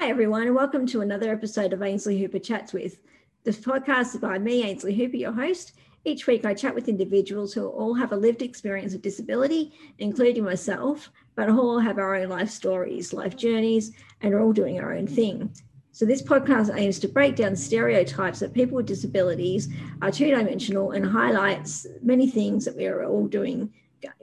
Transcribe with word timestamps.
Hi, 0.00 0.08
everyone, 0.08 0.46
and 0.46 0.54
welcome 0.54 0.86
to 0.86 1.02
another 1.02 1.30
episode 1.30 1.74
of 1.74 1.82
Ainsley 1.82 2.18
Hooper 2.18 2.38
Chats 2.38 2.72
With. 2.72 3.00
This 3.44 3.60
podcast 3.60 4.14
is 4.14 4.16
by 4.16 4.38
me, 4.38 4.62
Ainsley 4.62 4.94
Hooper, 4.94 5.18
your 5.18 5.30
host. 5.30 5.72
Each 6.06 6.26
week, 6.26 6.46
I 6.46 6.54
chat 6.54 6.74
with 6.74 6.88
individuals 6.88 7.52
who 7.52 7.68
all 7.68 7.92
have 7.92 8.12
a 8.12 8.16
lived 8.16 8.40
experience 8.40 8.94
of 8.94 9.02
disability, 9.02 9.74
including 9.98 10.42
myself, 10.42 11.10
but 11.34 11.50
all 11.50 11.78
have 11.78 11.98
our 11.98 12.14
own 12.14 12.30
life 12.30 12.48
stories, 12.48 13.12
life 13.12 13.36
journeys, 13.36 13.92
and 14.22 14.32
are 14.32 14.40
all 14.40 14.54
doing 14.54 14.80
our 14.80 14.94
own 14.94 15.06
thing. 15.06 15.52
So, 15.92 16.06
this 16.06 16.22
podcast 16.22 16.74
aims 16.74 16.98
to 17.00 17.08
break 17.08 17.36
down 17.36 17.54
stereotypes 17.54 18.40
that 18.40 18.54
people 18.54 18.76
with 18.76 18.86
disabilities 18.86 19.68
are 20.00 20.10
two 20.10 20.30
dimensional 20.30 20.92
and 20.92 21.04
highlights 21.04 21.86
many 22.00 22.26
things 22.26 22.64
that 22.64 22.74
we 22.74 22.86
are 22.86 23.04
all 23.04 23.26
doing 23.26 23.70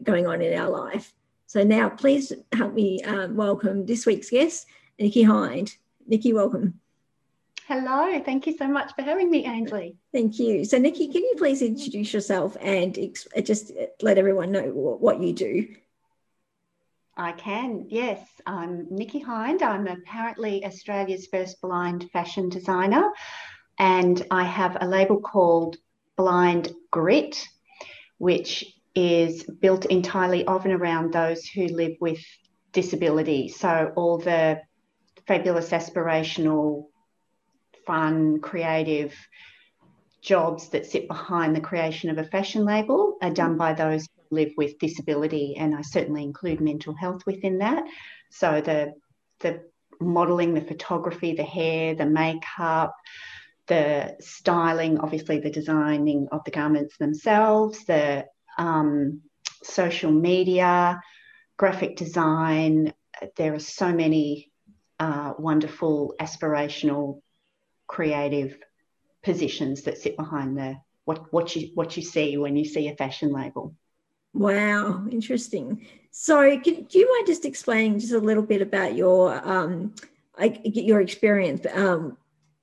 going 0.02 0.26
on 0.26 0.42
in 0.42 0.58
our 0.58 0.72
life. 0.72 1.14
So, 1.46 1.64
now 1.64 1.88
please 1.88 2.34
help 2.54 2.74
me 2.74 3.04
um, 3.04 3.36
welcome 3.36 3.86
this 3.86 4.08
week's 4.08 4.32
guest, 4.32 4.66
Nikki 5.00 5.24
Hind. 5.24 5.76
Nikki, 6.08 6.34
welcome. 6.34 6.80
Hello, 7.68 8.20
thank 8.24 8.48
you 8.48 8.56
so 8.58 8.68
much 8.68 8.94
for 8.96 9.02
having 9.02 9.30
me, 9.30 9.46
Ainsley. 9.46 9.98
Thank 10.14 10.40
you. 10.40 10.64
So, 10.64 10.78
Nikki, 10.78 11.10
can 11.10 11.22
you 11.22 11.34
please 11.38 11.62
introduce 11.62 12.14
yourself 12.14 12.56
and 12.62 12.98
ex- 12.98 13.28
uh, 13.36 13.42
just 13.42 13.74
let 14.02 14.18
everyone 14.18 14.52
know 14.52 14.64
what 14.64 15.22
you 15.22 15.34
do? 15.34 15.76
I 17.18 17.34
can, 17.34 17.88
yes. 17.90 18.26
I'm 18.46 18.88
Nikki 18.90 19.20
Hind. 19.20 19.64
I'm 19.64 19.86
apparently 19.88 20.66
Australia's 20.66 21.28
first 21.28 21.60
blind 21.62 22.10
fashion 22.12 22.48
designer, 22.48 23.12
and 23.78 24.26
I 24.32 24.46
have 24.46 24.78
a 24.80 24.88
label 24.88 25.20
called 25.20 25.76
Blind 26.16 26.72
Grit, 26.90 27.46
which 28.18 28.66
is 28.96 29.44
built 29.44 29.86
entirely 29.86 30.46
of 30.46 30.64
and 30.66 30.74
around 30.74 31.12
those 31.12 31.46
who 31.46 31.68
live 31.68 31.98
with 32.00 32.24
disability. 32.72 33.50
So, 33.50 33.92
all 33.96 34.20
the 34.20 34.62
fabulous 35.28 35.70
aspirational 35.70 36.86
fun, 37.86 38.40
creative 38.40 39.16
jobs 40.22 40.70
that 40.70 40.86
sit 40.86 41.08
behind 41.08 41.56
the 41.56 41.62
creation 41.62 42.10
of 42.10 42.18
a 42.18 42.24
fashion 42.24 42.66
label 42.66 43.18
are 43.22 43.32
done 43.32 43.58
by 43.58 43.74
those 43.74 44.06
who 44.06 44.36
live 44.36 44.52
with 44.58 44.80
disability, 44.80 45.56
and 45.58 45.76
I 45.76 45.82
certainly 45.82 46.24
include 46.24 46.60
mental 46.60 46.94
health 46.94 47.22
within 47.26 47.60
that. 47.60 47.84
So 48.30 48.62
the 48.62 48.94
the 49.40 49.62
modeling, 50.00 50.54
the 50.54 50.62
photography, 50.62 51.34
the 51.34 51.44
hair, 51.44 51.96
the 51.96 52.06
makeup, 52.06 52.94
the 53.68 54.16
styling, 54.20 55.00
obviously 55.00 55.40
the 55.40 55.50
designing 55.50 56.28
of 56.32 56.44
the 56.44 56.52
garments 56.52 56.98
themselves, 56.98 57.86
the 57.86 58.26
um, 58.58 59.22
social 59.64 60.12
media, 60.12 61.02
graphic 61.58 61.96
design. 61.96 62.94
There 63.36 63.54
are 63.56 63.60
so 63.60 63.92
many 63.92 64.52
uh, 65.00 65.34
wonderful 65.38 66.16
aspirational 66.20 67.22
creative 67.88 68.58
positions 69.24 69.84
that 69.84 69.98
sit 69.98 70.18
behind 70.18 70.58
the 70.58 70.78
what 71.06 71.32
what 71.32 71.56
you 71.56 71.72
what 71.74 71.96
you 71.96 72.04
see 72.04 72.38
when 72.38 72.56
you 72.56 72.66
see 72.66 72.88
a 72.88 72.96
fashion 72.96 73.32
label. 73.32 73.74
Wow, 74.34 75.06
interesting. 75.10 75.88
So, 76.12 76.60
can, 76.60 76.84
do 76.84 77.00
you 77.00 77.12
mind 77.14 77.28
just 77.28 77.46
explaining 77.46 78.00
just 78.00 78.14
a 78.14 78.20
little 78.20 78.44
bit 78.44 78.62
about 78.62 78.96
your 78.96 79.34
um, 79.48 79.96
I, 80.38 80.60
your 80.64 81.02
experience 81.02 81.66
um, 81.74 82.18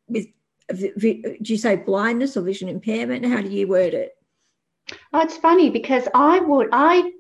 with? 0.08 0.26
Do 0.68 1.38
you 1.40 1.58
say 1.58 1.76
blindness 1.76 2.36
or 2.36 2.42
vision 2.42 2.68
impairment? 2.68 3.26
How 3.26 3.42
do 3.42 3.50
you 3.50 3.68
word 3.68 3.92
it? 3.92 4.16
Oh, 5.12 5.20
it's 5.20 5.36
funny 5.36 5.70
because 5.70 6.08
I 6.14 6.40
would 6.40 6.68
I 6.72 7.12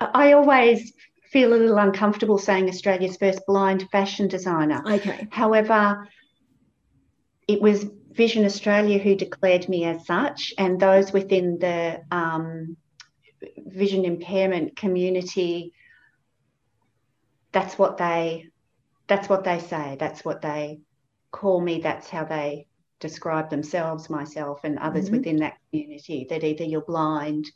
I 0.00 0.32
always 0.32 0.92
feel 1.34 1.52
a 1.52 1.56
little 1.56 1.78
uncomfortable 1.78 2.38
saying 2.38 2.68
Australia's 2.68 3.16
first 3.16 3.44
blind 3.44 3.90
fashion 3.90 4.28
designer. 4.28 4.80
Okay. 4.86 5.26
However, 5.32 6.08
it 7.48 7.60
was 7.60 7.86
Vision 8.12 8.44
Australia 8.44 9.00
who 9.00 9.16
declared 9.16 9.68
me 9.68 9.84
as 9.84 10.06
such, 10.06 10.54
and 10.56 10.78
those 10.78 11.12
within 11.12 11.58
the 11.58 12.00
um, 12.12 12.76
vision 13.58 14.04
impairment 14.04 14.76
community. 14.76 15.72
That's 17.50 17.76
what 17.76 17.96
they. 17.98 18.50
That's 19.08 19.28
what 19.28 19.42
they 19.42 19.58
say. 19.58 19.96
That's 19.98 20.24
what 20.24 20.40
they 20.40 20.78
call 21.32 21.60
me. 21.60 21.80
That's 21.80 22.08
how 22.08 22.24
they 22.24 22.68
describe 23.00 23.50
themselves, 23.50 24.08
myself, 24.08 24.60
and 24.62 24.78
others 24.78 25.06
mm-hmm. 25.06 25.16
within 25.16 25.36
that 25.38 25.56
community. 25.64 26.28
That 26.30 26.44
either 26.44 26.62
you're 26.62 26.80
blind 26.92 27.50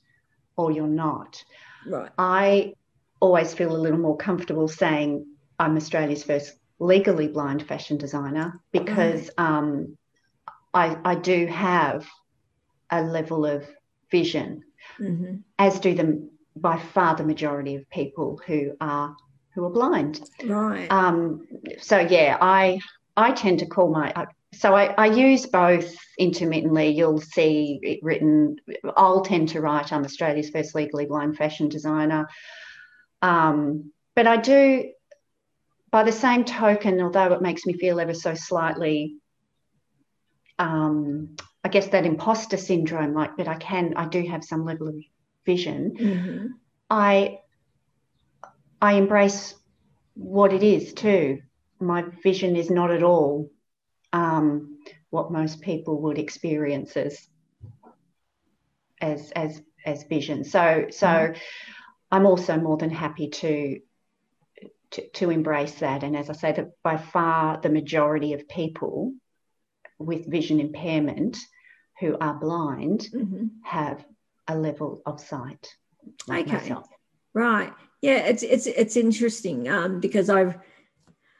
or 0.56 0.72
you're 0.72 0.88
not. 0.88 1.44
Right. 1.86 2.10
I 2.18 2.74
always 3.20 3.54
feel 3.54 3.74
a 3.74 3.78
little 3.78 3.98
more 3.98 4.16
comfortable 4.16 4.68
saying 4.68 5.26
I'm 5.58 5.76
Australia's 5.76 6.22
first 6.22 6.54
legally 6.78 7.28
blind 7.28 7.66
fashion 7.66 7.96
designer 7.96 8.60
because 8.72 9.30
um, 9.36 9.96
I, 10.72 10.96
I 11.04 11.14
do 11.16 11.46
have 11.46 12.06
a 12.90 13.02
level 13.02 13.44
of 13.44 13.66
vision, 14.10 14.62
mm-hmm. 14.98 15.36
as 15.58 15.80
do 15.80 15.94
the 15.94 16.28
by 16.56 16.78
far 16.78 17.14
the 17.14 17.24
majority 17.24 17.76
of 17.76 17.88
people 17.90 18.40
who 18.46 18.72
are 18.80 19.16
who 19.54 19.64
are 19.64 19.70
blind. 19.70 20.20
Right. 20.44 20.90
Um, 20.90 21.46
so 21.78 21.98
yeah, 21.98 22.38
I 22.40 22.80
I 23.16 23.32
tend 23.32 23.60
to 23.60 23.66
call 23.66 23.90
my 23.90 24.12
so 24.52 24.74
I, 24.74 24.94
I 24.96 25.06
use 25.06 25.46
both 25.46 25.94
intermittently. 26.18 26.88
You'll 26.88 27.20
see 27.20 27.78
it 27.82 28.00
written. 28.02 28.56
I'll 28.96 29.20
tend 29.20 29.50
to 29.50 29.60
write. 29.60 29.92
I'm 29.92 30.04
Australia's 30.04 30.50
first 30.50 30.74
legally 30.74 31.06
blind 31.06 31.36
fashion 31.36 31.68
designer. 31.68 32.26
Um, 33.22 33.92
but 34.14 34.26
I 34.26 34.36
do, 34.36 34.90
by 35.90 36.02
the 36.02 36.12
same 36.12 36.44
token, 36.44 37.00
although 37.00 37.32
it 37.32 37.42
makes 37.42 37.66
me 37.66 37.72
feel 37.74 38.00
ever 38.00 38.14
so 38.14 38.34
slightly, 38.34 39.16
um, 40.58 41.36
I 41.64 41.68
guess 41.68 41.88
that 41.88 42.06
imposter 42.06 42.56
syndrome, 42.56 43.14
like, 43.14 43.36
but 43.36 43.48
I 43.48 43.56
can, 43.56 43.94
I 43.96 44.06
do 44.08 44.22
have 44.26 44.44
some 44.44 44.64
level 44.64 44.88
of 44.88 44.94
vision. 45.44 45.96
Mm-hmm. 45.98 46.46
I, 46.90 47.38
I 48.80 48.94
embrace 48.94 49.54
what 50.14 50.52
it 50.52 50.62
is 50.62 50.94
too. 50.94 51.42
My 51.80 52.04
vision 52.22 52.56
is 52.56 52.70
not 52.70 52.90
at 52.90 53.02
all 53.02 53.50
um, 54.12 54.78
what 55.10 55.30
most 55.30 55.60
people 55.60 56.02
would 56.02 56.18
experience 56.18 56.96
as 56.96 57.28
as 59.00 59.30
as 59.30 59.62
as 59.86 60.02
vision. 60.04 60.44
So 60.44 60.86
so. 60.90 61.06
Mm-hmm 61.06 61.38
I'm 62.10 62.26
also 62.26 62.58
more 62.58 62.76
than 62.76 62.90
happy 62.90 63.28
to, 63.28 63.80
to, 64.92 65.08
to 65.08 65.30
embrace 65.30 65.74
that. 65.76 66.02
And 66.02 66.16
as 66.16 66.30
I 66.30 66.32
say, 66.32 66.52
that 66.52 66.70
by 66.82 66.96
far 66.96 67.60
the 67.60 67.68
majority 67.68 68.32
of 68.32 68.48
people 68.48 69.12
with 69.98 70.30
vision 70.30 70.60
impairment 70.60 71.36
who 72.00 72.16
are 72.20 72.34
blind 72.34 73.08
mm-hmm. 73.12 73.46
have 73.64 74.04
a 74.46 74.56
level 74.56 75.02
of 75.04 75.20
sight. 75.20 75.74
Like 76.26 76.46
okay. 76.46 76.56
Myself. 76.56 76.86
Right. 77.34 77.72
Yeah, 78.00 78.18
it's 78.18 78.42
it's 78.42 78.66
it's 78.66 78.96
interesting 78.96 79.68
um, 79.68 80.00
because 80.00 80.30
I've 80.30 80.56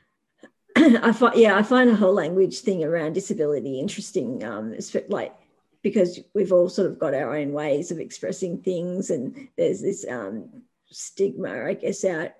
I 0.77 1.13
find 1.13 1.39
yeah 1.39 1.57
I 1.57 1.63
find 1.63 1.89
the 1.89 1.97
whole 1.97 2.13
language 2.13 2.61
thing 2.61 2.85
around 2.85 3.15
disability 3.15 3.81
interesting. 3.81 4.45
Um, 4.45 4.75
like 5.09 5.35
because 5.83 6.21
we've 6.35 6.53
all 6.53 6.69
sort 6.69 6.91
of 6.91 6.99
got 6.99 7.15
our 7.15 7.37
own 7.37 7.53
ways 7.53 7.91
of 7.91 7.99
expressing 7.99 8.59
things 8.59 9.11
and 9.11 9.49
there's 9.57 9.81
this 9.81 10.07
um, 10.09 10.49
stigma 10.91 11.67
i 11.67 11.75
guess 11.75 12.05
out 12.05 12.31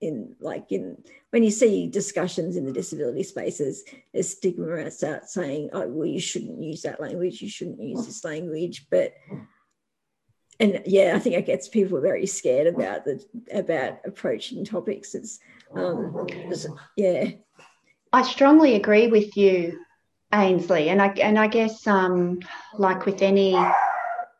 in 0.00 0.34
like 0.40 0.72
in 0.72 0.96
when 1.30 1.44
you 1.44 1.50
see 1.50 1.86
discussions 1.86 2.56
in 2.56 2.64
the 2.64 2.72
disability 2.72 3.22
spaces 3.22 3.84
there's 4.12 4.28
stigma 4.28 4.84
out 5.04 5.28
saying 5.28 5.70
oh 5.72 5.86
well 5.88 6.06
you 6.06 6.20
shouldn't 6.20 6.60
use 6.60 6.82
that 6.82 7.00
language 7.00 7.40
you 7.40 7.48
shouldn't 7.48 7.80
use 7.80 8.04
this 8.06 8.24
language 8.24 8.86
but 8.90 9.14
and 10.58 10.82
yeah 10.86 11.12
i 11.14 11.18
think 11.18 11.36
it 11.36 11.46
gets 11.46 11.68
people 11.68 12.00
very 12.00 12.26
scared 12.26 12.66
about 12.66 13.04
the 13.04 13.22
about 13.52 13.98
approaching 14.04 14.64
topics. 14.64 15.14
It's 15.14 15.38
um 15.74 16.26
it's, 16.28 16.66
yeah. 16.96 17.30
I 18.12 18.22
strongly 18.22 18.74
agree 18.74 19.06
with 19.06 19.36
you 19.36 19.78
Ainsley, 20.32 20.88
and 20.88 21.02
I 21.02 21.08
and 21.08 21.38
I 21.38 21.46
guess 21.46 21.86
um, 21.86 22.40
like 22.78 23.04
with 23.04 23.22
any 23.22 23.56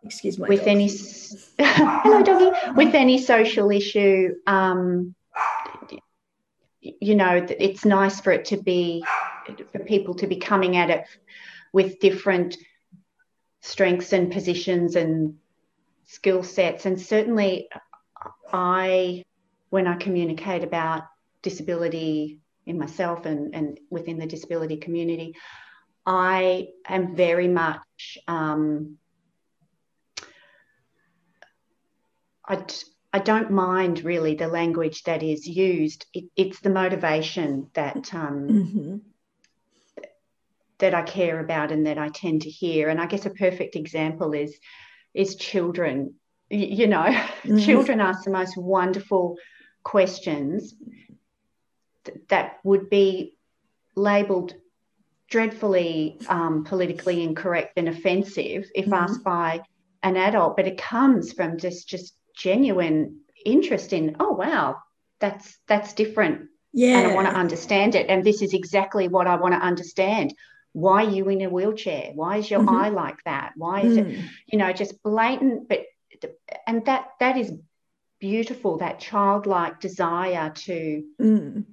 excuse 0.03 0.39
me 0.39 0.49
with 0.49 0.61
dog. 0.61 0.69
any 0.69 0.91
hello 1.59 2.23
doggy 2.23 2.51
with 2.75 2.95
any 2.95 3.19
social 3.19 3.71
issue, 3.71 4.35
um, 4.47 5.15
you 6.81 7.15
know, 7.15 7.47
it's 7.59 7.85
nice 7.85 8.21
for 8.21 8.33
it 8.33 8.47
to 8.47 8.57
be 8.57 9.05
for 9.73 9.81
people 9.81 10.15
to 10.15 10.27
be 10.27 10.37
coming 10.37 10.77
at 10.77 10.91
it 10.91 11.05
with 11.73 12.01
different 12.01 12.57
strengths 13.61 14.13
and 14.13 14.33
positions 14.33 14.97
and 14.97 15.37
skill 16.07 16.43
sets, 16.43 16.87
and 16.87 17.01
certainly 17.01 17.69
I 18.53 19.25
when 19.71 19.87
I 19.87 19.97
communicate 19.97 20.65
about 20.65 21.05
disability 21.43 22.41
in 22.67 22.79
myself 22.79 23.27
and, 23.27 23.55
and 23.55 23.81
within 23.91 24.19
the 24.19 24.27
disability 24.27 24.77
community, 24.77 25.35
I 26.05 26.69
am 26.87 27.15
very 27.15 27.49
much, 27.49 28.19
um, 28.27 28.99
I, 32.47 32.65
I 33.13 33.19
don't 33.19 33.51
mind 33.51 34.05
really 34.05 34.35
the 34.35 34.49
language 34.49 35.05
that 35.05 35.23
is 35.23 35.47
used. 35.47 36.07
It, 36.13 36.25
it's 36.37 36.61
the 36.61 36.71
motivation 36.71 37.71
that 37.75 38.13
um, 38.15 38.49
mm-hmm. 38.49 38.97
that 40.79 40.95
I 40.95 41.03
care 41.03 41.39
about 41.39 41.71
and 41.71 41.87
that 41.87 41.99
I 41.99 42.09
tend 42.09 42.43
to 42.43 42.51
hear. 42.51 42.89
And 42.89 43.01
I 43.01 43.07
guess 43.07 43.27
a 43.27 43.31
perfect 43.31 43.77
example 43.77 44.33
is 44.33 44.59
is 45.15 45.37
children. 45.37 46.15
You, 46.51 46.87
know, 46.87 47.05
mm-hmm. 47.05 47.59
children 47.59 48.01
ask 48.01 48.25
the 48.25 48.31
most 48.31 48.57
wonderful 48.57 49.37
questions 49.85 50.75
th- 52.05 52.19
that 52.29 52.59
would 52.65 52.91
be 52.91 53.37
labelled 53.95 54.55
dreadfully 55.33 56.19
um, 56.29 56.63
politically 56.63 57.23
incorrect 57.23 57.73
and 57.79 57.89
offensive 57.89 58.71
if 58.75 58.85
mm-hmm. 58.85 58.93
asked 58.93 59.25
by 59.25 59.63
an 60.03 60.17
adult, 60.17 60.57
but 60.57 60.67
it 60.67 60.77
comes 60.77 61.33
from 61.33 61.57
just 61.57 61.89
just 61.89 62.15
genuine 62.37 63.21
interest 63.47 63.95
in, 63.95 64.17
oh 64.21 64.33
wow, 64.33 64.77
that's 65.21 65.59
that's 65.67 65.95
different. 65.95 66.49
Yeah. 66.75 66.99
And 66.99 67.13
I 67.13 67.15
want 67.15 67.29
to 67.29 67.35
understand 67.35 67.95
it. 67.95 68.11
And 68.11 68.23
this 68.23 68.43
is 68.43 68.53
exactly 68.53 69.09
what 69.09 69.27
I 69.27 69.37
want 69.37 69.55
to 69.55 69.61
understand. 69.61 70.35
Why 70.75 71.05
are 71.05 71.11
you 71.11 71.29
in 71.31 71.41
a 71.43 71.49
wheelchair? 71.49 72.13
Why 72.15 72.37
is 72.37 72.51
your 72.51 72.61
mm-hmm. 72.61 72.77
eye 72.77 72.89
like 72.91 73.19
that? 73.25 73.53
Why 73.57 73.81
is 73.81 73.97
mm. 73.97 74.11
it, 74.11 74.31
you 74.47 74.59
know, 74.59 74.73
just 74.73 75.03
blatant, 75.03 75.69
but 75.69 75.81
and 76.67 76.85
that 76.85 77.09
that 77.21 77.39
is 77.39 77.53
beautiful, 78.21 78.79
that 78.79 79.01
childlike 79.01 79.81
desire 79.81 80.51
to 80.67 81.05
mm. 81.21 81.65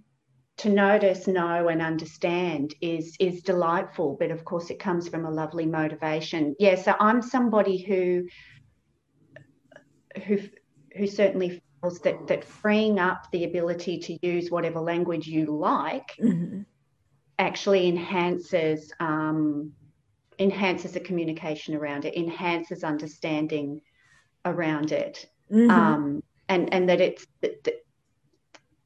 To 0.60 0.70
notice, 0.70 1.26
know, 1.26 1.70
and 1.70 1.82
understand 1.82 2.76
is 2.82 3.16
is 3.20 3.42
delightful. 3.42 4.18
But 4.20 4.32
of 4.32 4.44
course, 4.46 4.70
it 4.70 4.80
comes 4.80 5.08
from 5.08 5.26
a 5.26 5.32
lovely 5.32 5.66
motivation. 5.66 6.56
Yeah. 6.60 6.76
So 6.76 6.96
I'm 7.00 7.22
somebody 7.22 7.78
who 7.78 8.28
who 10.26 10.40
who 10.98 11.08
certainly 11.08 11.62
feels 11.82 12.00
that 12.02 12.28
that 12.28 12.44
freeing 12.44 13.00
up 13.00 13.32
the 13.32 13.46
ability 13.46 14.00
to 14.00 14.26
use 14.26 14.52
whatever 14.52 14.80
language 14.80 15.28
you 15.28 15.46
like 15.46 16.16
mm-hmm. 16.22 16.62
actually 17.38 17.88
enhances 17.88 18.92
um, 19.00 19.72
enhances 20.40 20.92
the 20.92 21.00
communication 21.00 21.74
around 21.74 22.04
it, 22.04 22.18
enhances 22.18 22.84
understanding 22.84 23.82
around 24.44 24.92
it, 24.92 25.26
mm-hmm. 25.50 25.72
um, 25.72 26.24
and 26.50 26.74
and 26.74 26.90
that 26.90 27.00
it's 27.00 27.26
that, 27.42 27.82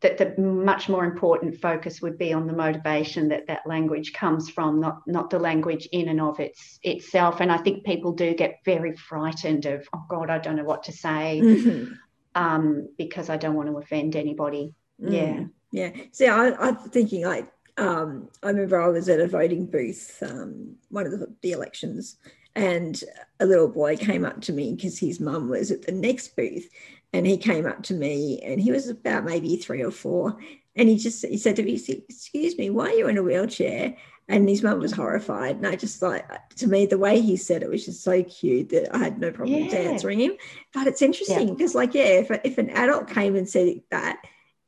that 0.03 0.17
the 0.17 0.39
much 0.39 0.88
more 0.88 1.03
important 1.03 1.59
focus 1.59 2.01
would 2.01 2.17
be 2.17 2.31
on 2.31 2.45
the 2.45 2.53
motivation 2.53 3.29
that 3.29 3.47
that 3.47 3.65
language 3.65 4.13
comes 4.13 4.50
from, 4.50 4.79
not 4.79 5.00
not 5.07 5.29
the 5.29 5.39
language 5.39 5.88
in 5.91 6.09
and 6.09 6.21
of 6.21 6.39
its 6.39 6.79
itself. 6.83 7.39
And 7.39 7.51
I 7.51 7.57
think 7.57 7.85
people 7.85 8.11
do 8.11 8.35
get 8.35 8.59
very 8.63 8.95
frightened 8.95 9.65
of, 9.65 9.88
oh 9.94 10.03
God, 10.07 10.29
I 10.29 10.38
don't 10.38 10.55
know 10.55 10.63
what 10.63 10.83
to 10.83 10.91
say, 10.91 11.41
mm-hmm. 11.44 11.94
um, 12.35 12.89
because 12.97 13.29
I 13.29 13.38
don't 13.38 13.55
want 13.55 13.69
to 13.69 13.77
offend 13.77 14.15
anybody. 14.15 14.73
Mm. 15.01 15.51
Yeah, 15.71 15.89
yeah. 15.89 16.03
See, 16.11 16.27
I, 16.27 16.51
I'm 16.51 16.75
thinking 16.75 17.23
like 17.23 17.51
um, 17.77 18.29
I 18.44 18.47
remember 18.49 18.81
I 18.81 18.89
was 18.89 19.09
at 19.09 19.19
a 19.19 19.27
voting 19.27 19.65
booth, 19.65 20.21
um, 20.21 20.75
one 20.89 21.06
of 21.06 21.13
the, 21.13 21.33
the 21.41 21.53
elections, 21.53 22.17
and 22.56 23.03
a 23.39 23.45
little 23.45 23.67
boy 23.67 23.97
came 23.97 24.25
up 24.25 24.41
to 24.41 24.53
me 24.53 24.75
because 24.75 24.99
his 24.99 25.19
mum 25.19 25.49
was 25.49 25.71
at 25.71 25.81
the 25.81 25.91
next 25.91 26.35
booth 26.35 26.69
and 27.13 27.27
he 27.27 27.38
came 27.38 27.65
up 27.65 27.83
to 27.83 27.94
me 27.94 28.39
and 28.44 28.60
he 28.60 28.71
was 28.71 28.89
about 28.89 29.24
maybe 29.24 29.56
three 29.56 29.83
or 29.83 29.92
four 29.92 30.38
and 30.75 30.89
he 30.89 30.98
just 30.98 31.25
he 31.25 31.38
said 31.38 31.56
to 31.56 31.63
me 31.63 31.74
excuse 32.10 32.57
me 32.57 32.69
why 32.69 32.88
are 32.88 32.94
you 32.94 33.07
in 33.07 33.18
a 33.18 33.24
wheelchair 33.24 33.95
and 34.27 34.50
his 34.50 34.63
mum 34.63 34.80
was 34.80 34.92
horrified 34.92 35.56
and 35.57 35.68
i 35.68 35.75
just 35.75 36.01
like 36.01 36.25
to 36.50 36.68
me 36.68 36.86
the 36.86 36.98
way 36.98 37.21
he 37.21 37.38
said 37.38 37.62
it 37.62 37.69
was 37.69 37.86
just 37.86 38.04
so 38.04 38.24
cute 38.24 38.69
that 38.69 38.94
i 38.94 38.98
had 38.98 39.19
no 39.19 39.31
problem 39.31 39.63
yeah. 39.63 39.75
answering 39.75 40.19
him 40.19 40.33
but 40.74 40.88
it's 40.88 41.01
interesting 41.01 41.48
yeah. 41.48 41.54
because 41.54 41.75
like 41.75 41.94
yeah 41.94 42.04
if, 42.04 42.31
if 42.44 42.57
an 42.57 42.69
adult 42.71 43.07
came 43.07 43.36
and 43.36 43.48
said 43.48 43.81
that 43.92 44.18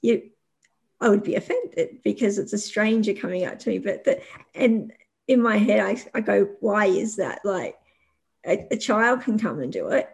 you 0.02 0.30
i 1.02 1.10
would 1.10 1.24
be 1.24 1.36
offended 1.36 2.02
because 2.04 2.38
it's 2.38 2.54
a 2.54 2.58
stranger 2.58 3.14
coming 3.14 3.46
up 3.46 3.60
to 3.60 3.70
me 3.70 3.80
but 3.80 4.04
the, 4.04 4.22
and 4.54 4.94
in 5.28 5.42
my 5.42 5.58
head 5.58 5.80
I, 5.80 6.18
I 6.18 6.22
go 6.22 6.50
why 6.60 6.86
is 6.86 7.16
that 7.16 7.40
like 7.44 7.76
a, 8.46 8.68
a 8.72 8.78
child 8.78 9.22
can 9.22 9.40
come 9.40 9.60
and 9.60 9.74
do 9.74 9.88
it 9.88 10.08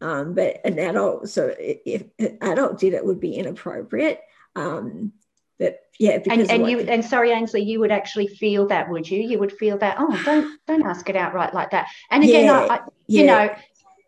um, 0.00 0.34
but 0.34 0.60
an 0.64 0.78
adult, 0.78 1.28
so 1.28 1.54
if 1.58 2.04
an 2.18 2.38
adult 2.40 2.78
did 2.78 2.94
it, 2.94 3.04
would 3.04 3.20
be 3.20 3.34
inappropriate. 3.34 4.20
Um, 4.54 5.12
but 5.58 5.80
yeah, 5.98 6.18
and, 6.30 6.50
and 6.50 6.70
you 6.70 6.80
and 6.80 7.04
sorry, 7.04 7.30
Ainsley, 7.30 7.62
you 7.62 7.80
would 7.80 7.90
actually 7.90 8.26
feel 8.26 8.66
that, 8.66 8.90
would 8.90 9.08
you? 9.10 9.20
You 9.20 9.38
would 9.38 9.52
feel 9.52 9.78
that. 9.78 9.96
Oh, 9.98 10.22
don't 10.24 10.60
don't 10.66 10.86
ask 10.86 11.08
it 11.08 11.16
outright 11.16 11.54
like 11.54 11.70
that. 11.70 11.88
And 12.10 12.22
again, 12.22 12.44
yeah, 12.44 12.60
I, 12.60 12.74
I, 12.74 12.80
you 13.06 13.24
know, 13.24 13.54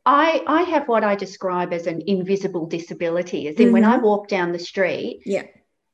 I 0.04 0.42
I 0.46 0.62
have 0.62 0.88
what 0.88 1.04
I 1.04 1.14
describe 1.14 1.72
as 1.72 1.86
an 1.86 2.02
invisible 2.06 2.66
disability. 2.66 3.48
As 3.48 3.56
in, 3.56 3.66
mm-hmm. 3.66 3.72
when 3.72 3.84
I 3.84 3.96
walk 3.96 4.28
down 4.28 4.52
the 4.52 4.58
street, 4.58 5.22
yeah, 5.24 5.44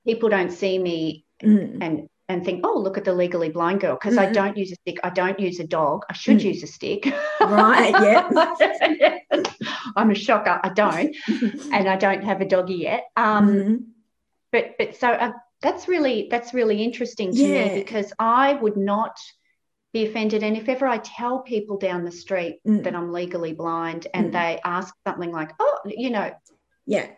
people 0.05 0.29
don't 0.29 0.51
see 0.51 0.77
me 0.77 1.25
mm. 1.41 1.79
and 1.81 2.09
and 2.29 2.45
think, 2.45 2.65
oh, 2.65 2.79
look 2.79 2.97
at 2.97 3.05
the 3.05 3.13
legally 3.13 3.51
blind 3.51 3.81
girl, 3.81 3.95
because 3.95 4.17
mm-hmm. 4.17 4.31
I 4.31 4.33
don't 4.33 4.57
use 4.57 4.73
a 4.73 4.77
stick, 4.77 4.99
I 5.05 5.11
don't 5.11 5.39
use 5.39 5.61
a 5.61 5.67
dog. 5.67 6.05
I 6.09 6.15
should 6.15 6.39
mm. 6.39 6.45
use 6.45 6.63
a 6.63 6.67
stick. 6.67 7.13
Right. 7.41 7.95
Yeah. 8.05 9.19
I'm 9.97 10.11
a 10.11 10.15
shocker. 10.15 10.61
I 10.63 10.71
don't, 10.71 11.15
and 11.73 11.89
I 11.89 11.97
don't 11.97 12.25
have 12.25 12.41
a 12.41 12.45
doggy 12.45 12.75
yet. 12.75 13.05
Um, 13.17 13.49
mm-hmm. 13.49 13.75
But 14.53 14.75
but 14.79 14.97
so 14.97 15.09
uh, 15.09 15.33
that's 15.61 15.89
really 15.89 16.29
that's 16.31 16.55
really 16.55 16.83
interesting 16.83 17.33
to 17.33 17.39
yeah. 17.39 17.69
me 17.69 17.75
because 17.75 18.13
I 18.19 18.55
would 18.55 18.77
not 18.77 19.17
be 19.93 20.07
offended. 20.07 20.43
And 20.43 20.57
if 20.57 20.69
ever 20.69 20.87
I 20.87 20.99
tell 20.99 21.41
people 21.41 21.79
down 21.79 22.05
the 22.05 22.13
street 22.13 22.61
mm. 22.67 22.83
that 22.85 22.95
I'm 22.95 23.13
legally 23.13 23.53
blind 23.53 24.07
and 24.13 24.29
mm. 24.29 24.33
they 24.33 24.61
ask 24.65 24.95
something 25.07 25.33
like, 25.33 25.53
oh, 25.59 25.79
you 25.87 26.11
know, 26.11 26.33
yeah, 26.87 27.09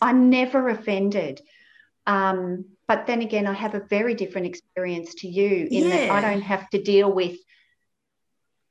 I'm 0.00 0.30
never 0.30 0.68
offended. 0.68 1.40
Um, 2.06 2.75
but 2.88 3.06
then 3.06 3.22
again, 3.22 3.46
I 3.46 3.52
have 3.52 3.74
a 3.74 3.80
very 3.80 4.14
different 4.14 4.46
experience 4.46 5.14
to 5.16 5.28
you 5.28 5.66
in 5.70 5.84
yeah. 5.84 5.90
that 5.90 6.10
I 6.10 6.20
don't 6.20 6.42
have 6.42 6.68
to 6.70 6.82
deal 6.82 7.12
with 7.12 7.36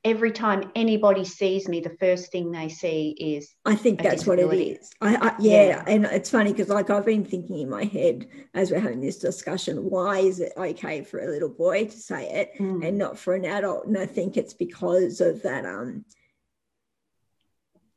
every 0.06 0.30
time 0.30 0.70
anybody 0.76 1.24
sees 1.24 1.68
me, 1.68 1.80
the 1.80 1.96
first 1.98 2.30
thing 2.30 2.52
they 2.52 2.68
see 2.68 3.10
is. 3.18 3.52
I 3.64 3.74
think 3.74 4.00
that's 4.00 4.24
what 4.24 4.38
it 4.38 4.46
is. 4.54 4.90
I, 5.00 5.16
I 5.16 5.34
yeah. 5.40 5.66
yeah, 5.66 5.84
and 5.86 6.04
it's 6.06 6.30
funny 6.30 6.52
because 6.52 6.68
like 6.68 6.90
I've 6.90 7.04
been 7.04 7.24
thinking 7.24 7.58
in 7.58 7.68
my 7.68 7.84
head 7.84 8.28
as 8.54 8.70
we're 8.70 8.78
having 8.78 9.00
this 9.00 9.18
discussion, 9.18 9.90
why 9.90 10.18
is 10.18 10.38
it 10.38 10.52
okay 10.56 11.02
for 11.02 11.18
a 11.18 11.28
little 11.28 11.48
boy 11.48 11.86
to 11.86 11.90
say 11.90 12.30
it 12.30 12.52
mm. 12.58 12.86
and 12.86 12.96
not 12.96 13.18
for 13.18 13.34
an 13.34 13.44
adult? 13.44 13.86
And 13.86 13.98
I 13.98 14.06
think 14.06 14.36
it's 14.36 14.54
because 14.54 15.20
of 15.20 15.42
that. 15.42 15.66
Um, 15.66 16.04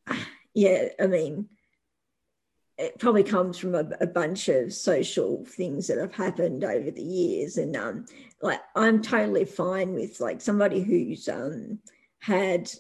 yeah, 0.56 0.88
I 1.00 1.06
mean 1.06 1.48
it 2.80 2.98
probably 2.98 3.24
comes 3.24 3.58
from 3.58 3.76
a, 3.76 3.86
a, 4.00 4.08
bunch 4.08 4.48
of 4.48 4.74
social 4.74 5.44
things 5.46 5.88
that 5.88 5.98
have 5.98 6.16
happened 6.16 6.64
over 6.64 6.90
the 6.90 7.04
years. 7.04 7.58
And 7.58 7.76
um 7.76 8.06
like 8.42 8.62
i'm 8.76 9.02
totally 9.02 9.46
fine 9.46 9.94
with 9.94 10.20
like 10.22 10.42
somebody 10.42 10.82
who's 10.82 11.28
um 11.28 11.80
had 12.20 12.72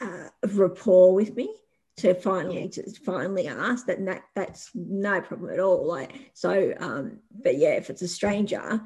uh, 0.00 0.28
rapport 0.52 1.14
with 1.14 1.34
me 1.34 1.54
to 1.96 2.14
finally 2.14 2.62
yeah. 2.62 2.68
to 2.68 2.90
finally 3.04 3.48
ask 3.48 3.86
that, 3.86 4.04
that 4.06 4.22
that's 4.34 4.70
no 4.74 5.20
problem 5.20 5.50
at 5.50 5.60
all. 5.60 5.86
Like 5.86 6.30
so 6.34 6.74
um 6.78 7.18
but 7.42 7.56
yeah 7.56 7.72
if 7.72 7.90
it's 7.90 8.02
a 8.02 8.08
stranger 8.08 8.80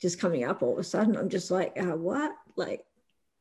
just 0.00 0.20
coming 0.20 0.44
up 0.44 0.62
all 0.62 0.74
of 0.74 0.78
a 0.78 0.84
sudden 0.84 1.16
i'm 1.16 1.30
just 1.30 1.50
like 1.50 1.72
uh, 1.80 1.96
what? 1.96 2.32
Like 2.54 2.84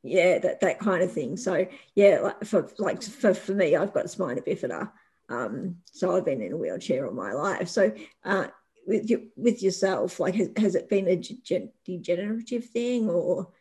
yeah 0.04 0.40
that 0.40 0.62
that 0.62 0.80
kind 0.80 1.04
of 1.04 1.12
thing. 1.12 1.36
So 1.38 1.68
yeah 1.96 2.20
like 2.22 2.46
for 2.46 2.70
like 2.78 3.04
for, 3.04 3.34
for 3.34 3.54
me 3.54 3.76
i've 3.76 3.94
got 3.94 4.10
spina 4.10 4.42
bifida 4.42 4.90
um, 5.30 5.78
so 5.86 6.16
I've 6.16 6.26
been 6.26 6.42
in 6.42 6.54
a 6.54 6.58
wheelchair 6.58 7.08
all 7.08 7.14
my 7.14 7.34
life. 7.34 7.70
So 7.70 7.92
uh, 8.24 8.48
with 8.86 9.10
you, 9.10 9.30
with 9.36 9.64
yourself, 9.64 10.20
like 10.20 10.36
has, 10.36 10.50
has 10.58 10.76
it 10.76 10.90
been 10.90 11.08
a 11.08 11.16
degenerative 11.86 12.66
thing 12.66 13.10
or 13.10 13.52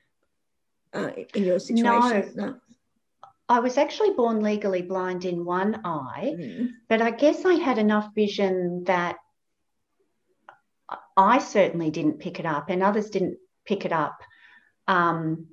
uh, 0.92 1.10
in 1.34 1.44
your 1.44 1.58
situation? 1.58 2.32
No. 2.34 2.46
no. 2.46 2.56
I 3.48 3.60
was 3.60 3.76
actually 3.76 4.10
born 4.10 4.42
legally 4.42 4.82
blind 4.82 5.24
in 5.26 5.44
one 5.44 5.80
eye, 5.84 6.34
mm. 6.38 6.70
but 6.88 7.02
I 7.02 7.10
guess 7.10 7.44
I 7.44 7.54
had 7.54 7.76
enough 7.76 8.14
vision 8.14 8.84
that 8.84 9.16
I 11.16 11.38
certainly 11.38 11.90
didn't 11.90 12.20
pick 12.20 12.40
it 12.40 12.46
up, 12.46 12.70
and 12.70 12.82
others 12.82 13.10
didn't 13.10 13.36
pick 13.66 13.84
it 13.84 13.92
up 13.92 14.18
um, 14.88 15.46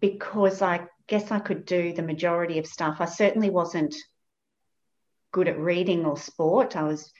because 0.00 0.60
I 0.60 0.86
guess 1.06 1.30
I 1.30 1.38
could 1.38 1.64
do 1.64 1.92
the 1.92 2.02
majority 2.02 2.58
of 2.58 2.66
stuff. 2.66 2.96
I 3.00 3.06
certainly 3.06 3.50
wasn't 3.50 3.94
good 5.38 5.46
at 5.46 5.60
reading 5.60 6.04
or 6.04 6.16
sport. 6.16 6.74
I 6.74 6.82
was 6.82 7.12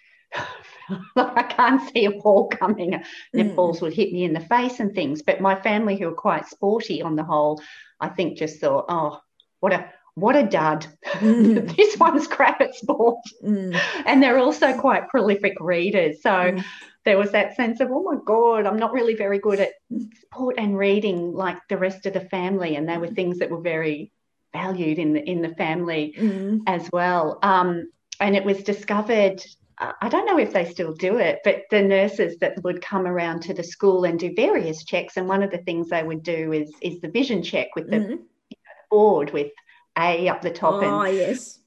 like, 1.14 1.36
I 1.36 1.42
can't 1.44 1.88
see 1.92 2.06
a 2.06 2.10
ball 2.10 2.48
coming. 2.48 2.94
And 2.94 3.04
mm. 3.32 3.54
balls 3.54 3.80
would 3.80 3.94
hit 3.94 4.12
me 4.12 4.24
in 4.24 4.32
the 4.32 4.40
face 4.40 4.80
and 4.80 4.92
things. 4.92 5.22
But 5.22 5.40
my 5.40 5.54
family, 5.54 5.96
who 5.96 6.08
are 6.08 6.24
quite 6.26 6.48
sporty 6.48 7.00
on 7.00 7.14
the 7.14 7.22
whole, 7.22 7.62
I 8.00 8.08
think 8.08 8.36
just 8.36 8.58
thought, 8.58 8.86
oh, 8.88 9.20
what 9.60 9.72
a 9.72 9.88
what 10.16 10.34
a 10.34 10.42
dud. 10.42 10.84
Mm. 11.04 11.76
this 11.76 11.96
one's 11.96 12.26
crap 12.26 12.60
at 12.60 12.74
sport. 12.74 13.20
Mm. 13.44 13.80
And 14.04 14.20
they're 14.20 14.40
also 14.40 14.76
quite 14.76 15.08
prolific 15.08 15.54
readers. 15.60 16.20
So 16.20 16.30
mm. 16.30 16.64
there 17.04 17.18
was 17.18 17.30
that 17.30 17.54
sense 17.54 17.78
of, 17.78 17.92
oh 17.92 18.02
my 18.02 18.18
God, 18.26 18.66
I'm 18.66 18.80
not 18.80 18.92
really 18.92 19.14
very 19.14 19.38
good 19.38 19.60
at 19.60 19.74
sport 20.22 20.56
and 20.58 20.76
reading 20.76 21.34
like 21.34 21.58
the 21.68 21.78
rest 21.78 22.04
of 22.06 22.14
the 22.14 22.20
family. 22.20 22.74
And 22.74 22.88
they 22.88 22.98
were 22.98 23.06
things 23.06 23.38
that 23.38 23.50
were 23.50 23.60
very 23.60 24.10
valued 24.52 24.98
in 24.98 25.12
the 25.12 25.22
in 25.22 25.40
the 25.40 25.54
family 25.54 26.14
mm. 26.18 26.62
as 26.66 26.90
well. 26.92 27.38
Um, 27.42 27.90
and 28.20 28.36
it 28.36 28.44
was 28.44 28.62
discovered 28.62 29.42
I 29.80 30.08
don't 30.08 30.26
know 30.26 30.38
if 30.38 30.52
they 30.52 30.64
still 30.64 30.92
do 30.92 31.18
it, 31.18 31.40
but 31.44 31.62
the 31.70 31.80
nurses 31.80 32.36
that 32.38 32.60
would 32.64 32.82
come 32.82 33.06
around 33.06 33.42
to 33.42 33.54
the 33.54 33.62
school 33.62 34.04
and 34.04 34.18
do 34.18 34.34
various 34.34 34.84
checks, 34.84 35.16
and 35.16 35.28
one 35.28 35.42
of 35.42 35.52
the 35.52 35.58
things 35.58 35.88
they 35.88 36.02
would 36.02 36.24
do 36.24 36.52
is 36.52 36.72
is 36.82 37.00
the 37.00 37.08
vision 37.08 37.42
check 37.42 37.68
with 37.76 37.88
the 37.88 37.98
mm-hmm. 37.98 38.10
you 38.10 38.18
know, 38.18 38.82
board 38.90 39.32
with 39.32 39.52
A 39.96 40.28
up 40.28 40.42
the 40.42 40.50
top. 40.50 40.82
Oh 40.82 41.02
and, 41.02 41.16
yes. 41.16 41.60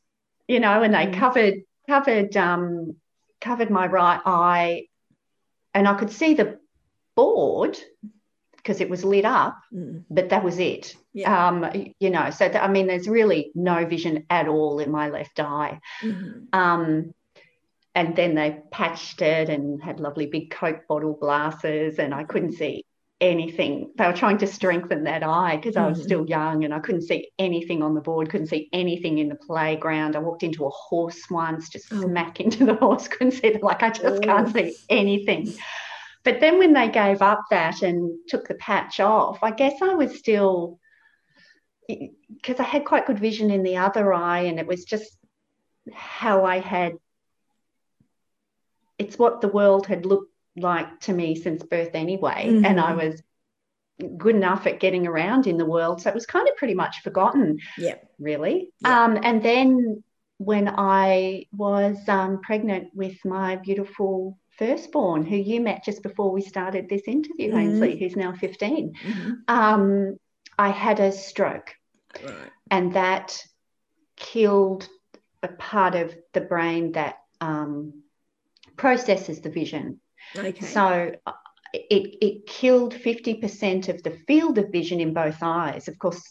You 0.48 0.60
know, 0.60 0.84
and 0.84 0.93
they 0.93 1.05
mm-hmm. 1.05 1.20
covered 1.20 1.53
covered 1.88 2.36
um 2.36 2.98
covered 3.39 3.70
my 3.70 3.88
right 3.88 4.20
eye, 4.25 4.88
and 5.74 5.88
I 5.88 5.93
could 5.93 6.12
see 6.12 6.34
the 6.34 6.60
board 7.15 7.79
because 8.62 8.82
it 8.82 8.89
was 8.89 9.03
lit 9.03 9.25
up, 9.25 9.60
mm. 9.74 10.03
but 10.10 10.30
that 10.30 10.44
was 10.44 10.60
it. 10.60 10.96
Yeah. 11.13 11.48
Um, 11.48 11.94
you 12.00 12.10
know, 12.10 12.30
so 12.30 12.48
th- 12.48 12.62
I 12.62 12.68
mean, 12.68 12.88
there's 12.88 13.08
really 13.08 13.51
no 13.56 13.86
vision 13.86 14.25
at 14.30 14.48
all 14.48 14.80
in 14.80 14.91
my 14.91 15.10
left 15.10 15.39
eye. 15.39 15.80
Mm-hmm. 16.01 16.58
Um, 16.58 17.13
and 17.94 18.15
then 18.15 18.36
they 18.36 18.60
patched 18.72 19.22
it 19.22 19.50
and 19.50 19.82
had 19.84 20.00
lovely 20.00 20.27
big 20.27 20.51
Coke 20.51 20.88
bottle 20.88 21.13
glasses, 21.13 22.00
and 22.00 22.13
I 22.13 22.24
couldn't 22.24 22.53
see 22.53 22.86
anything. 23.20 23.91
They 23.98 24.08
were 24.08 24.13
trying 24.13 24.39
to 24.39 24.48
strengthen 24.48 25.03
that 25.03 25.24
eye 25.24 25.56
because 25.58 25.77
I 25.77 25.88
was 25.88 26.00
mm-hmm. 26.00 26.06
still 26.06 26.25
young 26.25 26.63
and 26.63 26.74
I 26.74 26.80
couldn't 26.80 27.03
see 27.03 27.30
anything 27.38 27.84
on 27.84 27.94
the 27.94 28.01
board, 28.01 28.30
couldn't 28.30 28.48
see 28.48 28.68
anything 28.74 29.20
in 29.20 29.30
the 29.30 29.36
playground. 29.36 30.15
I 30.15 30.20
walked 30.20 30.44
into 30.44 30.65
a 30.65 30.70
horse 30.70 31.30
once, 31.30 31.70
just 31.70 31.94
oh. 31.94 32.01
smack 32.01 32.39
into 32.39 32.65
the 32.65 32.75
horse, 32.75 33.08
couldn't 33.08 33.34
see 33.34 33.48
it. 33.48 33.63
Like 33.63 33.84
I 33.84 33.89
just 33.91 34.06
oh. 34.06 34.20
can't 34.20 34.51
see 34.51 34.75
anything. 34.89 35.53
But 36.24 36.40
then 36.40 36.60
when 36.60 36.74
they 36.74 36.90
gave 36.90 37.22
up 37.22 37.42
that 37.50 37.82
and 37.82 38.18
took 38.28 38.48
the 38.48 38.56
patch 38.56 39.00
off, 39.00 39.40
I 39.42 39.51
guess 39.51 39.82
I 39.82 39.96
was 39.96 40.18
still 40.18 40.80
because 41.88 42.60
I 42.60 42.63
had 42.63 42.86
quite 42.86 43.08
good 43.08 43.20
vision 43.20 43.51
in 43.51 43.63
the 43.63 43.78
other 43.78 44.13
eye, 44.13 44.42
and 44.42 44.60
it 44.60 44.68
was 44.68 44.86
just 44.86 45.18
how 45.94 46.46
I 46.46 46.60
had 46.60 46.94
it's 49.01 49.18
what 49.18 49.42
the 49.42 49.48
world 49.48 49.88
had 49.88 50.06
looked 50.06 50.32
like 50.56 51.00
to 51.01 51.13
me 51.13 51.36
since 51.36 51.63
birth 51.63 51.96
anyway. 51.96 52.48
Mm-hmm. 52.48 52.66
And 52.66 52.80
I 52.80 52.94
was 52.94 53.22
good 54.18 54.36
enough 54.36 54.68
at 54.68 54.80
getting 54.80 55.08
around 55.08 55.48
in 55.48 55.58
the 55.58 55.66
world. 55.66 56.01
So 56.01 56.10
it 56.10 56.16
was 56.16 56.25
kind 56.25 56.48
of 56.48 56.56
pretty 56.56 56.75
much 56.75 57.01
forgotten. 57.01 57.60
Yeah. 57.78 57.96
Really. 58.20 58.70
Yeah. 58.82 59.04
Um, 59.04 59.20
and 59.24 59.44
then 59.44 60.04
when 60.38 60.68
I 60.68 61.46
was 61.51 61.98
um, 62.08 62.42
pregnant 62.42 62.90
with 62.94 63.18
my 63.25 63.56
beautiful 63.58 64.38
firstborn, 64.58 65.25
who 65.25 65.36
you 65.36 65.62
met 65.62 65.84
just 65.84 66.03
before 66.03 66.31
we 66.31 66.41
started 66.41 66.89
this 66.89 67.03
interview, 67.08 67.50
mm-hmm. 67.50 67.58
Ainsley, 67.58 68.00
who's 68.00 68.15
now 68.15 68.34
15, 68.34 68.93
mm-hmm. 68.93 69.31
um, 69.48 70.17
I 70.58 70.70
had 70.70 71.00
a 71.00 71.12
stroke. 71.12 71.74
Right. 72.24 72.50
And 72.70 72.93
that 72.93 73.38
killed 74.15 74.88
a 75.43 75.48
part 75.48 75.96
of 75.96 76.13
the 76.34 76.41
brain 76.41 76.91
that 76.93 77.15
um, 77.39 78.03
processes 78.77 79.41
the 79.41 79.50
vision. 79.50 80.00
Okay. 80.38 80.65
So 80.65 81.13
uh, 81.25 81.31
it, 81.74 82.17
it 82.22 82.48
killed 82.48 82.93
50% 82.93 83.89
of 83.89 84.03
the 84.03 84.12
field 84.27 84.58
of 84.58 84.72
vision 84.72 85.00
in 85.00 85.13
both 85.13 85.41
eyes. 85.41 85.88
Of 85.88 85.98
course, 85.98 86.22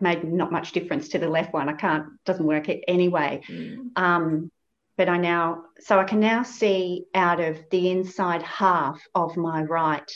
made 0.00 0.22
not 0.24 0.52
much 0.52 0.72
difference 0.72 1.08
to 1.08 1.18
the 1.18 1.28
left 1.28 1.52
one. 1.52 1.68
I 1.68 1.72
can't, 1.72 2.06
doesn't 2.24 2.46
work 2.46 2.68
it 2.68 2.84
anyway. 2.86 3.40
Mm. 3.48 3.90
Um, 3.96 4.52
but 4.96 5.08
I 5.08 5.16
now, 5.16 5.64
so 5.78 5.98
I 5.98 6.04
can 6.04 6.20
now 6.20 6.42
see 6.42 7.06
out 7.14 7.40
of 7.40 7.58
the 7.70 7.90
inside 7.90 8.42
half 8.42 9.00
of 9.14 9.36
my 9.36 9.62
right 9.62 10.10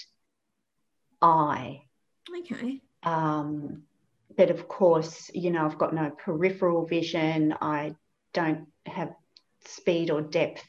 eye. 1.22 1.82
Okay. 2.38 2.80
Um, 3.02 3.82
but 4.36 4.50
of 4.50 4.68
course, 4.68 5.30
you 5.32 5.50
know, 5.50 5.64
I've 5.64 5.78
got 5.78 5.94
no 5.94 6.10
peripheral 6.10 6.86
vision. 6.86 7.54
I 7.60 7.94
don't 8.32 8.66
have 8.86 9.12
speed 9.66 10.10
or 10.10 10.20
depth 10.20 10.64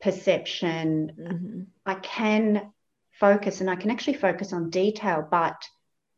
perception. 0.00 1.12
Mm-hmm. 1.18 1.60
I 1.86 1.94
can 1.94 2.72
focus 3.12 3.60
and 3.60 3.70
I 3.70 3.76
can 3.76 3.90
actually 3.90 4.14
focus 4.14 4.52
on 4.52 4.70
detail, 4.70 5.26
but 5.30 5.56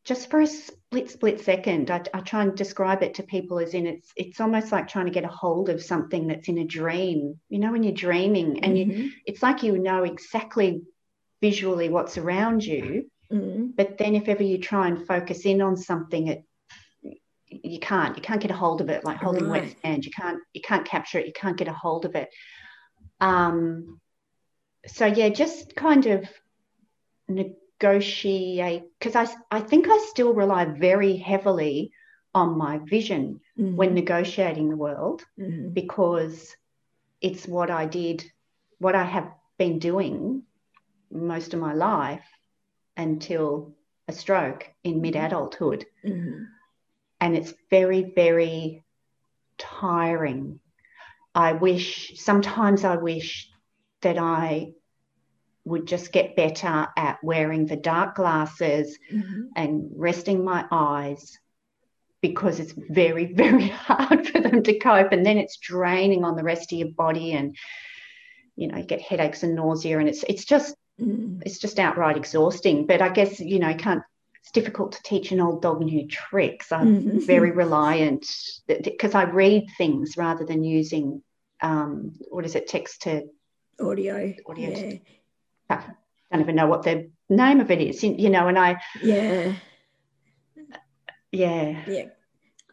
just 0.05 0.31
for 0.31 0.41
a 0.41 0.47
split 0.93 1.11
split 1.11 1.41
second, 1.41 1.91
I, 1.91 2.03
I, 2.13 2.21
try 2.21 2.43
and 2.43 2.55
describe 2.55 3.03
it 3.03 3.15
to 3.15 3.23
people 3.23 3.59
as 3.59 3.73
in 3.73 3.87
it's 3.87 4.13
it's 4.15 4.41
almost 4.41 4.73
like 4.73 4.89
trying 4.89 5.07
to 5.07 5.13
get 5.13 5.25
a 5.25 5.29
hold 5.29 5.71
of 5.71 5.83
something 5.83 6.27
that's 6.27 6.49
in 6.49 6.59
a 6.59 6.65
dream. 6.65 7.41
You 7.49 7.61
know, 7.61 7.73
when 7.73 7.83
you're 7.83 7.95
dreaming 7.95 8.63
and 8.63 8.77
mm-hmm. 8.77 8.91
you, 8.91 9.11
it's 9.25 9.43
like 9.43 9.63
you 9.63 9.79
know 9.79 10.05
exactly 10.05 10.83
visually 11.41 11.89
what's 11.89 12.19
around 12.19 12.63
you, 12.63 13.11
mm-hmm. 13.33 13.69
but 13.75 13.97
then 13.97 14.15
if 14.15 14.29
ever 14.29 14.43
you 14.43 14.59
try 14.59 14.87
and 14.89 15.07
focus 15.07 15.47
in 15.47 15.63
on 15.63 15.79
something, 15.79 16.29
it 16.29 16.45
you 17.49 17.81
can't 17.81 18.17
you 18.17 18.23
can't 18.23 18.43
get 18.43 18.51
a 18.51 18.55
hold 18.55 18.83
of 18.83 18.91
it 18.91 19.03
like 19.03 19.17
holding 19.17 19.49
right. 19.49 19.63
wet 19.63 19.77
sand. 19.81 20.05
You 20.05 20.11
can't 20.11 20.41
you 20.53 20.61
can't 20.61 20.85
capture 20.85 21.19
it. 21.19 21.27
You 21.27 21.33
can't 21.33 21.57
get 21.57 21.69
a 21.69 21.73
hold 21.73 22.05
of 22.05 22.15
it. 22.17 22.29
Um, 23.19 23.99
so 24.87 25.07
yeah, 25.07 25.31
just 25.31 25.75
kind 25.75 26.05
of 26.05 26.29
negotiate 27.83 28.85
because 28.99 29.17
I 29.17 29.27
I 29.51 29.61
think 29.61 29.87
I 29.89 29.99
still 30.11 30.35
rely 30.35 30.65
very 30.65 31.17
heavily 31.17 31.93
on 32.35 32.57
my 32.57 32.79
vision 32.79 33.41
mm-hmm. 33.59 33.77
when 33.77 33.95
negotiating 33.95 34.69
the 34.69 34.77
world 34.77 35.25
mm-hmm. 35.39 35.71
because 35.71 36.57
it's 37.21 37.47
what 37.47 37.71
I 37.71 37.87
did, 37.87 38.25
what 38.79 38.95
I 38.95 39.05
have 39.05 39.31
been 39.59 39.79
doing 39.79 40.43
most 41.11 41.55
of 41.55 41.61
my 41.61 41.75
life 41.75 42.25
until 42.97 43.75
a 44.09 44.13
stroke 44.13 44.69
in 44.83 45.01
mid 45.01 45.17
adulthood. 45.17 45.85
Mm-hmm. 46.05 46.45
And 47.21 47.37
it's 47.37 47.55
very, 47.71 48.13
very 48.15 48.85
tiring 49.59 50.59
I 51.35 51.53
wish, 51.53 52.13
sometimes 52.17 52.85
I 52.85 52.97
wish 52.97 53.51
that 54.03 54.19
I 54.19 54.75
would 55.65 55.87
just 55.87 56.13
get 56.13 56.37
better 56.37 56.89
at 56.97 57.23
wearing 57.23 57.67
the 57.67 57.77
dark 57.77 58.17
glasses 58.17 58.99
mm-hmm. 59.11 59.43
and 59.55 59.91
resting 59.95 60.45
my 60.45 60.67
eyes 60.71 61.39
because 62.21 62.61
it's 62.61 62.73
very, 62.73 63.27
very 63.35 63.69
hard 63.69 64.27
for 64.29 64.41
them 64.41 64.63
to 64.63 64.79
cope. 64.79 65.13
And 65.13 65.25
then 65.25 65.39
it's 65.39 65.59
draining 65.59 66.25
on 66.25 66.37
the 66.37 66.45
rest 66.45 66.73
of 66.73 66.79
your 66.79 66.91
body 66.91 67.33
and 67.33 67.57
you 68.57 68.69
know, 68.69 68.77
you 68.77 68.85
get 68.85 69.01
headaches 69.01 69.43
and 69.43 69.55
nausea 69.55 69.99
and 69.99 70.09
it's 70.09 70.25
it's 70.25 70.45
just 70.45 70.77
mm. 71.01 71.41
it's 71.45 71.59
just 71.59 71.79
outright 71.79 72.17
exhausting. 72.17 72.87
But 72.87 73.01
I 73.01 73.09
guess, 73.09 73.41
you 73.41 73.59
know, 73.59 73.75
can't 73.75 74.03
it's 74.43 74.51
difficult 74.51 74.93
to 74.93 75.03
teach 75.05 75.31
an 75.31 75.41
old 75.41 75.63
dog 75.63 75.81
new 75.81 76.09
tricks. 76.09 76.73
I'm 76.73 77.03
mm-hmm. 77.03 77.19
very 77.21 77.51
reliant 77.63 78.27
because 78.67 79.15
I 79.15 79.25
read 79.25 79.69
things 79.79 80.17
rather 80.17 80.45
than 80.45 80.65
using 80.65 81.23
um, 81.61 82.13
what 82.29 82.45
is 82.45 82.57
it, 82.57 82.67
text 82.67 83.03
to 83.03 83.23
audio. 83.81 84.35
Audio. 84.47 84.71
Yeah. 84.71 84.99
I 85.81 86.37
don't 86.37 86.43
even 86.43 86.57
know 86.57 86.67
what 86.67 86.83
the 86.83 87.11
name 87.29 87.61
of 87.61 87.71
it 87.71 87.81
is, 87.81 88.03
you 88.03 88.31
know, 88.31 88.49
and 88.49 88.59
I. 88.59 88.81
Yeah. 89.03 89.55
Yeah. 91.31 91.83
Yeah. 91.87 92.05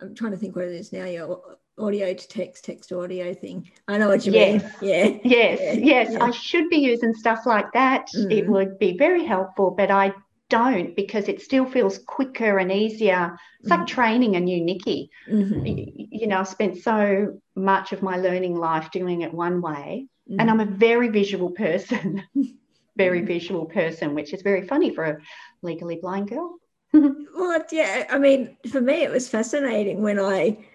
I'm 0.02 0.16
trying 0.16 0.32
to 0.32 0.38
think 0.38 0.56
what 0.56 0.66
it 0.66 0.74
is 0.74 0.94
now. 0.94 1.06
Your 1.06 1.58
audio 1.78 2.14
to 2.14 2.28
text, 2.28 2.66
text 2.66 2.90
to 2.90 3.02
audio 3.02 3.34
thing. 3.34 3.70
I 3.88 3.98
know 3.98 4.10
what 4.10 4.26
you 4.26 4.34
yes. 4.34 4.64
mean. 4.82 4.90
Yeah. 4.90 5.06
Yes. 5.24 5.60
Yeah. 5.62 5.74
Yes. 5.74 6.12
Yeah. 6.12 6.24
I 6.24 6.32
should 6.32 6.70
be 6.70 6.78
using 6.78 7.14
stuff 7.14 7.46
like 7.46 7.72
that. 7.74 8.08
Mm. 8.16 8.32
It 8.32 8.48
would 8.48 8.80
be 8.80 8.98
very 8.98 9.26
helpful, 9.26 9.72
but 9.72 9.92
I 9.92 10.14
don't 10.50 10.96
because 10.96 11.28
it 11.28 11.42
still 11.42 11.66
feels 11.66 12.00
quicker 12.00 12.58
and 12.58 12.72
easier. 12.72 13.38
It's 13.60 13.70
mm-hmm. 13.70 13.80
like 13.80 13.88
training 13.88 14.36
a 14.36 14.40
new 14.40 14.62
Nikki. 14.62 15.12
Mm-hmm. 15.30 15.66
You, 16.12 16.28
know, 16.28 16.40
I've 16.40 16.48
spent 16.48 16.78
so 16.78 17.40
much 17.56 17.94
of 17.94 18.02
my 18.02 18.18
learning 18.18 18.56
life 18.56 18.92
doing 18.92 19.22
it 19.22 19.34
one 19.34 19.62
way, 19.62 20.08
mm-hmm. 20.30 20.40
and 20.40 20.50
I'm 20.50 20.60
a 20.60 20.66
very 20.66 21.10
visual 21.10 21.52
person, 21.52 22.24
very 23.00 23.20
mm-hmm. 23.20 23.28
visual 23.28 23.66
person, 23.66 24.14
which 24.14 24.34
is 24.34 24.42
very 24.42 24.68
funny 24.68 24.94
for 24.94 25.06
a 25.06 25.18
legally 25.62 25.96
blind 25.96 26.30
girl. 26.30 26.58
well, 26.94 27.64
yeah, 27.72 28.06
I 28.10 28.20
mean, 28.20 28.58
for 28.70 28.82
me, 28.82 29.04
it 29.04 29.12
was 29.12 29.30
fascinating 29.30 30.02
when 30.02 30.20
I 30.20 30.66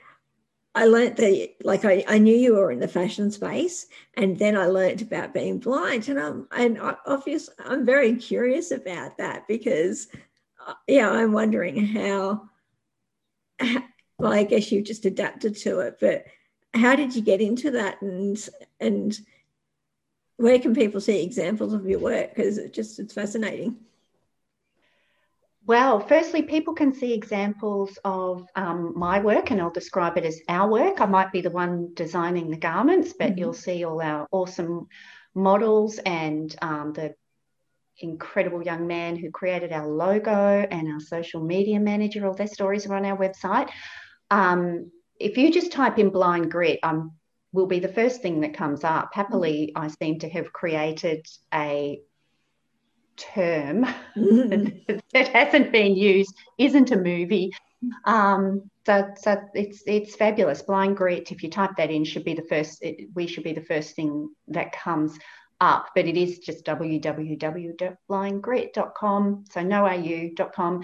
I 0.77 0.87
learned 0.87 1.17
that, 1.19 1.55
like, 1.63 1.85
I, 1.85 2.05
I 2.09 2.19
knew 2.19 2.35
you 2.35 2.55
were 2.55 2.73
in 2.73 2.81
the 2.81 2.89
fashion 2.89 3.31
space, 3.31 3.87
and 4.15 4.37
then 4.37 4.57
I 4.57 4.67
learned 4.67 5.03
about 5.03 5.35
being 5.35 5.59
blind, 5.61 6.09
and 6.09 6.19
I'm 6.19 6.49
and 6.51 6.81
obviously 7.07 7.55
I'm 7.65 7.85
very 7.85 8.17
curious 8.17 8.73
about 8.73 9.19
that 9.19 9.47
because, 9.47 10.09
uh, 10.67 10.75
yeah, 10.89 11.11
I'm 11.11 11.33
wondering 11.33 11.87
how, 11.87 12.49
how. 13.61 13.85
Well, 14.19 14.33
I 14.33 14.45
guess 14.45 14.71
you 14.71 14.81
just 14.81 15.07
adapted 15.07 15.57
to 15.59 15.81
it, 15.81 15.97
but 16.01 16.25
how 16.73 16.95
did 16.95 17.15
you 17.17 17.23
get 17.23 17.41
into 17.41 17.73
that, 17.73 18.01
and 18.01 18.37
and 18.81 19.19
where 20.37 20.59
can 20.59 20.75
people 20.75 21.01
see 21.01 21.23
examples 21.23 21.73
of 21.73 21.87
your 21.87 22.01
work? 22.01 22.35
Because 22.35 22.59
it 22.59 22.73
just 22.73 22.99
it's 22.99 23.15
fascinating. 23.15 23.77
Well, 25.67 26.01
firstly, 26.01 26.43
people 26.43 26.75
can 26.75 26.93
see 26.93 27.15
examples 27.15 27.99
of 28.05 28.47
um, 28.55 28.93
my 28.97 29.21
work, 29.21 29.51
and 29.51 29.61
I'll 29.63 29.71
describe 29.71 30.19
it 30.19 30.25
as 30.25 30.41
our 30.49 30.71
work. 30.71 31.01
I 31.01 31.07
might 31.07 31.33
be 31.33 31.41
the 31.41 31.51
one 31.51 31.95
designing 31.95 32.51
the 32.51 32.59
garments, 32.59 33.15
but 33.19 33.31
mm-hmm. 33.31 33.39
you'll 33.39 33.55
see 33.55 33.85
all 33.85 34.03
our 34.03 34.29
awesome 34.31 34.89
models 35.35 35.99
and 36.05 36.55
um, 36.61 36.93
the 36.93 37.15
incredible 37.99 38.63
young 38.63 38.87
man 38.87 39.17
who 39.17 39.31
created 39.31 39.73
our 39.73 39.87
logo 39.87 40.67
and 40.71 40.93
our 40.93 41.01
social 41.01 41.43
media 41.43 41.81
manager. 41.81 42.27
All 42.27 42.35
their 42.35 42.47
stories 42.47 42.87
are 42.87 42.95
on 42.95 43.07
our 43.07 43.17
website. 43.17 43.71
Um, 44.31 44.91
if 45.19 45.39
you 45.39 45.51
just 45.51 45.73
type 45.73 45.99
in 45.99 46.11
blind 46.11 46.51
grit, 46.51 46.81
I'm 46.83 47.13
will 47.55 47.67
be 47.67 47.79
the 47.79 47.89
first 47.89 48.21
thing 48.21 48.41
that 48.41 48.53
comes 48.53 48.83
up. 48.83 49.11
Happily, 49.15 49.71
I 49.77 49.87
seem 49.87 50.19
to 50.19 50.29
have 50.29 50.53
created 50.53 51.25
a 51.55 52.01
term 53.17 53.87
mm-hmm. 54.17 54.97
that 55.13 55.29
hasn't 55.29 55.71
been 55.71 55.95
used, 55.97 56.35
isn't 56.59 56.91
a 56.91 56.97
movie. 56.97 57.53
Um, 58.07 58.69
so, 58.85 59.09
so 59.17 59.41
it's 59.55 59.85
it's 59.87 60.17
fabulous. 60.17 60.63
Blind 60.63 60.97
grit. 60.97 61.31
If 61.31 61.45
you 61.45 61.51
type 61.51 61.77
that 61.77 61.93
in, 61.93 62.03
should 62.05 62.25
be 62.25 62.35
the 62.35 62.43
first. 62.43 62.83
It, 62.83 63.07
we 63.15 63.29
should 63.29 63.45
be 63.45 63.53
the 63.53 63.61
first 63.61 63.95
thing 63.95 64.31
that 64.49 64.73
comes 64.73 65.17
up. 65.61 65.91
But 65.95 66.07
it 66.07 66.17
is 66.17 66.41
just 66.41 66.67
www.blindgrit.com. 66.67 69.45
So 69.51 69.61
noau.com. 69.61 70.83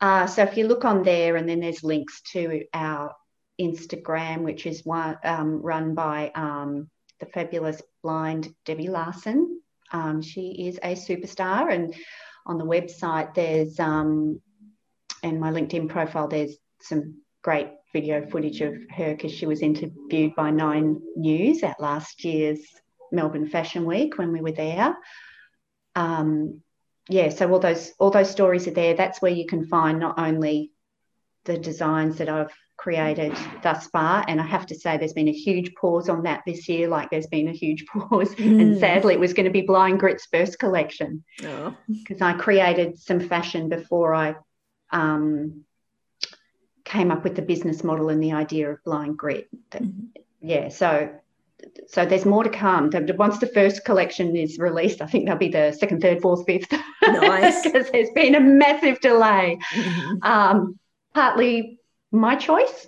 Uh, 0.00 0.26
so 0.26 0.44
if 0.44 0.56
you 0.56 0.68
look 0.68 0.84
on 0.84 1.02
there, 1.02 1.34
and 1.36 1.48
then 1.48 1.58
there's 1.60 1.82
links 1.82 2.20
to 2.32 2.62
our 2.72 3.12
Instagram, 3.60 4.42
which 4.42 4.66
is 4.66 4.84
one 4.84 5.18
um, 5.24 5.60
run 5.62 5.94
by 5.94 6.30
um, 6.34 6.88
the 7.20 7.26
fabulous 7.26 7.82
blind 8.02 8.54
Debbie 8.64 8.88
Larson. 8.88 9.60
Um, 9.92 10.22
she 10.22 10.66
is 10.68 10.78
a 10.82 10.94
superstar, 10.94 11.72
and 11.72 11.94
on 12.46 12.58
the 12.58 12.64
website 12.64 13.34
there's 13.34 13.78
um, 13.78 14.40
and 15.22 15.40
my 15.40 15.50
LinkedIn 15.50 15.88
profile 15.88 16.28
there's 16.28 16.56
some 16.80 17.20
great 17.42 17.68
video 17.92 18.26
footage 18.26 18.60
of 18.60 18.74
her 18.90 19.14
because 19.14 19.32
she 19.32 19.46
was 19.46 19.62
interviewed 19.62 20.34
by 20.34 20.50
Nine 20.50 21.00
News 21.16 21.62
at 21.62 21.80
last 21.80 22.24
year's 22.24 22.60
Melbourne 23.12 23.48
Fashion 23.48 23.84
Week 23.84 24.16
when 24.18 24.32
we 24.32 24.40
were 24.40 24.52
there. 24.52 24.96
Um, 25.96 26.62
yeah, 27.08 27.30
so 27.30 27.50
all 27.50 27.58
those 27.58 27.92
all 27.98 28.10
those 28.10 28.30
stories 28.30 28.68
are 28.68 28.72
there. 28.72 28.94
That's 28.94 29.20
where 29.20 29.32
you 29.32 29.46
can 29.46 29.66
find 29.66 29.98
not 29.98 30.18
only 30.18 30.70
the 31.44 31.58
designs 31.58 32.18
that 32.18 32.28
I've 32.28 32.54
created 32.80 33.36
thus 33.62 33.86
far. 33.88 34.24
And 34.26 34.40
I 34.40 34.46
have 34.46 34.66
to 34.66 34.74
say, 34.74 34.96
there's 34.96 35.12
been 35.12 35.28
a 35.28 35.32
huge 35.32 35.74
pause 35.74 36.08
on 36.08 36.22
that 36.22 36.42
this 36.46 36.68
year. 36.68 36.88
Like 36.88 37.10
there's 37.10 37.26
been 37.26 37.48
a 37.48 37.52
huge 37.52 37.84
pause. 37.92 38.34
Mm. 38.34 38.60
And 38.60 38.78
sadly, 38.78 39.14
it 39.14 39.20
was 39.20 39.34
going 39.34 39.44
to 39.44 39.52
be 39.52 39.60
Blind 39.60 40.00
Grit's 40.00 40.26
first 40.32 40.58
collection 40.58 41.22
because 41.36 42.22
oh. 42.22 42.26
I 42.26 42.32
created 42.32 42.98
some 42.98 43.20
fashion 43.20 43.68
before 43.68 44.14
I 44.14 44.34
um, 44.90 45.64
came 46.84 47.10
up 47.10 47.22
with 47.22 47.36
the 47.36 47.42
business 47.42 47.84
model 47.84 48.08
and 48.08 48.22
the 48.22 48.32
idea 48.32 48.70
of 48.70 48.82
Blind 48.84 49.18
Grit. 49.18 49.48
mm-hmm. 49.70 50.06
Yeah, 50.42 50.70
so 50.70 51.10
so 51.86 52.06
there's 52.06 52.24
more 52.24 52.42
to 52.42 52.48
come. 52.48 52.90
Once 53.18 53.36
the 53.36 53.46
first 53.46 53.84
collection 53.84 54.34
is 54.34 54.58
released, 54.58 55.02
I 55.02 55.06
think 55.06 55.26
there'll 55.26 55.38
be 55.38 55.48
the 55.48 55.72
second, 55.72 56.00
third, 56.00 56.22
fourth, 56.22 56.46
fifth. 56.46 56.72
Nice, 57.02 57.62
because 57.62 57.90
there's 57.90 58.10
been 58.14 58.34
a 58.34 58.40
massive 58.40 59.00
delay. 59.00 59.58
Mm-hmm. 59.74 60.22
Um, 60.22 60.78
partly 61.12 61.79
my 62.12 62.36
choice 62.36 62.86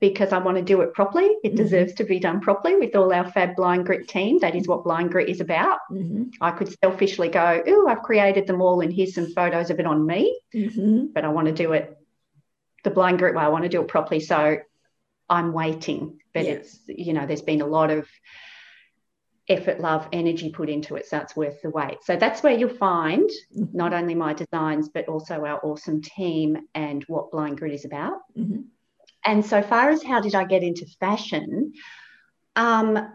because 0.00 0.32
I 0.32 0.38
want 0.38 0.56
to 0.56 0.62
do 0.62 0.80
it 0.82 0.94
properly. 0.94 1.26
It 1.42 1.48
mm-hmm. 1.48 1.56
deserves 1.56 1.94
to 1.94 2.04
be 2.04 2.20
done 2.20 2.40
properly 2.40 2.76
with 2.76 2.94
all 2.94 3.12
our 3.12 3.30
Fab 3.30 3.56
Blind 3.56 3.86
Grit 3.86 4.08
team. 4.08 4.38
That 4.40 4.54
is 4.54 4.68
what 4.68 4.84
Blind 4.84 5.10
Grit 5.10 5.28
is 5.28 5.40
about. 5.40 5.80
Mm-hmm. 5.90 6.24
I 6.40 6.52
could 6.52 6.72
selfishly 6.82 7.28
go, 7.28 7.62
oh, 7.66 7.88
I've 7.88 8.02
created 8.02 8.46
them 8.46 8.60
all 8.60 8.80
and 8.80 8.92
here's 8.92 9.14
some 9.14 9.32
photos 9.32 9.70
of 9.70 9.80
it 9.80 9.86
on 9.86 10.06
me. 10.06 10.38
Mm-hmm. 10.54 11.06
But 11.12 11.24
I 11.24 11.28
want 11.28 11.48
to 11.48 11.52
do 11.52 11.72
it 11.72 11.96
the 12.84 12.90
Blind 12.90 13.18
Grit 13.18 13.34
way. 13.34 13.42
I 13.42 13.48
want 13.48 13.64
to 13.64 13.68
do 13.68 13.80
it 13.80 13.88
properly. 13.88 14.20
So 14.20 14.58
I'm 15.28 15.52
waiting. 15.52 16.20
But 16.32 16.44
yeah. 16.44 16.52
it's, 16.52 16.78
you 16.86 17.12
know, 17.12 17.26
there's 17.26 17.42
been 17.42 17.60
a 17.60 17.66
lot 17.66 17.90
of 17.90 18.06
effort, 19.48 19.80
love, 19.80 20.08
energy 20.12 20.50
put 20.50 20.68
into 20.68 20.96
it. 20.96 21.06
So 21.06 21.18
it's 21.18 21.34
worth 21.34 21.62
the 21.62 21.70
wait. 21.70 21.98
So 22.02 22.16
that's 22.16 22.42
where 22.42 22.56
you'll 22.56 22.68
find 22.68 23.28
mm-hmm. 23.56 23.76
not 23.76 23.94
only 23.94 24.14
my 24.14 24.34
designs, 24.34 24.88
but 24.88 25.08
also 25.08 25.44
our 25.44 25.60
awesome 25.64 26.02
team 26.02 26.58
and 26.74 27.02
what 27.04 27.30
Blind 27.30 27.58
Grit 27.58 27.72
is 27.72 27.84
about. 27.84 28.20
Mm-hmm. 28.36 28.62
And 29.24 29.44
so 29.44 29.62
far 29.62 29.90
as 29.90 30.02
how 30.02 30.20
did 30.20 30.34
I 30.34 30.44
get 30.44 30.62
into 30.62 30.86
fashion, 31.00 31.72
um, 32.56 33.12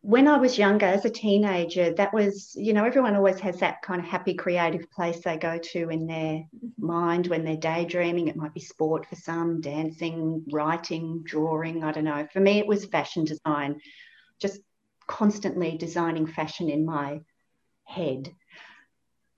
when 0.00 0.28
I 0.28 0.36
was 0.36 0.58
younger, 0.58 0.84
as 0.84 1.06
a 1.06 1.10
teenager, 1.10 1.94
that 1.94 2.12
was, 2.12 2.54
you 2.56 2.74
know, 2.74 2.84
everyone 2.84 3.16
always 3.16 3.40
has 3.40 3.60
that 3.60 3.80
kind 3.80 4.00
of 4.02 4.06
happy, 4.06 4.34
creative 4.34 4.90
place 4.90 5.20
they 5.20 5.38
go 5.38 5.56
to 5.56 5.88
in 5.88 6.06
their 6.06 6.42
mind 6.78 7.26
when 7.28 7.42
they're 7.42 7.56
daydreaming. 7.56 8.28
It 8.28 8.36
might 8.36 8.52
be 8.52 8.60
sport 8.60 9.06
for 9.06 9.16
some, 9.16 9.62
dancing, 9.62 10.44
writing, 10.52 11.22
drawing. 11.24 11.84
I 11.84 11.92
don't 11.92 12.04
know. 12.04 12.28
For 12.34 12.40
me, 12.40 12.58
it 12.58 12.66
was 12.66 12.84
fashion 12.84 13.24
design, 13.24 13.80
just 14.38 14.60
constantly 15.06 15.76
designing 15.76 16.26
fashion 16.26 16.68
in 16.68 16.84
my 16.84 17.20
head. 17.84 18.34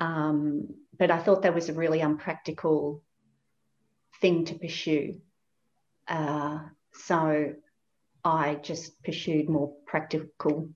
Um, 0.00 0.68
but 0.98 1.10
I 1.10 1.18
thought 1.18 1.42
that 1.42 1.54
was 1.54 1.68
a 1.68 1.74
really 1.74 2.00
unpractical 2.00 3.02
thing 4.20 4.44
to 4.46 4.54
pursue. 4.54 5.20
Uh, 6.08 6.60
so 6.92 7.54
I 8.24 8.54
just 8.56 9.02
pursued 9.02 9.48
more 9.48 9.74
practical 9.86 10.70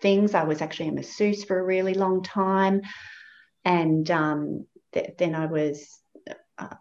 things. 0.00 0.34
I 0.34 0.44
was 0.44 0.60
actually 0.60 0.88
a 0.88 0.92
masseuse 0.92 1.44
for 1.44 1.58
a 1.58 1.64
really 1.64 1.94
long 1.94 2.22
time. 2.22 2.82
And 3.64 4.10
um, 4.10 4.66
th- 4.92 5.14
then 5.18 5.34
I 5.34 5.46
was, 5.46 5.98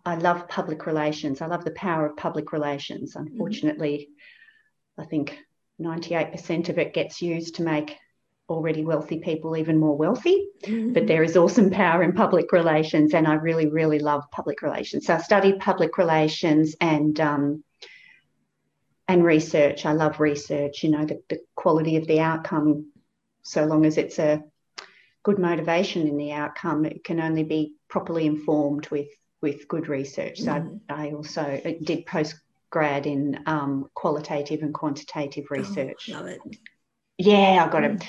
I 0.05 0.15
love 0.15 0.47
public 0.47 0.85
relations. 0.85 1.41
I 1.41 1.47
love 1.47 1.65
the 1.65 1.71
power 1.71 2.05
of 2.05 2.17
public 2.17 2.51
relations. 2.51 3.15
Mm-hmm. 3.15 3.27
Unfortunately, 3.27 4.09
mm-hmm. 4.09 5.01
I 5.01 5.05
think 5.05 5.37
98% 5.81 6.69
of 6.69 6.77
it 6.77 6.93
gets 6.93 7.21
used 7.21 7.55
to 7.55 7.63
make 7.63 7.97
already 8.47 8.83
wealthy 8.83 9.19
people 9.19 9.57
even 9.57 9.77
more 9.77 9.97
wealthy. 9.97 10.47
Mm-hmm. 10.63 10.93
But 10.93 11.07
there 11.07 11.23
is 11.23 11.35
awesome 11.35 11.69
power 11.69 12.03
in 12.03 12.13
public 12.13 12.51
relations, 12.51 13.13
and 13.13 13.27
I 13.27 13.33
really, 13.35 13.67
really 13.67 13.99
love 13.99 14.23
public 14.31 14.61
relations. 14.61 15.07
So 15.07 15.15
I 15.15 15.17
studied 15.17 15.59
public 15.59 15.97
relations 15.97 16.75
and 16.79 17.19
um, 17.19 17.63
and 19.07 19.23
research. 19.23 19.85
I 19.85 19.93
love 19.93 20.19
research. 20.19 20.83
You 20.83 20.91
know, 20.91 21.05
the, 21.05 21.21
the 21.29 21.39
quality 21.55 21.97
of 21.97 22.07
the 22.07 22.19
outcome, 22.19 22.91
so 23.43 23.65
long 23.65 23.85
as 23.85 23.97
it's 23.97 24.19
a 24.19 24.43
good 25.23 25.39
motivation 25.39 26.07
in 26.07 26.17
the 26.17 26.31
outcome, 26.31 26.85
it 26.85 27.03
can 27.03 27.19
only 27.19 27.43
be 27.43 27.73
properly 27.89 28.25
informed 28.25 28.87
with 28.89 29.07
with 29.41 29.67
good 29.67 29.87
research. 29.87 30.39
So 30.39 30.51
mm-hmm. 30.51 30.77
I, 30.89 31.07
I 31.07 31.11
also 31.13 31.61
did 31.83 32.05
post 32.05 32.35
grad 32.69 33.05
in 33.05 33.39
um, 33.45 33.89
qualitative 33.93 34.61
and 34.61 34.73
quantitative 34.73 35.45
oh, 35.51 35.55
research. 35.55 36.09
Oh, 36.09 36.17
love 36.17 36.27
it. 36.27 36.39
Yeah, 37.17 37.65
I 37.65 37.71
got 37.71 37.83
mm. 37.83 37.95
it. 37.95 38.07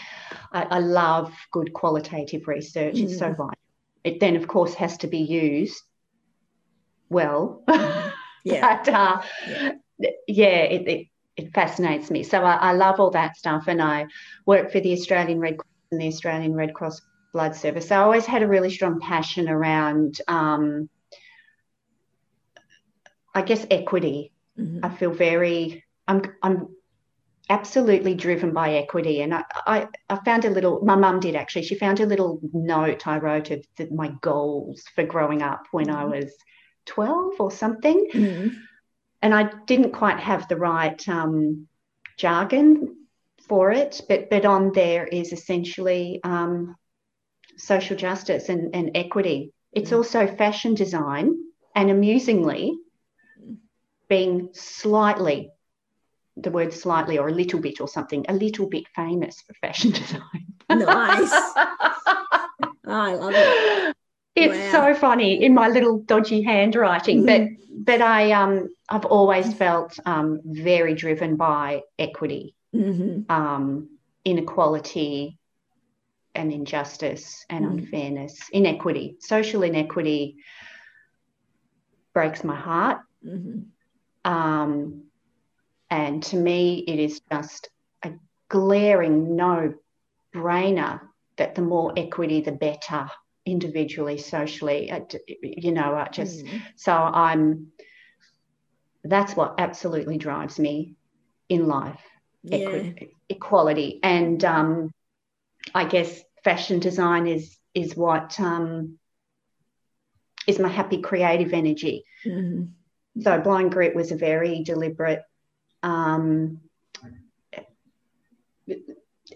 I, 0.53 0.63
I, 0.63 0.79
love 0.81 1.33
good 1.53 1.73
qualitative 1.73 2.49
research. 2.49 2.97
Mm. 2.97 3.05
It's 3.05 3.19
so. 3.19 3.33
Mm. 3.33 3.53
It 4.03 4.21
then, 4.21 4.37
of 4.37 4.49
course, 4.49 4.75
has 4.75 4.99
to 4.99 5.07
be 5.07 5.19
used 5.19 5.83
well. 7.09 7.63
Mm. 7.69 8.13
Yeah. 8.45 8.77
but 8.85 8.95
uh, 8.95 9.23
yeah, 9.99 10.11
yeah 10.29 10.47
it, 10.47 10.87
it, 10.87 11.07
it, 11.37 11.53
fascinates 11.53 12.13
me. 12.13 12.23
So 12.23 12.45
I, 12.45 12.55
I, 12.55 12.73
love 12.75 13.01
all 13.01 13.11
that 13.11 13.37
stuff. 13.37 13.65
And 13.67 13.83
I 13.83 14.07
work 14.47 14.71
for 14.71 14.79
the 14.79 14.93
Australian 14.93 15.41
Red 15.41 15.59
Cross 15.59 15.73
and 15.91 16.01
the 16.01 16.07
Australian 16.07 16.55
Red 16.55 16.73
Cross 16.73 17.01
Blood 17.33 17.57
Service. 17.57 17.89
So 17.89 17.97
I 17.97 18.05
always 18.05 18.25
had 18.25 18.45
a 18.45 18.47
really 18.47 18.71
strong 18.71 19.01
passion 19.01 19.49
around, 19.49 20.21
um, 20.29 20.89
I 23.35 23.43
guess, 23.43 23.67
equity 23.69 24.31
Mm-hmm. 24.59 24.85
I 24.85 24.89
feel 24.89 25.11
very, 25.13 25.85
I'm, 26.09 26.23
I'm 26.43 26.69
absolutely 27.49 28.15
driven 28.15 28.53
by 28.53 28.75
equity. 28.75 29.23
And 29.23 29.35
I, 29.35 29.45
I, 29.67 29.89
I 30.09 30.17
found 30.25 30.45
a 30.45 30.51
little, 30.51 30.85
my 30.85 30.97
mum 30.97 31.21
did 31.21 31.37
actually, 31.37 31.63
she 31.63 31.77
found 31.77 32.01
a 32.01 32.07
little 32.07 32.41
note 32.53 33.07
I 33.07 33.19
wrote 33.19 33.51
of 33.51 33.65
the, 33.77 33.89
my 33.91 34.13
goals 34.21 34.85
for 34.95 35.05
growing 35.05 35.43
up 35.43 35.67
when 35.71 35.87
mm-hmm. 35.87 35.97
I 35.97 36.05
was 36.05 36.33
12 36.87 37.35
or 37.39 37.51
something. 37.51 38.09
Mm-hmm. 38.13 38.57
And 39.23 39.35
I 39.35 39.51
didn't 39.67 39.93
quite 39.93 40.21
have 40.21 40.49
the 40.49 40.57
right 40.57 41.09
um, 41.09 41.67
jargon 42.17 42.97
for 43.49 43.71
it, 43.71 44.03
but, 44.09 44.29
but 44.29 44.45
on 44.45 44.73
there 44.73 45.07
is 45.07 45.33
essentially 45.33 46.21
um, 46.25 46.77
social 47.57 47.97
justice 47.97 48.49
and, 48.49 48.75
and 48.75 48.93
equity. 48.95 49.53
It's 49.73 49.91
mm-hmm. 49.91 49.99
also 49.99 50.27
fashion 50.27 50.75
design. 50.75 51.35
And 51.75 51.91
amusingly, 51.91 52.73
being 54.09 54.51
slightly, 54.53 55.51
the 56.37 56.51
word 56.51 56.73
slightly 56.73 57.19
or 57.19 57.29
a 57.29 57.33
little 57.33 57.61
bit 57.61 57.81
or 57.81 57.89
something, 57.89 58.25
a 58.29 58.35
little 58.35 58.69
bit 58.69 58.85
famous 58.95 59.41
for 59.43 59.55
fashion 59.55 59.91
design. 60.01 60.47
nice. 60.71 61.33
I 62.89 63.15
love 63.15 63.33
it. 63.35 63.97
It's 64.37 64.75
wow. 64.75 64.93
so 64.93 65.01
funny 65.01 65.43
in 65.43 65.55
my 65.55 65.69
little 65.69 66.01
dodgy 66.01 66.43
handwriting, 66.43 67.25
mm-hmm. 67.25 67.55
but 67.85 67.99
but 67.99 68.03
I 68.03 68.33
um 68.33 68.69
I've 68.89 69.07
always 69.07 69.53
felt 69.55 69.99
um, 70.05 70.41
very 70.45 70.95
driven 70.95 71.37
by 71.37 71.83
equity, 71.99 72.55
mm-hmm. 72.75 73.31
um, 73.33 73.89
inequality, 74.25 75.39
and 76.35 76.53
injustice 76.53 77.45
and 77.49 77.65
mm-hmm. 77.65 77.79
unfairness, 77.79 78.39
inequity, 78.53 79.17
social 79.21 79.63
inequity 79.63 80.37
breaks 82.13 82.45
my 82.45 82.57
heart. 82.57 82.99
Um, 84.27 85.05
and 85.91 86.23
to 86.25 86.37
me, 86.37 86.85
it 86.87 86.99
is 86.99 87.21
just 87.33 87.71
a 88.05 88.13
glaring 88.49 89.37
no 89.37 89.75
brainer 90.35 91.01
that 91.37 91.55
the 91.55 91.63
more 91.63 91.93
equity, 91.97 92.41
the 92.43 92.53
better 92.53 93.09
individually, 93.47 94.19
socially. 94.19 94.93
You 95.43 95.73
know, 95.73 95.95
I 95.95 96.09
just, 96.13 96.45
mm. 96.45 96.63
so 96.77 96.93
I'm, 96.93 97.69
that's 99.05 99.37
what 99.37 99.55
absolutely 99.59 100.19
drives 100.19 100.59
me. 100.59 100.97
in 101.49 101.67
life, 101.69 102.03
Yeah. 102.43 102.57
equi- 102.59 103.17
equality, 103.29 104.01
and 104.03 104.45
um, 104.45 104.91
I 105.75 105.85
guess 105.85 106.23
fashion 106.43 106.81
design 106.81 107.27
is 107.29 107.57
is 107.75 107.97
what 107.97 108.41
um, 108.41 108.99
is 110.47 110.59
my 110.59 110.69
happy 110.69 111.01
creative 111.03 111.53
energy. 111.53 112.05
Mhm. 112.25 112.71
So 113.21 113.41
blind 113.41 113.73
grit 113.73 113.95
was 113.95 114.13
a 114.13 114.17
very 114.17 114.63
deliberate 114.63 115.23
um, 115.83 116.61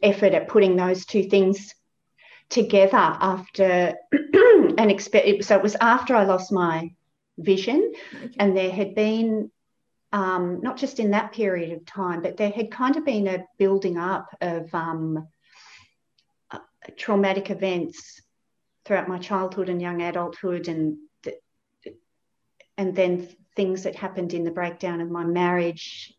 effort 0.02 0.34
at 0.34 0.48
putting 0.48 0.76
those 0.76 1.06
two 1.06 1.24
things 1.24 1.74
together 2.48 2.96
after 2.96 3.94
an 4.12 4.90
expect. 4.90 5.44
So 5.44 5.56
it 5.56 5.62
was 5.62 5.76
after 5.80 6.14
I 6.14 6.24
lost 6.24 6.52
my 6.52 6.92
vision, 7.38 7.92
Okay. 8.14 8.34
and 8.38 8.56
there 8.56 8.70
had 8.70 8.94
been 8.94 9.50
um, 10.12 10.60
not 10.60 10.76
just 10.76 10.98
in 10.98 11.12
that 11.12 11.32
period 11.32 11.72
of 11.72 11.86
time, 11.86 12.20
but 12.22 12.36
there 12.36 12.50
had 12.50 12.70
kind 12.70 12.96
of 12.96 13.04
been 13.04 13.28
a 13.28 13.44
building 13.58 13.96
up 13.96 14.28
of 14.40 14.74
um, 14.74 15.28
uh, 16.50 16.58
traumatic 16.96 17.50
events 17.50 18.20
throughout 18.84 19.08
my 19.08 19.18
childhood 19.18 19.68
and 19.68 19.80
young 19.80 20.02
adulthood, 20.02 20.68
and 20.68 20.98
and 22.76 22.96
then 22.96 23.28
things 23.56 23.82
that 23.84 23.96
happened 23.96 24.34
in 24.34 24.44
the 24.44 24.50
breakdown 24.50 25.00
of 25.00 25.10
my 25.10 25.24
marriage 25.24 26.14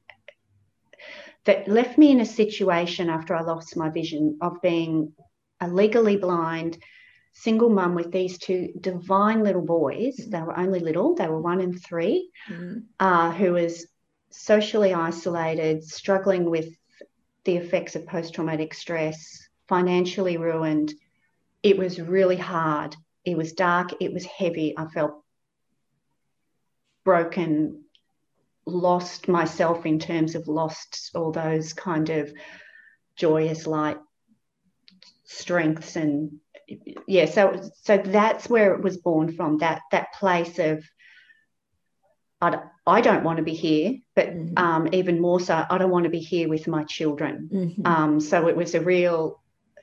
that 1.45 1.67
left 1.67 1.97
me 1.97 2.11
in 2.11 2.19
a 2.19 2.25
situation 2.25 3.09
after 3.09 3.35
I 3.35 3.41
lost 3.41 3.75
my 3.77 3.89
vision 3.89 4.37
of 4.41 4.61
being 4.61 5.13
a 5.59 5.67
legally 5.67 6.17
blind 6.17 6.77
single 7.33 7.69
mum 7.69 7.95
with 7.95 8.11
these 8.11 8.37
two 8.37 8.69
divine 8.79 9.43
little 9.43 9.61
boys. 9.65 10.15
They 10.17 10.41
were 10.41 10.57
only 10.57 10.79
little, 10.79 11.15
they 11.15 11.27
were 11.27 11.41
one 11.41 11.61
and 11.61 11.81
three, 11.81 12.29
Mhm. 12.49 12.83
uh, 12.99 13.31
who 13.31 13.53
was 13.53 13.87
socially 14.31 14.93
isolated, 14.93 15.83
struggling 15.83 16.49
with 16.49 16.67
the 17.45 17.57
effects 17.57 17.95
of 17.95 18.05
post 18.05 18.33
traumatic 18.33 18.73
stress, 18.73 19.47
financially 19.67 20.37
ruined. 20.37 20.93
It 21.63 21.77
was 21.77 21.99
really 21.99 22.37
hard. 22.37 22.95
It 23.25 23.37
was 23.37 23.53
dark, 23.53 23.93
it 24.01 24.13
was 24.13 24.25
heavy. 24.25 24.73
I 24.77 24.85
felt 24.87 25.20
broken, 27.03 27.83
lost 28.65 29.27
myself 29.27 29.85
in 29.85 29.99
terms 29.99 30.35
of 30.35 30.47
lost 30.47 31.11
all 31.15 31.31
those 31.31 31.73
kind 31.73 32.09
of 32.09 32.31
joyous 33.15 33.67
light 33.67 33.97
strengths 35.23 35.95
and 35.95 36.39
yeah 37.07 37.25
so 37.25 37.61
so 37.81 37.97
that's 37.97 38.49
where 38.49 38.73
it 38.73 38.83
was 38.83 38.97
born 38.97 39.31
from 39.33 39.57
that 39.59 39.81
that 39.91 40.07
place 40.13 40.59
of 40.59 40.83
I 42.43 42.49
don't, 42.49 42.63
I 42.87 43.01
don't 43.01 43.23
want 43.23 43.37
to 43.37 43.43
be 43.43 43.53
here 43.53 43.97
but 44.15 44.29
Mhm. 44.29 44.59
um, 44.59 44.89
even 44.91 45.19
more 45.19 45.39
so 45.39 45.65
I 45.69 45.77
don't 45.77 45.91
want 45.91 46.05
to 46.05 46.09
be 46.09 46.19
here 46.19 46.49
with 46.49 46.67
my 46.67 46.83
children 46.83 47.49
Mhm. 47.51 47.87
um, 47.87 48.19
so 48.19 48.47
it 48.47 48.55
was 48.55 48.75
a 48.75 48.81
real 48.81 49.41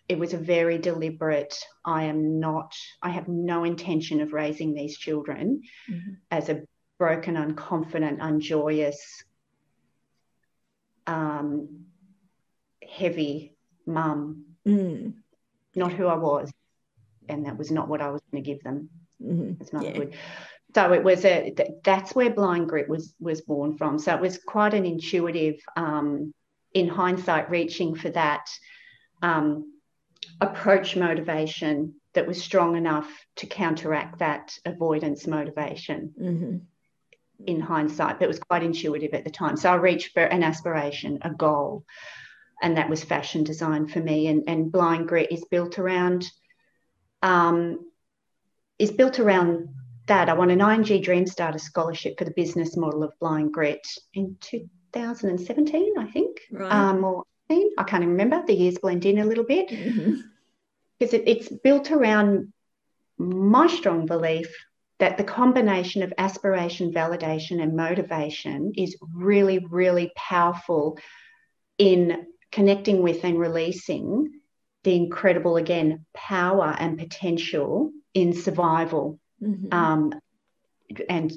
it 0.08 0.18
was 0.18 0.32
a 0.32 0.38
very 0.38 0.78
deliberate 0.78 1.58
I 1.84 2.04
am 2.04 2.40
not 2.40 2.74
I 3.02 3.10
have 3.10 3.28
no 3.28 3.64
intention 3.64 4.20
of 4.20 4.32
raising 4.32 4.74
these 4.74 4.96
children 4.96 5.62
Mhm. 5.88 6.16
as 6.30 6.48
a 6.48 6.62
broken, 6.98 7.36
unconfident, 7.36 8.18
unjoyous, 8.20 9.24
um, 11.06 11.86
heavy 12.86 13.56
mum, 13.86 14.44
Mm. 14.66 15.14
not 15.74 15.92
who 15.92 16.06
I 16.06 16.16
was. 16.16 16.52
And 17.28 17.46
that 17.46 17.56
was 17.56 17.70
not 17.70 17.88
what 17.88 18.00
I 18.00 18.10
was 18.10 18.22
going 18.30 18.42
to 18.42 18.46
give 18.50 18.62
them 18.62 18.90
Mhm. 19.22 19.60
as 19.60 19.72
motherhood. 19.72 20.12
Yeah. 20.12 20.18
So 20.74 20.92
it 20.92 21.02
was 21.02 21.24
a 21.24 21.54
that's 21.82 22.14
where 22.14 22.30
blind 22.30 22.68
grit 22.68 22.88
was 22.88 23.14
was 23.18 23.40
born 23.40 23.76
from. 23.76 23.98
So 23.98 24.14
it 24.14 24.20
was 24.20 24.38
quite 24.38 24.74
an 24.74 24.84
intuitive, 24.84 25.60
um, 25.76 26.34
in 26.74 26.88
hindsight, 26.88 27.50
reaching 27.50 27.94
for 27.94 28.10
that 28.10 28.48
um, 29.22 29.72
approach 30.40 30.94
motivation 30.96 32.00
that 32.12 32.26
was 32.26 32.42
strong 32.42 32.76
enough 32.76 33.10
to 33.36 33.46
counteract 33.46 34.18
that 34.18 34.56
avoidance 34.64 35.26
motivation. 35.26 36.14
Mhm. 36.20 36.60
In 37.46 37.60
hindsight, 37.60 38.18
but 38.18 38.24
it 38.24 38.28
was 38.28 38.40
quite 38.40 38.62
intuitive 38.62 39.14
at 39.14 39.24
the 39.24 39.30
time. 39.30 39.56
So 39.56 39.70
I 39.70 39.76
reached 39.76 40.12
for 40.12 40.22
an 40.22 40.42
aspiration, 40.42 41.18
a 41.22 41.30
goal, 41.30 41.84
and 42.62 42.76
that 42.76 42.90
was 42.90 43.04
fashion 43.04 43.44
design 43.44 43.86
for 43.86 44.00
me. 44.00 44.26
And, 44.26 44.44
and 44.48 44.72
Blind 44.72 45.08
Grit 45.08 45.30
is 45.30 45.44
built 45.50 45.78
around 45.78 46.26
um, 47.22 47.90
is 48.78 48.92
built 48.92 49.18
around 49.18 49.68
that. 50.06 50.28
I 50.28 50.34
won 50.34 50.50
an 50.50 50.60
ING 50.60 51.02
Dream 51.02 51.26
Starter 51.26 51.58
scholarship 51.58 52.18
for 52.18 52.24
the 52.24 52.30
business 52.30 52.76
model 52.76 53.02
of 53.02 53.12
Blind 53.18 53.52
Grit 53.52 53.86
in 54.14 54.36
2017, 54.40 55.98
I 55.98 56.06
think, 56.06 56.40
Right. 56.50 56.72
um, 56.72 57.02
or 57.04 57.24
18. 57.50 57.72
I 57.78 57.82
can't 57.84 58.02
even 58.02 58.12
remember. 58.12 58.44
The 58.46 58.54
years 58.54 58.78
blend 58.78 59.04
in 59.04 59.18
a 59.18 59.24
little 59.24 59.44
bit 59.44 59.68
Mhm. 59.68 60.22
because 60.98 61.12
it, 61.14 61.24
it's 61.26 61.48
built 61.48 61.90
around 61.90 62.52
my 63.18 63.66
strong 63.66 64.06
belief 64.06 64.54
that 64.98 65.16
the 65.16 65.24
combination 65.24 66.02
of 66.02 66.12
aspiration, 66.18 66.92
validation, 66.92 67.62
and 67.62 67.76
motivation 67.76 68.72
is 68.76 68.96
really, 69.14 69.58
really 69.58 70.10
powerful 70.16 70.98
in 71.78 72.26
connecting 72.50 73.02
with 73.02 73.24
and 73.24 73.38
releasing 73.38 74.40
the 74.84 74.94
incredible, 74.94 75.56
again, 75.56 76.04
power 76.14 76.74
and 76.78 76.98
potential 76.98 77.92
in 78.14 78.32
survival. 78.32 79.20
Mhm. 79.42 79.72
Um, 79.72 80.12
and, 81.08 81.32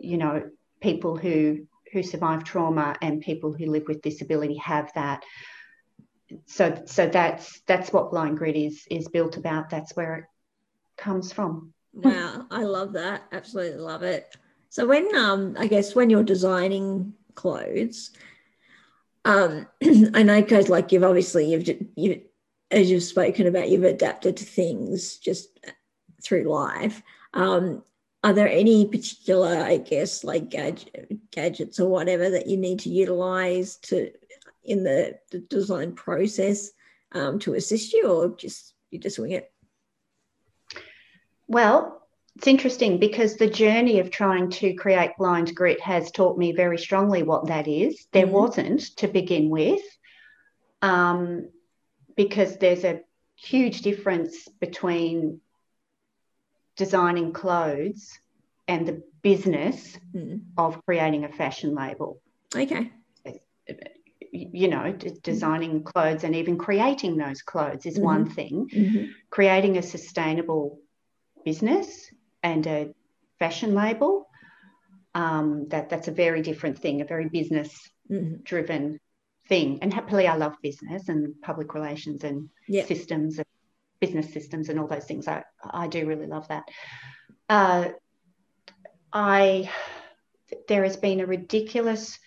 you 0.00 0.16
know, 0.16 0.50
people 0.80 1.16
who 1.16 1.66
who 1.92 2.02
survive 2.02 2.42
trauma 2.42 2.96
and 3.00 3.20
people 3.20 3.52
who 3.52 3.66
live 3.66 3.84
with 3.86 4.02
disability 4.02 4.56
have 4.56 4.92
that. 4.94 5.22
So, 6.46 6.82
so 6.86 7.06
that's 7.06 7.60
that's 7.68 7.92
what 7.92 8.10
Blind 8.10 8.38
grit 8.38 8.56
is 8.56 8.84
is 8.90 9.08
built 9.08 9.36
about. 9.36 9.70
That's 9.70 9.94
where 9.94 10.16
it 10.16 10.24
comes 10.96 11.32
from. 11.32 11.73
Wow, 11.94 12.46
I 12.50 12.64
love 12.64 12.92
that. 12.94 13.24
Absolutely 13.32 13.80
love 13.80 14.02
it. 14.02 14.36
So 14.68 14.86
when 14.86 15.14
um 15.16 15.56
I 15.58 15.66
guess 15.66 15.94
when 15.94 16.10
you're 16.10 16.24
designing 16.24 17.14
clothes, 17.34 18.10
um 19.24 19.66
I 20.14 20.22
know 20.22 20.42
because 20.42 20.68
like 20.68 20.92
you've 20.92 21.04
obviously 21.04 21.50
you've 21.50 21.68
you 21.96 22.22
as 22.70 22.90
you've 22.90 23.02
spoken 23.02 23.46
about 23.46 23.68
you've 23.68 23.84
adapted 23.84 24.36
to 24.38 24.44
things 24.44 25.18
just 25.18 25.58
through 26.22 26.44
life. 26.44 27.02
Um 27.32 27.82
are 28.24 28.32
there 28.32 28.48
any 28.48 28.86
particular, 28.86 29.62
I 29.62 29.76
guess, 29.76 30.24
like 30.24 30.48
gadget, 30.48 31.30
gadgets 31.30 31.78
or 31.78 31.90
whatever 31.90 32.30
that 32.30 32.46
you 32.46 32.56
need 32.56 32.78
to 32.80 32.88
utilize 32.88 33.76
to 33.82 34.10
in 34.64 34.82
the, 34.82 35.18
the 35.30 35.40
design 35.40 35.92
process 35.92 36.70
um, 37.12 37.38
to 37.40 37.52
assist 37.52 37.92
you, 37.92 38.08
or 38.10 38.34
just 38.34 38.72
you 38.90 38.98
just 38.98 39.18
wing 39.18 39.32
it? 39.32 39.52
Well, 41.46 42.02
it's 42.36 42.46
interesting 42.46 42.98
because 42.98 43.36
the 43.36 43.46
journey 43.48 44.00
of 44.00 44.10
trying 44.10 44.50
to 44.50 44.74
create 44.74 45.12
blind 45.18 45.54
grit 45.54 45.80
has 45.80 46.10
taught 46.10 46.36
me 46.38 46.52
very 46.52 46.78
strongly 46.78 47.22
what 47.22 47.46
that 47.46 47.68
is. 47.68 48.06
There 48.12 48.26
Mhm. 48.26 48.30
wasn't 48.32 48.80
to 48.96 49.08
begin 49.08 49.50
with, 49.50 49.82
um, 50.82 51.48
because 52.16 52.56
there's 52.58 52.84
a 52.84 53.00
huge 53.36 53.82
difference 53.82 54.48
between 54.60 55.40
designing 56.76 57.32
clothes 57.32 58.18
and 58.66 58.86
the 58.86 59.02
business 59.22 59.96
Mm. 60.12 60.40
of 60.56 60.84
creating 60.86 61.24
a 61.24 61.28
fashion 61.28 61.74
label. 61.74 62.20
Okay. 62.54 62.90
You 64.32 64.66
know, 64.68 64.90
d- 64.92 65.12
designing 65.22 65.84
clothes 65.84 66.24
and 66.24 66.34
even 66.34 66.58
creating 66.58 67.16
those 67.16 67.42
clothes 67.42 67.86
is 67.86 67.98
one 67.98 68.28
thing. 68.28 68.68
Mhm. 68.68 69.10
creating 69.30 69.78
a 69.78 69.82
sustainable 69.82 70.80
business 71.44 72.10
and 72.42 72.66
a 72.66 72.94
fashion 73.38 73.74
label 73.74 74.28
um, 75.14 75.68
that 75.68 75.88
that's 75.90 76.08
a 76.08 76.12
very 76.12 76.42
different 76.42 76.78
thing 76.78 77.00
a 77.00 77.04
very 77.04 77.28
business 77.28 77.72
Mhm. 78.10 78.44
driven 78.44 79.00
thing 79.48 79.78
and 79.82 79.92
happily 79.92 80.26
i 80.26 80.36
love 80.36 80.54
business 80.62 81.08
and 81.08 81.40
public 81.42 81.74
relations 81.74 82.24
and 82.24 82.48
Yeah. 82.68 82.84
systems 82.84 83.38
and 83.38 83.46
business 84.00 84.32
systems 84.32 84.68
and 84.68 84.78
all 84.78 84.86
those 84.86 85.04
things 85.06 85.26
i 85.28 85.42
i 85.62 85.86
do 85.88 86.06
really 86.06 86.26
love 86.26 86.46
that 86.48 86.64
uh, 87.48 87.88
i 89.12 89.70
there 90.68 90.84
has 90.84 90.96
been 90.96 91.20
a 91.20 91.26
ridiculous 91.26 92.18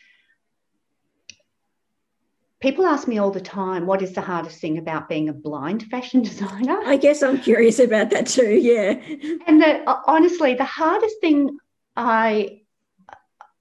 people 2.60 2.86
ask 2.86 3.08
me 3.08 3.18
all 3.20 3.32
the 3.32 3.42
time 3.42 3.86
what 3.86 4.02
is 4.02 4.14
the 4.14 4.22
hardest 4.22 4.60
thing 4.60 4.78
about 4.78 5.08
being 5.10 5.30
a 5.30 5.34
blind 5.34 5.84
fashion 5.84 6.22
designer 6.30 6.80
I 6.86 6.98
guess 6.98 7.22
I'm 7.24 7.40
curious 7.40 7.80
about 7.80 8.10
that 8.12 8.28
too. 8.28 8.50
Yeah. 8.56 8.92
and 9.48 9.62
the, 9.62 9.84
uh, 9.90 10.02
honestly, 10.08 10.56
the 10.56 10.64
hardest 10.66 11.16
thing 11.22 11.58
I, 11.96 12.62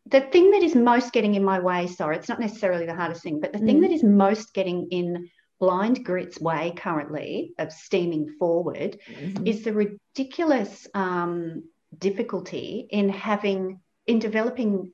the 0.06 0.20
thing 0.20 0.50
that 0.52 0.62
is 0.62 0.74
most 0.74 1.12
getting 1.12 1.34
in 1.34 1.44
my 1.44 1.58
way, 1.58 1.86
sorry, 1.86 2.16
it's 2.16 2.28
not 2.28 2.40
necessarily 2.40 2.86
the 2.86 2.94
hardest 2.94 3.22
thing, 3.22 3.40
but 3.40 3.52
the 3.52 3.58
thing 3.58 3.78
Mm. 3.78 3.82
that 3.82 3.90
is 3.92 4.02
most 4.04 4.54
getting 4.54 4.88
in 4.90 5.28
blind 5.58 6.04
grit's 6.04 6.38
way 6.40 6.72
currently 6.76 7.52
of 7.58 7.72
steaming 7.72 8.28
forward 8.38 8.98
Mhm. 9.10 9.48
is 9.48 9.64
the 9.64 9.72
ridiculous 9.72 10.86
um, 10.94 11.64
difficulty 11.98 12.86
in 12.90 13.08
having, 13.08 13.80
in 14.06 14.18
developing 14.18 14.92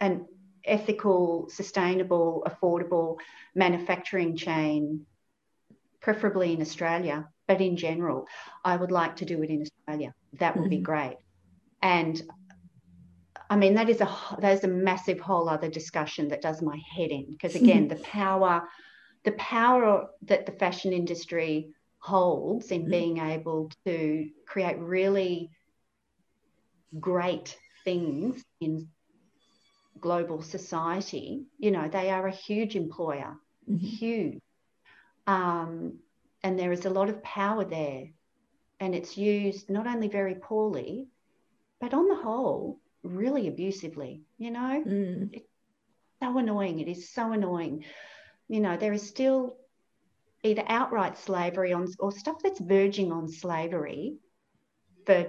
an 0.00 0.26
ethical, 0.64 1.48
sustainable, 1.50 2.46
affordable 2.46 3.18
manufacturing 3.54 4.36
chain, 4.36 5.06
preferably 6.00 6.52
in 6.52 6.60
Australia, 6.60 7.28
but 7.46 7.60
in 7.60 7.76
general, 7.76 8.26
I 8.64 8.76
would 8.76 8.90
like 8.90 9.16
to 9.16 9.24
do 9.24 9.42
it 9.42 9.50
in 9.50 9.62
Australia. 9.62 10.14
That 10.34 10.56
would 10.56 10.64
mm-hmm. 10.64 10.70
be 10.70 10.80
great. 10.80 11.16
And 11.82 12.20
I 13.50 13.56
mean, 13.56 13.74
that 13.74 13.88
is 13.88 14.00
a 14.00 14.08
that 14.40 14.52
is 14.52 14.64
a 14.64 14.68
massive 14.68 15.20
whole 15.20 15.48
other 15.48 15.68
discussion 15.68 16.28
that 16.28 16.42
does 16.42 16.62
my 16.62 16.78
head 16.96 17.10
in 17.10 17.26
because 17.30 17.54
again, 17.54 17.88
the 17.94 17.96
power, 17.96 18.62
the 19.24 19.32
power 19.32 20.08
that 20.22 20.46
the 20.46 20.52
fashion 20.52 20.92
industry 20.92 21.70
holds 21.98 22.70
in 22.70 22.82
mm-hmm. 22.82 22.90
being 22.90 23.18
able 23.18 23.70
to 23.86 24.28
create 24.46 24.78
really 24.78 25.50
great 27.00 27.56
things 27.84 28.42
in 28.60 28.88
global 30.00 30.42
society, 30.42 31.44
you 31.58 31.70
know, 31.70 31.88
they 31.88 32.10
are 32.10 32.26
a 32.26 32.32
huge 32.32 32.76
employer, 32.76 33.36
mm-hmm. 33.68 33.86
huge. 33.86 34.40
Um, 35.26 35.98
and 36.42 36.58
there 36.58 36.72
is 36.72 36.84
a 36.84 36.90
lot 36.90 37.08
of 37.08 37.22
power 37.22 37.64
there. 37.64 38.08
And 38.80 38.94
it's 38.94 39.16
used 39.16 39.70
not 39.70 39.86
only 39.86 40.08
very 40.08 40.34
poorly, 40.34 41.06
but 41.80 41.94
on 41.94 42.08
the 42.08 42.16
whole, 42.16 42.80
really 43.02 43.48
abusively, 43.48 44.22
you 44.36 44.50
know? 44.50 44.82
Mm. 44.86 45.30
It's 45.32 45.48
so 46.22 46.36
annoying. 46.38 46.80
It 46.80 46.88
is 46.88 47.10
so 47.10 47.32
annoying. 47.32 47.84
You 48.48 48.60
know, 48.60 48.76
there 48.76 48.92
is 48.92 49.06
still 49.06 49.56
either 50.42 50.64
outright 50.66 51.16
slavery 51.16 51.72
on 51.72 51.88
or 51.98 52.12
stuff 52.12 52.36
that's 52.42 52.60
verging 52.60 53.10
on 53.10 53.28
slavery 53.28 54.16
for 55.06 55.28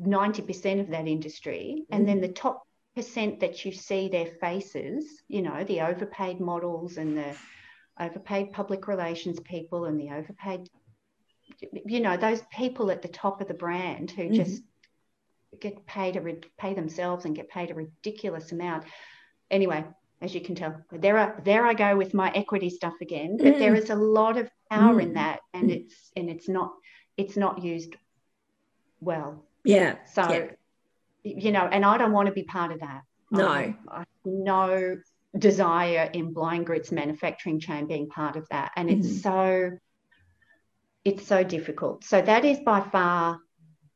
90% 0.00 0.80
of 0.80 0.88
that 0.88 1.06
industry. 1.06 1.84
Mm. 1.90 1.96
And 1.96 2.08
then 2.08 2.20
the 2.20 2.28
top 2.28 2.65
percent 2.96 3.40
that 3.40 3.64
you 3.64 3.72
see 3.72 4.08
their 4.08 4.26
faces, 4.26 5.22
you 5.28 5.42
know, 5.42 5.62
the 5.64 5.82
overpaid 5.82 6.40
models 6.40 6.96
and 6.96 7.16
the 7.16 7.36
overpaid 8.00 8.52
public 8.52 8.88
relations 8.88 9.38
people 9.40 9.84
and 9.84 10.00
the 10.00 10.10
overpaid, 10.10 10.68
you 11.84 12.00
know, 12.00 12.16
those 12.16 12.42
people 12.50 12.90
at 12.90 13.02
the 13.02 13.08
top 13.08 13.40
of 13.40 13.48
the 13.48 13.54
brand 13.54 14.10
who 14.10 14.22
mm-hmm. 14.24 14.34
just 14.34 14.62
get 15.60 15.86
paid 15.86 16.16
a 16.16 16.34
pay 16.58 16.74
themselves 16.74 17.26
and 17.26 17.36
get 17.36 17.50
paid 17.50 17.70
a 17.70 17.74
ridiculous 17.74 18.50
amount. 18.52 18.84
Anyway, 19.50 19.84
as 20.22 20.34
you 20.34 20.40
can 20.40 20.54
tell, 20.54 20.80
there 20.90 21.18
are 21.18 21.40
there 21.44 21.66
I 21.66 21.74
go 21.74 21.96
with 21.96 22.14
my 22.14 22.30
equity 22.34 22.70
stuff 22.70 22.94
again. 23.02 23.36
But 23.36 23.54
mm. 23.54 23.58
there 23.58 23.74
is 23.74 23.90
a 23.90 23.94
lot 23.94 24.38
of 24.38 24.50
power 24.70 24.94
mm. 24.94 25.02
in 25.02 25.12
that, 25.14 25.40
and 25.52 25.70
mm. 25.70 25.76
it's 25.76 26.10
and 26.16 26.30
it's 26.30 26.48
not 26.48 26.72
it's 27.16 27.36
not 27.36 27.62
used 27.62 27.94
well. 29.00 29.44
Yeah. 29.64 29.96
So, 30.12 30.30
yeah. 30.30 30.46
You 31.26 31.52
know, 31.52 31.68
and 31.70 31.84
I 31.84 31.98
don't 31.98 32.12
want 32.12 32.26
to 32.26 32.32
be 32.32 32.44
part 32.44 32.72
of 32.72 32.80
that. 32.80 33.02
No. 33.30 33.48
I, 33.48 33.74
I 33.88 34.04
no 34.24 34.96
desire 35.36 36.08
in 36.12 36.32
blind 36.32 36.66
grits 36.66 36.92
manufacturing 36.92 37.60
chain 37.60 37.86
being 37.86 38.08
part 38.08 38.36
of 38.36 38.48
that, 38.50 38.72
and 38.76 38.90
it's 38.90 39.08
mm. 39.08 39.22
so 39.22 39.78
it's 41.04 41.26
so 41.26 41.42
difficult. 41.42 42.04
So 42.04 42.20
that 42.20 42.44
is 42.44 42.58
by 42.60 42.80
far 42.80 43.38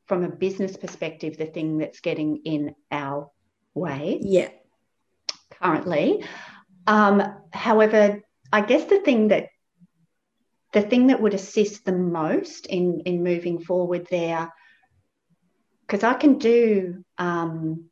from 0.06 0.24
a 0.24 0.28
business 0.28 0.76
perspective, 0.76 1.36
the 1.36 1.46
thing 1.46 1.78
that's 1.78 2.00
getting 2.00 2.38
in 2.44 2.74
our 2.90 3.30
way. 3.74 4.18
Yeah. 4.20 4.48
Currently. 5.62 6.24
Um, 6.86 7.22
however, 7.52 8.22
I 8.52 8.60
guess 8.62 8.84
the 8.86 9.00
thing 9.00 9.28
that 9.28 9.48
the 10.72 10.82
thing 10.82 11.08
that 11.08 11.20
would 11.20 11.34
assist 11.34 11.84
the 11.84 11.92
most 11.92 12.66
in 12.66 13.00
in 13.06 13.22
moving 13.22 13.60
forward 13.60 14.06
there, 14.10 14.52
because 15.90 16.04
I 16.04 16.14
can 16.14 16.38
do 16.38 17.04
um, 17.18 17.86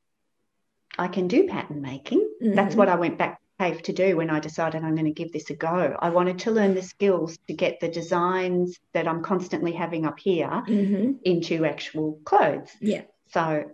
I 0.96 1.08
can 1.08 1.26
do 1.26 1.48
pattern 1.48 1.82
making. 1.82 2.20
Mm-hmm. 2.40 2.54
That's 2.54 2.76
what 2.76 2.88
I 2.88 2.94
went 2.94 3.18
back 3.18 3.40
cave 3.58 3.82
to 3.82 3.92
do 3.92 4.16
when 4.16 4.30
I 4.30 4.38
decided 4.38 4.84
I'm 4.84 4.94
going 4.94 5.06
to 5.06 5.10
give 5.10 5.32
this 5.32 5.50
a 5.50 5.54
go. 5.54 5.96
I 5.98 6.10
wanted 6.10 6.38
to 6.40 6.52
learn 6.52 6.76
the 6.76 6.82
skills 6.82 7.36
to 7.48 7.54
get 7.54 7.80
the 7.80 7.88
designs 7.88 8.78
that 8.94 9.08
I'm 9.08 9.20
constantly 9.24 9.72
having 9.72 10.06
up 10.06 10.20
here 10.20 10.48
mm-hmm. 10.48 11.14
into 11.24 11.64
actual 11.64 12.20
clothes. 12.24 12.70
Yeah. 12.80 13.02
So, 13.32 13.64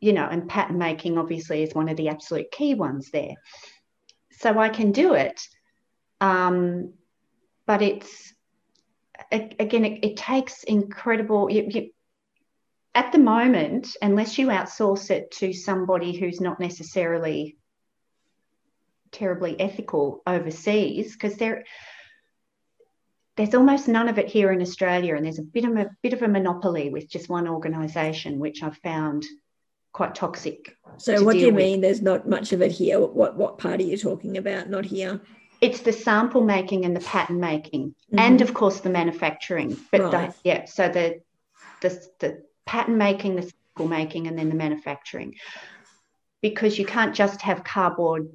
you 0.00 0.12
know, 0.12 0.26
and 0.28 0.48
pattern 0.48 0.78
making 0.78 1.18
obviously 1.18 1.62
is 1.62 1.72
one 1.72 1.88
of 1.88 1.96
the 1.96 2.08
absolute 2.08 2.50
key 2.50 2.74
ones 2.74 3.10
there. 3.12 3.34
So 4.32 4.58
I 4.58 4.70
can 4.70 4.90
do 4.90 5.14
it. 5.14 5.40
Um, 6.20 6.94
but 7.64 7.80
it's, 7.80 8.34
again, 9.30 9.84
it, 9.84 10.04
it 10.04 10.16
takes 10.16 10.64
incredible. 10.64 11.48
You, 11.48 11.68
you, 11.68 11.90
at 12.94 13.12
the 13.12 13.18
moment, 13.18 13.96
unless 14.02 14.38
you 14.38 14.48
outsource 14.48 15.10
it 15.10 15.30
to 15.32 15.52
somebody 15.52 16.12
who's 16.16 16.40
not 16.40 16.60
necessarily 16.60 17.56
terribly 19.10 19.58
ethical 19.60 20.22
overseas 20.26 21.12
because 21.12 21.36
there 21.36 21.64
there's 23.36 23.54
almost 23.54 23.88
none 23.88 24.08
of 24.08 24.18
it 24.18 24.28
here 24.28 24.52
in 24.52 24.60
Australia, 24.60 25.16
and 25.16 25.24
there's 25.24 25.38
a 25.38 25.42
bit 25.42 25.64
of 25.64 25.76
a 25.76 25.90
bit 26.02 26.12
of 26.12 26.22
a 26.22 26.28
monopoly 26.28 26.90
with 26.90 27.08
just 27.08 27.30
one 27.30 27.48
organisation, 27.48 28.38
which 28.38 28.62
I've 28.62 28.76
found 28.78 29.24
quite 29.92 30.14
toxic. 30.14 30.76
So, 30.98 31.22
what 31.24 31.32
do 31.32 31.38
you 31.38 31.46
with. 31.46 31.56
mean? 31.56 31.80
There's 31.80 32.02
not 32.02 32.28
much 32.28 32.52
of 32.52 32.60
it 32.60 32.72
here. 32.72 33.00
What 33.00 33.36
what 33.36 33.56
part 33.56 33.80
are 33.80 33.84
you 33.84 33.96
talking 33.96 34.36
about? 34.36 34.68
Not 34.68 34.84
here. 34.84 35.20
It's 35.62 35.80
the 35.80 35.92
sample 35.92 36.42
making 36.42 36.84
and 36.84 36.94
the 36.94 37.00
pattern 37.00 37.40
making, 37.40 37.90
mm-hmm. 37.90 38.18
and 38.18 38.42
of 38.42 38.52
course 38.52 38.80
the 38.80 38.90
manufacturing. 38.90 39.78
But 39.90 40.12
right. 40.12 40.30
the, 40.30 40.34
yeah, 40.44 40.64
so 40.66 40.88
the 40.90 41.22
the 41.80 42.06
the 42.20 42.42
pattern 42.66 42.98
making, 42.98 43.36
the 43.36 43.42
sample 43.42 43.88
making, 43.88 44.26
and 44.26 44.38
then 44.38 44.48
the 44.48 44.54
manufacturing, 44.54 45.34
because 46.40 46.78
you 46.78 46.84
can't 46.84 47.14
just 47.14 47.42
have 47.42 47.64
cardboard 47.64 48.28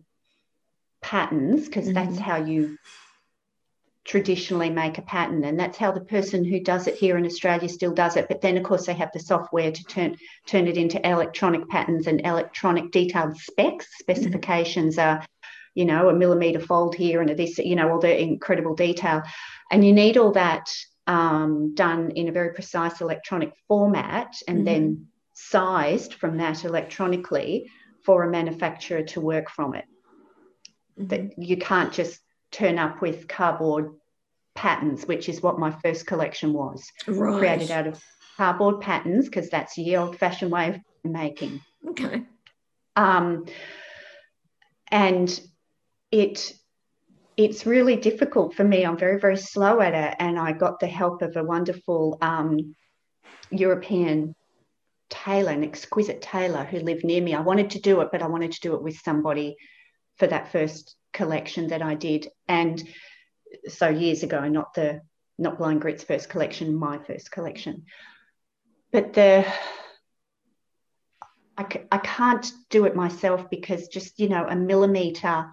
patterns 1.02 1.66
because 1.66 1.86
mm-hmm. 1.86 1.94
that's 1.94 2.20
how 2.20 2.38
you 2.38 2.78
traditionally 4.04 4.70
make 4.70 4.98
a 4.98 5.02
pattern 5.02 5.44
and 5.44 5.60
that's 5.60 5.78
how 5.78 5.92
the 5.92 6.02
person 6.02 6.46
who 6.46 6.62
does 6.62 6.88
it 6.88 6.96
here 6.96 7.18
in 7.18 7.26
Australia 7.26 7.68
still 7.68 7.94
does 7.94 8.16
it 8.16 8.28
but 8.30 8.42
then 8.42 8.56
of 8.58 8.64
course 8.64 8.86
they 8.86 8.94
have 8.94 9.12
the 9.14 9.20
software 9.20 9.72
to 9.72 9.84
turn 9.84 10.16
turn 10.46 10.66
it 10.66 10.78
into 10.78 11.06
electronic 11.08 11.68
patterns 11.68 12.08
and 12.08 12.22
electronic 12.26 12.90
detailed 12.92 13.38
specs 13.38 13.86
mm-hmm. 13.86 14.00
specifications 14.00 14.96
mm-hmm. 14.96 15.20
are 15.20 15.26
you 15.76 15.84
know 15.84 16.08
a 16.08 16.14
millimeter 16.14 16.60
fold 16.60 16.96
here 16.96 17.22
and 17.22 17.30
a 17.30 17.36
this 17.36 17.58
you 17.58 17.76
know 17.76 17.92
all 17.92 18.00
the 18.00 18.22
incredible 18.22 18.76
detail 18.76 19.22
and 19.72 19.86
you 19.86 19.92
need 19.92 20.18
all 20.18 20.32
that 20.32 20.74
um, 21.08 21.74
done 21.74 22.12
in 22.12 22.28
a 22.28 22.32
very 22.32 22.54
precise 22.54 23.02
electronic 23.02 23.54
format 23.68 24.36
and 24.48 24.60
mm-hmm. 24.60 24.66
then 24.66 25.08
sized 25.34 26.14
from 26.16 26.38
that 26.38 26.66
electronically 26.66 27.70
for 28.04 28.24
a 28.24 28.30
manufacturer 28.30 29.04
to 29.04 29.22
work 29.22 29.50
from 29.50 29.74
it 29.74 29.86
that 30.98 31.22
mm-hmm. 31.22 31.42
you 31.42 31.58
can't 31.58 31.94
just 31.94 32.20
turn 32.52 32.80
up 32.80 33.02
with 33.02 33.28
cardboard 33.28 33.94
patterns, 34.56 35.06
which 35.06 35.30
is 35.30 35.42
what 35.42 35.60
my 35.60 35.72
first 35.72 36.08
collection 36.08 36.54
was. 36.54 36.92
Right. 37.08 37.38
Created 37.38 37.72
out 37.72 37.88
of 37.88 38.02
cardboard 38.38 38.82
patterns 38.82 39.26
because 39.26 39.50
that's 39.50 39.76
the 39.76 39.98
old 39.98 40.18
fashioned 40.18 40.52
way 40.52 40.70
of 40.70 40.80
making. 41.04 41.62
Okay. 41.90 42.24
Um, 42.96 43.46
and 44.90 45.40
it 46.12 46.54
it's 47.38 47.68
really 47.68 47.96
difficult 47.96 48.56
for 48.56 48.64
me. 48.64 48.84
I'm 48.84 48.98
very, 48.98 49.20
very 49.20 49.38
slow 49.38 49.80
at 49.80 49.94
it. 49.94 50.16
And 50.20 50.40
I 50.40 50.52
got 50.52 50.80
the 50.80 50.88
help 50.88 51.22
of 51.22 51.38
a 51.38 51.44
wonderful 51.44 52.18
um, 52.20 52.76
European 53.52 54.36
tailor, 55.10 55.52
an 55.52 55.64
exquisite 55.64 56.22
tailor 56.22 56.64
who 56.64 56.80
lived 56.80 57.06
near 57.06 57.22
me. 57.22 57.36
I 57.36 57.42
wanted 57.42 57.70
to 57.72 57.80
do 57.80 58.02
it, 58.02 58.10
but 58.12 58.24
I 58.24 58.28
wanted 58.28 58.54
to 58.54 58.62
do 58.62 58.74
it 58.74 58.82
with 58.82 58.98
somebody 58.98 59.56
for 60.18 60.26
that 60.28 60.52
first 60.52 60.96
collection 61.14 61.68
that 61.68 61.84
I 61.84 61.94
did. 61.94 62.28
And 62.48 62.84
so 63.68 63.88
years 63.88 64.24
ago, 64.24 64.48
not 64.50 64.74
the 64.74 65.02
not 65.38 65.60
Blind 65.60 65.82
Grit's 65.82 66.04
first 66.04 66.30
collection, 66.30 66.76
my 66.76 66.98
first 66.98 67.32
collection. 67.32 67.86
But 68.92 69.14
the 69.14 69.46
I, 71.56 71.66
I 71.92 71.98
can't 72.00 72.52
do 72.72 72.86
it 72.86 72.96
myself 72.96 73.48
because 73.52 73.88
just 73.88 74.20
you 74.20 74.28
know 74.28 74.48
a 74.48 74.56
millimeter 74.56 75.46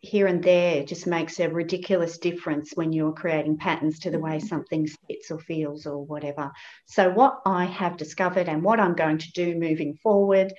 here 0.00 0.26
and 0.26 0.42
there 0.42 0.84
just 0.84 1.06
makes 1.06 1.40
a 1.40 1.48
ridiculous 1.48 2.18
difference 2.18 2.72
when 2.74 2.92
you're 2.92 3.12
creating 3.12 3.58
patterns 3.58 3.98
to 4.00 4.10
the 4.10 4.18
way 4.18 4.38
something 4.38 4.86
sits 4.86 5.30
or 5.30 5.38
feels 5.40 5.86
or 5.86 6.04
whatever. 6.04 6.52
So, 6.86 7.10
what 7.10 7.40
I 7.44 7.64
have 7.64 7.96
discovered 7.96 8.48
and 8.48 8.62
what 8.62 8.80
I'm 8.80 8.94
going 8.94 9.18
to 9.18 9.32
do 9.32 9.58
moving 9.58 9.94
forward 10.02 10.52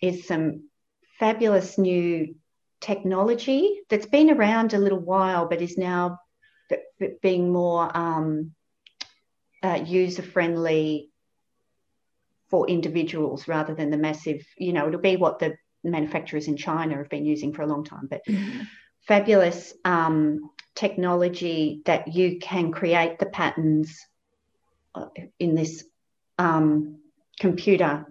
is 0.00 0.26
some 0.26 0.68
fabulous 1.18 1.76
new 1.76 2.34
technology 2.80 3.82
that's 3.90 4.06
been 4.06 4.30
around 4.30 4.72
a 4.72 4.78
little 4.78 4.98
while 4.98 5.46
but 5.46 5.60
is 5.60 5.76
now 5.76 6.18
being 7.20 7.52
more 7.52 7.94
um, 7.94 8.52
uh, 9.62 9.82
user 9.84 10.22
friendly 10.22 11.10
for 12.48 12.68
individuals 12.68 13.46
rather 13.46 13.74
than 13.74 13.90
the 13.90 13.96
massive, 13.96 14.44
you 14.56 14.72
know, 14.72 14.88
it'll 14.88 15.00
be 15.00 15.16
what 15.16 15.38
the 15.38 15.54
manufacturers 15.84 16.48
in 16.48 16.56
China 16.56 16.96
have 16.96 17.08
been 17.08 17.24
using 17.24 17.52
for 17.52 17.62
a 17.62 17.66
long 17.66 17.84
time, 17.84 18.06
but 18.08 18.20
mm-hmm. 18.26 18.62
fabulous 19.06 19.72
um, 19.84 20.50
technology 20.74 21.82
that 21.84 22.14
you 22.14 22.38
can 22.38 22.72
create 22.72 23.18
the 23.18 23.26
patterns 23.26 23.98
uh, 24.94 25.06
in 25.38 25.54
this 25.54 25.84
um, 26.38 26.98
computer 27.38 28.06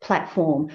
platform 0.00 0.70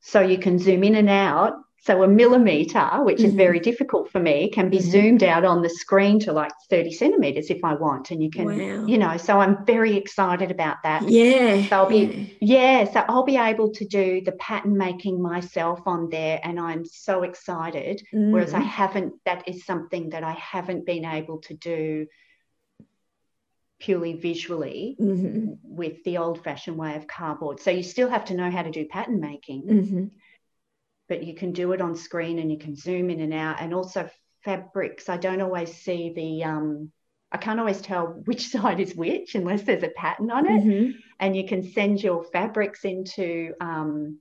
so 0.00 0.20
you 0.20 0.38
can 0.38 0.58
zoom 0.58 0.84
in 0.84 0.94
and 0.94 1.10
out 1.10 1.54
So 1.82 2.02
a 2.02 2.08
millimeter, 2.08 3.02
which 3.02 3.18
mm-hmm. 3.18 3.26
is 3.26 3.34
very 3.34 3.58
difficult 3.58 4.10
for 4.10 4.20
me, 4.20 4.50
can 4.50 4.68
be 4.68 4.78
mm-hmm. 4.78 4.90
zoomed 4.90 5.22
out 5.22 5.46
on 5.46 5.62
the 5.62 5.70
screen 5.70 6.20
to 6.20 6.32
like 6.32 6.52
30 6.68 6.92
centimeters 6.92 7.48
if 7.48 7.64
I 7.64 7.72
want. 7.72 8.10
And 8.10 8.22
you 8.22 8.30
can, 8.30 8.44
wow. 8.44 8.86
you 8.86 8.98
know, 8.98 9.16
so 9.16 9.40
I'm 9.40 9.64
very 9.64 9.96
excited 9.96 10.50
about 10.50 10.82
that. 10.82 11.08
Yeah. 11.08 11.66
So 11.68 11.76
I'll 11.76 11.88
be, 11.88 12.36
yeah. 12.42 12.82
yeah. 12.82 12.92
So 12.92 13.04
I'll 13.08 13.24
be 13.24 13.38
able 13.38 13.72
to 13.72 13.86
do 13.86 14.20
the 14.20 14.32
pattern 14.32 14.76
making 14.76 15.22
myself 15.22 15.80
on 15.86 16.10
there. 16.10 16.38
And 16.44 16.60
I'm 16.60 16.84
so 16.84 17.22
excited. 17.22 18.02
Mm-hmm. 18.12 18.30
Whereas 18.30 18.52
I 18.52 18.60
haven't, 18.60 19.14
that 19.24 19.48
is 19.48 19.64
something 19.64 20.10
that 20.10 20.22
I 20.22 20.32
haven't 20.32 20.84
been 20.84 21.06
able 21.06 21.38
to 21.42 21.54
do 21.54 22.06
purely 23.78 24.12
visually 24.12 24.96
mm-hmm. 25.00 25.54
with 25.62 26.04
the 26.04 26.18
old 26.18 26.44
fashioned 26.44 26.76
way 26.76 26.96
of 26.96 27.06
cardboard. 27.06 27.58
So 27.58 27.70
you 27.70 27.82
still 27.82 28.10
have 28.10 28.26
to 28.26 28.34
know 28.34 28.50
how 28.50 28.60
to 28.60 28.70
do 28.70 28.84
pattern 28.84 29.18
making 29.18 29.62
mm-hmm 29.62 30.04
but 31.10 31.24
you 31.24 31.34
can 31.34 31.50
do 31.50 31.72
it 31.72 31.80
on 31.82 31.96
screen 31.96 32.38
and 32.38 32.52
you 32.52 32.56
can 32.56 32.76
zoom 32.76 33.10
in 33.10 33.20
and 33.20 33.34
out. 33.34 33.60
And 33.60 33.74
also 33.74 34.08
fabrics, 34.44 35.08
I 35.08 35.16
don't 35.16 35.42
always 35.42 35.74
see 35.74 36.12
the, 36.14 36.44
um, 36.44 36.92
I 37.32 37.36
can't 37.36 37.58
always 37.58 37.80
tell 37.80 38.06
which 38.06 38.46
side 38.52 38.78
is 38.78 38.94
which 38.94 39.34
unless 39.34 39.62
there's 39.62 39.82
a 39.82 39.90
pattern 39.96 40.30
on 40.30 40.46
it. 40.46 40.64
Mm-hmm. 40.64 40.90
And 41.18 41.36
you 41.36 41.46
can 41.46 41.72
send 41.72 42.00
your 42.00 42.22
fabrics 42.22 42.84
into 42.84 43.54
um, 43.60 44.20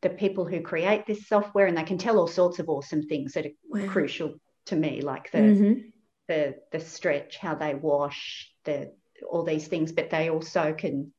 the 0.00 0.08
people 0.08 0.46
who 0.46 0.60
create 0.60 1.04
this 1.04 1.26
software 1.26 1.66
and 1.66 1.76
they 1.76 1.82
can 1.82 1.98
tell 1.98 2.18
all 2.18 2.28
sorts 2.28 2.60
of 2.60 2.68
awesome 2.68 3.02
things 3.02 3.32
that 3.32 3.46
are 3.46 3.50
wow. 3.68 3.88
crucial 3.88 4.36
to 4.66 4.76
me, 4.76 5.00
like 5.00 5.32
the, 5.32 5.38
mm-hmm. 5.38 5.80
the, 6.28 6.54
the 6.70 6.78
stretch, 6.78 7.38
how 7.38 7.56
they 7.56 7.74
wash, 7.74 8.48
the, 8.64 8.92
all 9.28 9.42
these 9.42 9.66
things, 9.66 9.90
but 9.90 10.10
they 10.10 10.30
also 10.30 10.72
can 10.78 11.12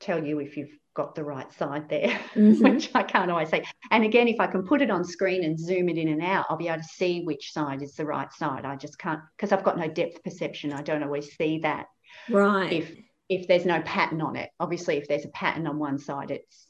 tell 0.00 0.24
you 0.24 0.40
if 0.40 0.56
you've 0.56 0.79
got 0.94 1.14
the 1.14 1.24
right 1.24 1.52
side 1.52 1.88
there, 1.88 2.08
mm-hmm. 2.34 2.62
which 2.62 2.90
I 2.94 3.02
can't 3.02 3.30
always 3.30 3.50
see. 3.50 3.62
And 3.90 4.04
again, 4.04 4.28
if 4.28 4.40
I 4.40 4.46
can 4.46 4.66
put 4.66 4.82
it 4.82 4.90
on 4.90 5.04
screen 5.04 5.44
and 5.44 5.58
zoom 5.58 5.88
it 5.88 5.98
in 5.98 6.08
and 6.08 6.22
out, 6.22 6.46
I'll 6.48 6.56
be 6.56 6.68
able 6.68 6.82
to 6.82 6.88
see 6.88 7.22
which 7.22 7.52
side 7.52 7.82
is 7.82 7.94
the 7.94 8.04
right 8.04 8.32
side. 8.32 8.64
I 8.64 8.76
just 8.76 8.98
can't 8.98 9.20
because 9.36 9.52
I've 9.52 9.64
got 9.64 9.78
no 9.78 9.88
depth 9.88 10.22
perception. 10.22 10.72
I 10.72 10.82
don't 10.82 11.02
always 11.02 11.36
see 11.36 11.58
that. 11.60 11.86
Right. 12.28 12.72
If 12.72 12.92
if 13.28 13.46
there's 13.46 13.64
no 13.64 13.80
pattern 13.82 14.20
on 14.20 14.36
it, 14.36 14.50
obviously, 14.58 14.96
if 14.96 15.06
there's 15.06 15.24
a 15.24 15.28
pattern 15.28 15.66
on 15.66 15.78
one 15.78 15.98
side, 15.98 16.30
it's 16.30 16.66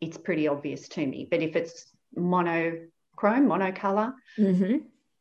it's 0.00 0.18
pretty 0.18 0.48
obvious 0.48 0.88
to 0.88 1.06
me. 1.06 1.28
But 1.30 1.42
if 1.42 1.56
it's 1.56 1.86
monochrome, 2.16 2.90
monocolor, 3.46 4.14
mm-hmm. 4.38 4.78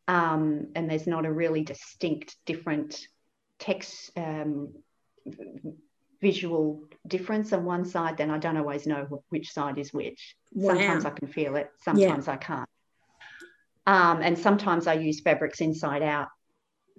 um, 0.08 0.68
and 0.76 0.90
there's 0.90 1.08
not 1.08 1.26
a 1.26 1.32
really 1.32 1.64
distinct 1.64 2.36
different 2.46 3.08
text 3.60 4.12
um, 4.18 4.74
visual 6.22 6.84
difference 7.08 7.54
on 7.54 7.66
one 7.66 7.86
side, 7.86 8.18
then 8.18 8.30
I 8.30 8.38
don't 8.38 8.58
always 8.58 8.86
know 8.86 9.24
which 9.30 9.52
side 9.52 9.78
is 9.78 9.94
which. 9.94 10.36
Wow. 10.54 10.74
Sometimes 10.74 11.06
I 11.06 11.10
can 11.12 11.28
feel 11.28 11.56
it, 11.56 11.72
sometimes 11.82 12.28
yeah. 12.28 12.34
I 12.34 12.38
can't. 12.38 12.70
Um, 13.88 14.22
and 14.22 14.38
sometimes 14.38 14.88
I 14.88 14.94
use 14.94 15.22
fabrics 15.22 15.62
inside 15.62 16.04
out 16.04 16.28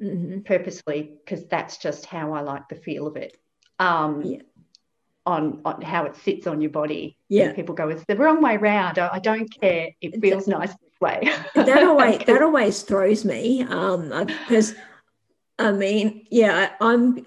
mm-hmm. 0.02 0.40
purposely 0.40 1.18
because 1.24 1.46
that's 1.46 1.78
just 1.78 2.06
how 2.06 2.33
I 2.33 2.40
like 2.40 2.68
the 2.68 2.76
feel 2.76 3.06
of 3.06 3.16
it. 3.16 3.37
Um, 3.78 4.22
yeah. 4.22 4.38
on, 5.24 5.62
on 5.64 5.80
how 5.80 6.04
it 6.04 6.16
sits 6.16 6.46
on 6.46 6.61
your 6.61 6.70
body. 6.70 7.16
Yeah. 7.28 7.46
And 7.46 7.56
people 7.56 7.74
go, 7.74 7.88
it's 7.88 8.04
the 8.06 8.16
wrong 8.16 8.42
way 8.42 8.56
round. 8.56 8.98
I, 8.98 9.11
I 9.14 9.18
don't 9.20 9.48
care. 9.61 9.90
It 10.00 10.20
feels 10.20 10.46
that, 10.46 10.59
nice 10.59 10.70
this 10.70 11.00
way. 11.00 11.30
that 11.54 11.83
always 11.83 12.18
that 12.26 12.42
always 12.42 12.83
throws 12.83 13.24
me. 13.24 13.62
Um, 13.62 14.26
because 14.26 14.74
I 15.59 15.72
mean, 15.72 16.26
yeah, 16.30 16.72
I'm 16.80 17.26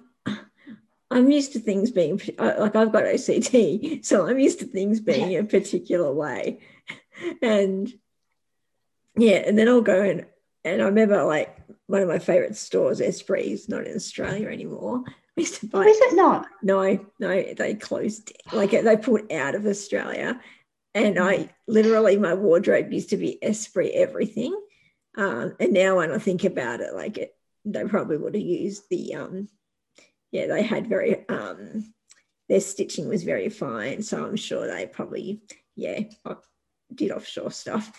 I'm 1.13 1.29
used 1.29 1.53
to 1.53 1.59
things 1.59 1.91
being 1.91 2.19
like 2.37 2.75
I've 2.75 2.91
got 2.91 3.03
OCD, 3.03 4.03
so 4.05 4.27
I'm 4.27 4.39
used 4.39 4.59
to 4.59 4.65
things 4.65 4.99
being 4.99 5.35
a 5.37 5.43
particular 5.43 6.11
way. 6.11 6.59
And 7.41 7.91
yeah, 9.15 9.43
and 9.45 9.57
then 9.57 9.67
I'll 9.67 9.81
go 9.81 10.01
and 10.01 10.25
and 10.65 10.81
I 10.81 10.85
remember 10.85 11.23
like 11.23 11.55
one 11.87 12.01
of 12.01 12.07
my 12.07 12.19
favorite 12.19 12.55
stores, 12.55 12.99
Esprit, 12.99 13.45
is 13.45 13.69
not 13.69 13.85
in 13.85 13.95
Australia 13.95 14.47
anymore. 14.47 15.03
I 15.07 15.11
used 15.41 15.59
to 15.61 15.67
buy. 15.67 15.83
Is 15.83 15.99
it 15.99 16.15
not? 16.15 16.47
No, 16.61 17.05
no, 17.19 17.27
they 17.29 17.75
closed. 17.75 18.31
Like 18.51 18.71
they 18.71 18.97
put 18.97 19.31
out 19.31 19.55
of 19.55 19.65
Australia, 19.67 20.41
and 20.95 21.19
I 21.19 21.49
literally 21.67 22.17
my 22.17 22.33
wardrobe 22.33 22.91
used 22.91 23.09
to 23.09 23.17
be 23.17 23.43
Esprit 23.43 23.91
everything. 23.93 24.59
Um, 25.15 25.55
and 25.59 25.73
now 25.73 25.97
when 25.97 26.11
I 26.11 26.17
think 26.17 26.43
about 26.43 26.79
it, 26.79 26.95
like 26.95 27.19
it, 27.19 27.35
they 27.65 27.83
probably 27.83 28.17
would 28.17 28.33
have 28.33 28.43
used 28.43 28.83
the 28.89 29.13
um 29.15 29.47
yeah, 30.33 30.47
they 30.47 30.63
had 30.63 30.87
very 30.87 31.29
um, 31.29 31.93
their 32.49 32.59
stitching 32.59 33.07
was 33.07 33.23
very 33.23 33.49
fine. 33.49 34.01
So 34.01 34.25
I'm 34.25 34.35
sure 34.35 34.67
they 34.67 34.87
probably 34.87 35.41
yeah 35.75 35.99
did 36.93 37.11
offshore 37.11 37.51
stuff. 37.51 37.91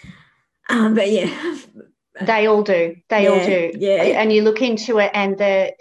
Um, 0.68 0.94
but 0.94 1.08
yeah, 1.10 1.56
they 2.20 2.46
all 2.46 2.64
do. 2.64 2.96
They 3.08 3.24
yeah, 3.24 3.30
all 3.30 3.46
do. 3.46 3.72
Yeah, 3.78 4.20
and 4.20 4.32
you 4.32 4.42
look 4.42 4.60
into 4.60 4.98
it, 4.98 5.12
and 5.14 5.38
the 5.38 5.74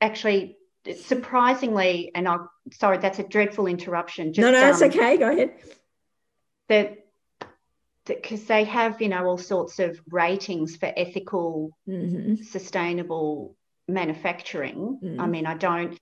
actually 0.00 0.56
surprisingly, 1.02 2.12
and 2.14 2.28
I 2.28 2.38
sorry, 2.72 2.98
that's 2.98 3.18
a 3.18 3.24
dreadful 3.24 3.66
interruption. 3.66 4.32
Just, 4.32 4.40
no, 4.40 4.52
no, 4.52 4.68
it's 4.68 4.80
um, 4.80 4.90
okay. 4.90 5.16
Go 5.16 5.32
ahead. 5.32 5.54
That 6.68 7.06
because 8.06 8.44
they 8.44 8.62
have 8.64 9.02
you 9.02 9.08
know 9.08 9.24
all 9.26 9.36
sorts 9.36 9.80
of 9.80 10.00
ratings 10.08 10.76
for 10.76 10.92
ethical 10.96 11.76
mm-hmm. 11.88 12.36
sustainable 12.44 13.56
manufacturing. 13.88 14.98
Mm. 15.02 15.20
I 15.20 15.26
mean, 15.26 15.46
I 15.46 15.54
don't, 15.54 15.98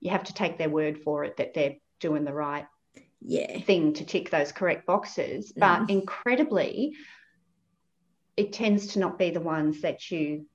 you 0.00 0.10
have 0.10 0.24
to 0.24 0.34
take 0.34 0.58
their 0.58 0.68
word 0.68 0.98
for 1.02 1.24
it 1.24 1.38
that 1.38 1.54
they're 1.54 1.76
doing 2.00 2.24
the 2.24 2.32
right 2.32 2.66
yeah. 3.20 3.60
thing 3.60 3.94
to 3.94 4.04
tick 4.04 4.30
those 4.30 4.52
correct 4.52 4.86
boxes. 4.86 5.52
But 5.56 5.82
mm. 5.82 5.90
incredibly, 5.90 6.94
it 8.36 8.52
tends 8.52 8.88
to 8.88 8.98
not 8.98 9.18
be 9.18 9.30
the 9.30 9.40
ones 9.40 9.82
that 9.82 10.10
you 10.10 10.46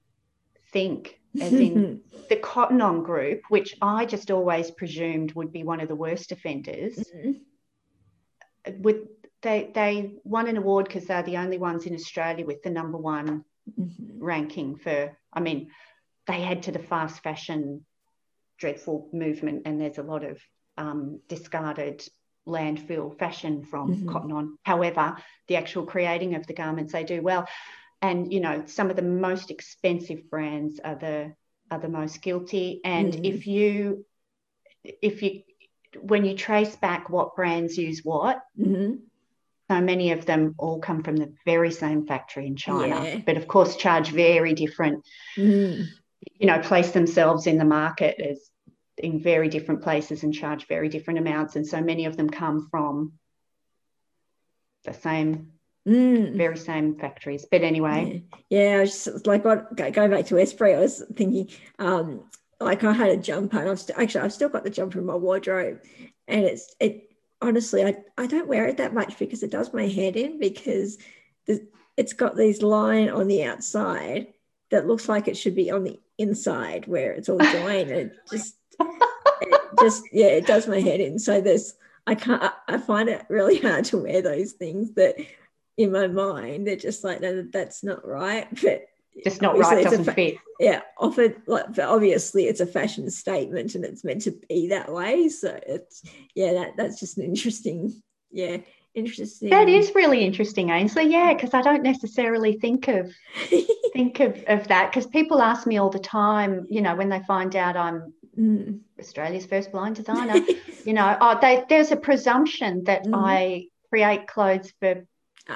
think, 0.71 1.19
as 1.39 1.53
in 1.53 2.01
the 2.29 2.35
Cotton 2.35 2.81
On 2.81 3.03
group, 3.03 3.41
which 3.49 3.75
I 3.81 4.05
just 4.05 4.31
always 4.31 4.71
presumed 4.71 5.33
would 5.33 5.51
be 5.51 5.63
one 5.63 5.79
of 5.79 5.87
the 5.87 5.95
worst 5.95 6.31
offenders. 6.31 6.95
Mm-hmm. 6.95 8.81
With 8.81 9.07
they 9.41 9.71
they 9.73 10.15
won 10.23 10.47
an 10.47 10.57
award 10.57 10.87
because 10.87 11.05
they're 11.05 11.23
the 11.23 11.37
only 11.37 11.57
ones 11.57 11.85
in 11.85 11.93
Australia 11.93 12.45
with 12.45 12.63
the 12.63 12.69
number 12.69 12.97
one 12.97 13.45
mm-hmm. 13.79 14.23
ranking 14.23 14.75
for. 14.75 15.15
I 15.31 15.39
mean, 15.39 15.69
they 16.27 16.43
add 16.43 16.63
to 16.63 16.71
the 16.71 16.79
fast 16.79 17.23
fashion 17.23 17.85
dreadful 18.57 19.09
movement, 19.13 19.63
and 19.65 19.79
there's 19.79 19.97
a 19.97 20.03
lot 20.03 20.23
of 20.23 20.39
um, 20.77 21.21
discarded 21.27 22.07
landfill 22.47 23.17
fashion 23.17 23.63
from 23.63 23.93
mm-hmm. 23.93 24.09
Cotton 24.09 24.31
On. 24.31 24.57
However, 24.63 25.17
the 25.47 25.57
actual 25.57 25.85
creating 25.85 26.35
of 26.35 26.47
the 26.47 26.53
garments 26.53 26.93
they 26.93 27.03
do 27.03 27.21
well, 27.21 27.47
and 28.01 28.31
you 28.31 28.39
know 28.39 28.63
some 28.65 28.89
of 28.89 28.95
the 28.95 29.01
most 29.01 29.51
expensive 29.51 30.29
brands 30.29 30.79
are 30.83 30.95
the 30.95 31.33
are 31.69 31.79
the 31.79 31.89
most 31.89 32.21
guilty. 32.21 32.81
And 32.83 33.13
mm-hmm. 33.13 33.25
if 33.25 33.47
you 33.47 34.05
if 34.83 35.21
you 35.21 35.43
when 35.99 36.25
you 36.25 36.35
trace 36.35 36.75
back 36.75 37.09
what 37.09 37.35
brands 37.35 37.77
use 37.77 38.01
what, 38.03 38.41
mm-hmm. 38.59 38.95
so 39.69 39.81
many 39.81 40.11
of 40.11 40.25
them 40.25 40.55
all 40.57 40.79
come 40.79 41.03
from 41.03 41.17
the 41.17 41.33
very 41.45 41.71
same 41.71 42.05
factory 42.05 42.47
in 42.47 42.55
China, 42.55 43.03
yeah. 43.03 43.21
but 43.25 43.37
of 43.37 43.47
course 43.47 43.75
charge 43.75 44.09
very 44.09 44.53
different 44.53 45.03
mm 45.35 45.87
you 46.35 46.47
know, 46.47 46.59
place 46.59 46.91
themselves 46.91 47.47
in 47.47 47.57
the 47.57 47.65
market 47.65 48.19
as 48.19 48.49
in 48.97 49.21
very 49.21 49.49
different 49.49 49.81
places 49.81 50.23
and 50.23 50.33
charge 50.33 50.67
very 50.67 50.89
different 50.89 51.19
amounts. 51.19 51.55
And 51.55 51.65
so 51.65 51.81
many 51.81 52.05
of 52.05 52.17
them 52.17 52.29
come 52.29 52.67
from 52.69 53.13
the 54.83 54.93
same, 54.93 55.51
mm. 55.87 56.35
very 56.35 56.57
same 56.57 56.97
factories. 56.97 57.45
But 57.49 57.61
anyway. 57.61 58.23
Yeah, 58.49 58.69
yeah 58.69 58.77
I 58.77 58.79
was 58.81 59.03
just 59.03 59.27
like 59.27 59.45
what, 59.45 59.75
going 59.75 60.11
back 60.11 60.25
to 60.27 60.37
Esprit, 60.37 60.75
I 60.75 60.79
was 60.79 61.03
thinking, 61.15 61.49
um, 61.79 62.23
like 62.59 62.83
I 62.83 62.93
had 62.93 63.09
a 63.09 63.17
jumper 63.17 63.59
and 63.59 63.69
I've 63.69 63.79
st- 63.79 63.99
actually 63.99 64.21
I've 64.21 64.33
still 64.33 64.49
got 64.49 64.63
the 64.63 64.69
jumper 64.69 64.99
in 64.99 65.05
my 65.05 65.15
wardrobe 65.15 65.79
and 66.27 66.43
it's 66.43 66.75
it 66.79 67.11
honestly 67.41 67.83
I, 67.83 67.97
I 68.17 68.27
don't 68.27 68.47
wear 68.47 68.67
it 68.67 68.77
that 68.77 68.93
much 68.93 69.19
because 69.19 69.43
it 69.43 69.51
does 69.51 69.73
my 69.73 69.87
head 69.87 70.15
in 70.15 70.39
because 70.39 70.97
it's 71.95 72.13
got 72.13 72.35
these 72.35 72.61
line 72.61 73.09
on 73.09 73.27
the 73.27 73.43
outside 73.43 74.27
that 74.69 74.87
looks 74.87 75.07
like 75.07 75.27
it 75.27 75.37
should 75.37 75.55
be 75.55 75.71
on 75.71 75.83
the 75.83 75.99
inside 76.17 76.87
where 76.87 77.11
it's 77.11 77.29
all 77.29 77.39
joined. 77.39 77.91
it 77.91 78.15
just, 78.29 78.55
it 78.79 79.61
just, 79.79 80.03
yeah, 80.11 80.27
it 80.27 80.47
does 80.47 80.67
my 80.67 80.79
head 80.79 80.99
in. 80.99 81.19
So 81.19 81.41
there's, 81.41 81.75
I 82.05 82.15
can't, 82.15 82.51
I 82.67 82.77
find 82.77 83.09
it 83.09 83.25
really 83.29 83.59
hard 83.61 83.85
to 83.85 83.97
wear 83.97 84.21
those 84.21 84.53
things 84.53 84.93
that 84.93 85.15
in 85.77 85.91
my 85.91 86.07
mind, 86.07 86.67
they're 86.67 86.75
just 86.75 87.03
like, 87.03 87.21
no, 87.21 87.43
that's 87.51 87.83
not 87.83 88.07
right. 88.07 88.47
But 88.61 89.23
just 89.23 89.41
not 89.41 89.57
right, 89.57 89.83
doesn't 89.83 90.05
fa- 90.05 90.13
fit. 90.13 90.37
Yeah, 90.59 90.81
often, 90.99 91.41
like, 91.47 91.79
obviously 91.79 92.45
it's 92.45 92.59
a 92.59 92.67
fashion 92.67 93.09
statement 93.09 93.73
and 93.73 93.83
it's 93.83 94.03
meant 94.03 94.21
to 94.23 94.39
be 94.47 94.67
that 94.67 94.93
way. 94.93 95.29
So 95.29 95.59
it's, 95.65 96.03
yeah, 96.35 96.53
that 96.53 96.77
that's 96.77 96.99
just 96.99 97.17
an 97.17 97.23
interesting, 97.23 97.99
yeah, 98.31 98.57
interesting. 98.97 99.49
That 99.49 99.69
is 99.69 99.93
really 99.95 100.23
interesting, 100.25 100.69
Ainsley. 100.69 101.05
Yeah, 101.05 101.33
because 101.33 101.53
I 101.53 101.61
don't 101.61 101.83
necessarily 101.83 102.53
think 102.53 102.87
of 102.87 103.13
think 103.93 104.19
of, 104.19 104.43
of 104.47 104.67
that 104.67 104.91
because 104.91 105.07
people 105.07 105.41
ask 105.41 105.67
me 105.67 105.77
all 105.77 105.89
the 105.89 105.99
time, 105.99 106.65
you 106.69 106.81
know, 106.81 106.95
when 106.95 107.09
they 107.09 107.21
find 107.27 107.55
out 107.55 107.77
I'm 107.77 108.13
mm. 108.37 108.79
Australia's 108.99 109.45
first 109.45 109.71
blind 109.71 109.95
designer, 109.95 110.41
you 110.85 110.93
know, 110.93 111.17
oh, 111.21 111.37
they, 111.39 111.63
there's 111.69 111.91
a 111.91 111.97
presumption 111.97 112.83
that 112.85 113.05
mm. 113.05 113.13
I 113.15 113.67
create 113.89 114.27
clothes 114.27 114.73
for 114.79 114.95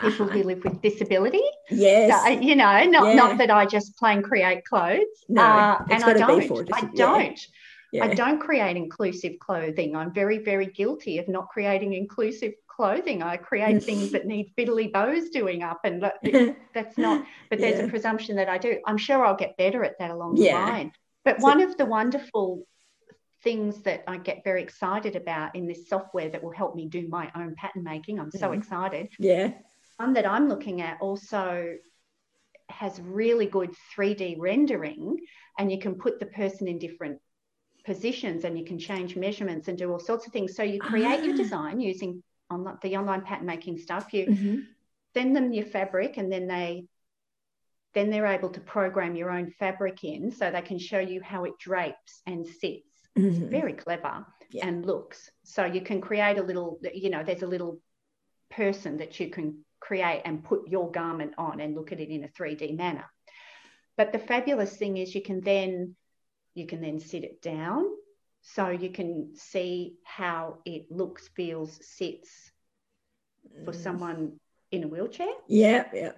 people 0.02 0.26
Uh-huh. 0.26 0.34
who 0.34 0.44
live 0.44 0.64
with 0.64 0.82
disability. 0.82 1.44
Yes. 1.70 2.24
So, 2.24 2.30
you 2.50 2.56
know, 2.56 2.84
not 2.86 3.06
Yeah. 3.08 3.16
not 3.16 3.38
that 3.40 3.52
I 3.52 3.66
just 3.66 3.98
plain 3.98 4.22
create 4.22 4.64
clothes. 4.64 5.18
No, 5.28 5.42
uh, 5.42 5.78
it's 5.90 6.04
and 6.04 6.04
I 6.04 6.14
don't. 6.14 6.74
I 6.74 6.82
don't. 6.96 7.40
yeah. 7.92 8.06
I 8.06 8.14
don't 8.14 8.40
create 8.40 8.78
inclusive 8.78 9.34
clothing. 9.40 9.96
I'm 10.00 10.14
very, 10.14 10.38
very 10.52 10.68
guilty 10.68 11.18
of 11.20 11.28
not 11.28 11.50
creating 11.50 11.92
inclusive 11.94 12.54
clothing. 12.82 13.22
I 13.22 13.38
create 13.38 13.84
things 13.84 14.12
that 14.14 14.26
need 14.26 14.54
fiddly 14.58 14.92
bows 14.92 15.30
doing 15.30 15.62
up, 15.62 15.82
and 15.84 16.02
that- 16.02 16.18
that's 16.74 16.98
not. 16.98 17.26
But 17.50 17.60
there's 17.60 17.78
Yeah. 17.80 17.86
a 17.86 17.90
presumption 17.90 18.36
that 18.38 18.50
I 18.50 18.58
do. 18.58 18.80
I'm 18.88 18.98
sure 18.98 19.24
I'll 19.24 19.36
get 19.36 19.56
better 19.58 19.84
at 19.84 20.00
that 20.00 20.10
along 20.10 20.38
Yeah. 20.38 20.66
the 20.66 20.72
line. 20.72 20.92
But 21.24 21.40
So- 21.40 21.44
one 21.44 21.62
of 21.62 21.78
the 21.78 21.86
wonderful 21.86 22.66
things 23.44 23.84
that 23.84 24.04
I 24.08 24.18
get 24.18 24.44
very 24.44 24.64
excited 24.64 25.16
about 25.16 25.56
in 25.56 25.68
this 25.68 25.88
software 25.90 26.30
that 26.30 26.44
will 26.44 26.52
help 26.62 26.76
me 26.76 26.88
do 26.88 27.08
my 27.08 27.32
own 27.36 27.54
pattern 27.56 27.84
making, 27.84 28.20
I'm 28.20 28.32
so 28.32 28.50
Mhm. 28.50 28.58
excited. 28.58 29.10
yeah. 29.20 29.54
One 29.98 30.14
that 30.14 30.26
I'm 30.26 30.50
looking 30.50 30.82
at 30.82 31.00
also 31.02 31.76
has 32.70 33.00
really 33.02 33.46
good 33.46 33.72
3D 33.94 34.38
rendering, 34.40 35.20
and 35.60 35.72
you 35.72 35.78
can 35.78 35.94
put 35.96 36.20
the 36.20 36.26
person 36.26 36.68
in 36.68 36.80
different 36.80 37.20
positions 37.86 38.44
and 38.46 38.58
you 38.58 38.66
can 38.66 38.80
change 38.80 39.16
measurements 39.16 39.68
and 39.68 39.78
do 39.78 39.92
all 39.92 40.00
sorts 40.00 40.26
of 40.26 40.34
things. 40.34 40.56
So 40.56 40.64
you 40.64 40.80
create 40.80 41.24
your 41.24 41.34
Ah. 41.36 41.38
design 41.38 41.80
using 41.80 42.24
on 42.52 42.78
the 42.82 42.98
online 42.98 43.22
pattern 43.22 43.46
making 43.48 43.78
stuff. 43.80 44.14
You 44.14 44.28
Mhm. 44.28 44.68
send 45.14 45.36
them 45.36 45.54
your 45.54 45.66
fabric 45.66 46.18
and 46.18 46.32
then 46.32 46.48
they 46.48 46.86
then 47.94 48.10
they're 48.10 48.26
able 48.26 48.50
to 48.50 48.62
program 48.62 49.18
your 49.18 49.30
own 49.30 49.52
fabric 49.52 50.06
in 50.06 50.32
so 50.32 50.50
they 50.50 50.62
can 50.62 50.80
show 50.80 51.00
you 51.00 51.22
how 51.22 51.44
it 51.44 51.58
drapes 51.60 52.22
and 52.26 52.48
sits 52.48 53.10
Mhm. 53.18 53.50
very 53.50 53.74
clever 53.74 54.26
Yeah. 54.50 54.68
and 54.68 54.86
looks 54.86 55.30
so 55.44 55.66
you 55.66 55.82
can 55.82 56.00
create 56.00 56.38
a 56.38 56.44
little 56.44 56.80
you 56.94 57.10
know 57.10 57.24
there's 57.24 57.44
a 57.44 57.48
little 57.48 57.82
person 58.50 58.98
that 58.98 59.20
you 59.20 59.30
can 59.30 59.66
create 59.82 60.22
and 60.24 60.42
put 60.44 60.70
your 60.70 60.90
garment 60.90 61.34
on 61.38 61.60
and 61.60 61.76
look 61.76 61.92
at 61.92 62.00
it 62.00 62.10
in 62.10 62.24
a 62.24 62.30
3d 62.30 62.72
manner 62.72 63.10
but 63.98 64.14
the 64.14 64.20
fabulous 64.20 64.78
thing 64.78 64.96
is 64.96 65.14
you 65.14 65.22
can 65.22 65.42
then 65.42 65.96
you 66.54 66.66
can 66.66 66.80
then 66.82 67.00
sit 67.00 67.26
it 67.26 67.42
down 67.42 67.84
so 68.42 68.70
you 68.70 68.90
can 68.90 69.32
see 69.36 69.94
how 70.04 70.58
it 70.66 70.92
looks 70.92 71.30
feels 71.36 71.80
sits 71.86 72.52
for 73.66 73.72
Mm. 73.72 73.76
someone 73.84 74.40
in 74.72 74.84
a 74.84 74.88
wheelchair 74.88 75.34
Yeah, 75.48 75.86
yeah. 75.94 76.14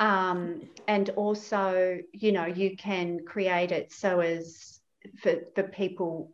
um, 0.00 0.68
and 0.88 1.10
also 1.10 1.98
you 2.12 2.32
know 2.32 2.46
you 2.46 2.76
can 2.76 3.24
create 3.24 3.72
it 3.72 3.92
so 3.92 4.20
as 4.20 4.80
for, 5.18 5.34
for 5.54 5.62
people 5.64 6.32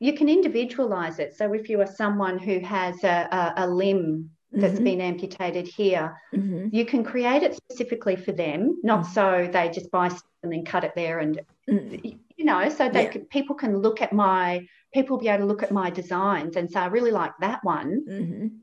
you 0.00 0.14
can 0.14 0.28
individualize 0.28 1.18
it 1.18 1.36
so 1.36 1.52
if 1.52 1.68
you 1.68 1.80
are 1.80 1.86
someone 1.86 2.38
who 2.38 2.58
has 2.60 3.02
a, 3.04 3.28
a, 3.30 3.54
a 3.64 3.66
limb 3.68 4.30
that's 4.52 4.78
Mhm. 4.80 4.84
been 4.84 5.00
amputated 5.00 5.66
here 5.66 6.16
Mhm. 6.32 6.72
you 6.72 6.84
can 6.84 7.04
create 7.04 7.42
it 7.42 7.54
specifically 7.54 8.16
for 8.16 8.32
them 8.32 8.78
not 8.82 9.04
Mhm. 9.04 9.06
so 9.06 9.48
they 9.52 9.68
just 9.70 9.90
buy 9.90 10.08
something 10.08 10.54
and 10.58 10.66
cut 10.66 10.84
it 10.84 10.94
there 10.94 11.18
and 11.20 11.40
Mm. 11.68 12.18
You 12.36 12.44
know 12.44 12.68
so 12.68 12.88
they 12.88 13.04
Yeah. 13.04 13.22
people 13.30 13.56
can 13.56 13.76
look 13.78 14.02
at 14.02 14.12
my 14.12 14.66
people 14.92 15.18
be 15.18 15.28
able 15.28 15.40
to 15.44 15.46
look 15.46 15.62
at 15.62 15.72
my 15.72 15.90
designs 15.90 16.56
and 16.56 16.70
say 16.70 16.80
i 16.80 16.86
really 16.86 17.10
like 17.10 17.32
that 17.40 17.60
one 17.62 18.04
Mhm. 18.08 18.58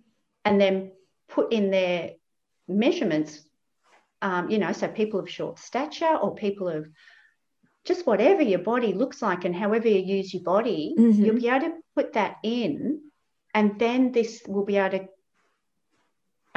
and 0.45 0.59
then 0.59 0.91
put 1.27 1.53
in 1.53 1.71
their 1.71 2.11
measurements, 2.67 3.47
um, 4.21 4.49
you 4.49 4.57
know, 4.57 4.71
so 4.73 4.87
people 4.87 5.19
of 5.19 5.29
short 5.29 5.59
stature 5.59 6.15
or 6.21 6.35
people 6.35 6.67
of 6.67 6.87
just 7.85 8.05
whatever 8.05 8.41
your 8.41 8.59
body 8.59 8.93
looks 8.93 9.21
like 9.21 9.45
and 9.45 9.55
however 9.55 9.87
you 9.87 10.01
use 10.17 10.33
your 10.33 10.43
body, 10.43 10.93
Mhm. 10.97 11.25
you'll 11.25 11.35
be 11.35 11.47
able 11.47 11.67
to 11.69 11.73
put 11.95 12.13
that 12.13 12.37
in, 12.43 13.01
and 13.53 13.79
then 13.79 14.11
this 14.11 14.43
will 14.47 14.65
be 14.65 14.77
able 14.77 14.99
to 14.99 15.07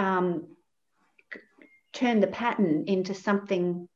um, 0.02 0.56
turn 1.92 2.18
the 2.20 2.26
pattern 2.26 2.84
into 2.86 3.14
something 3.14 3.88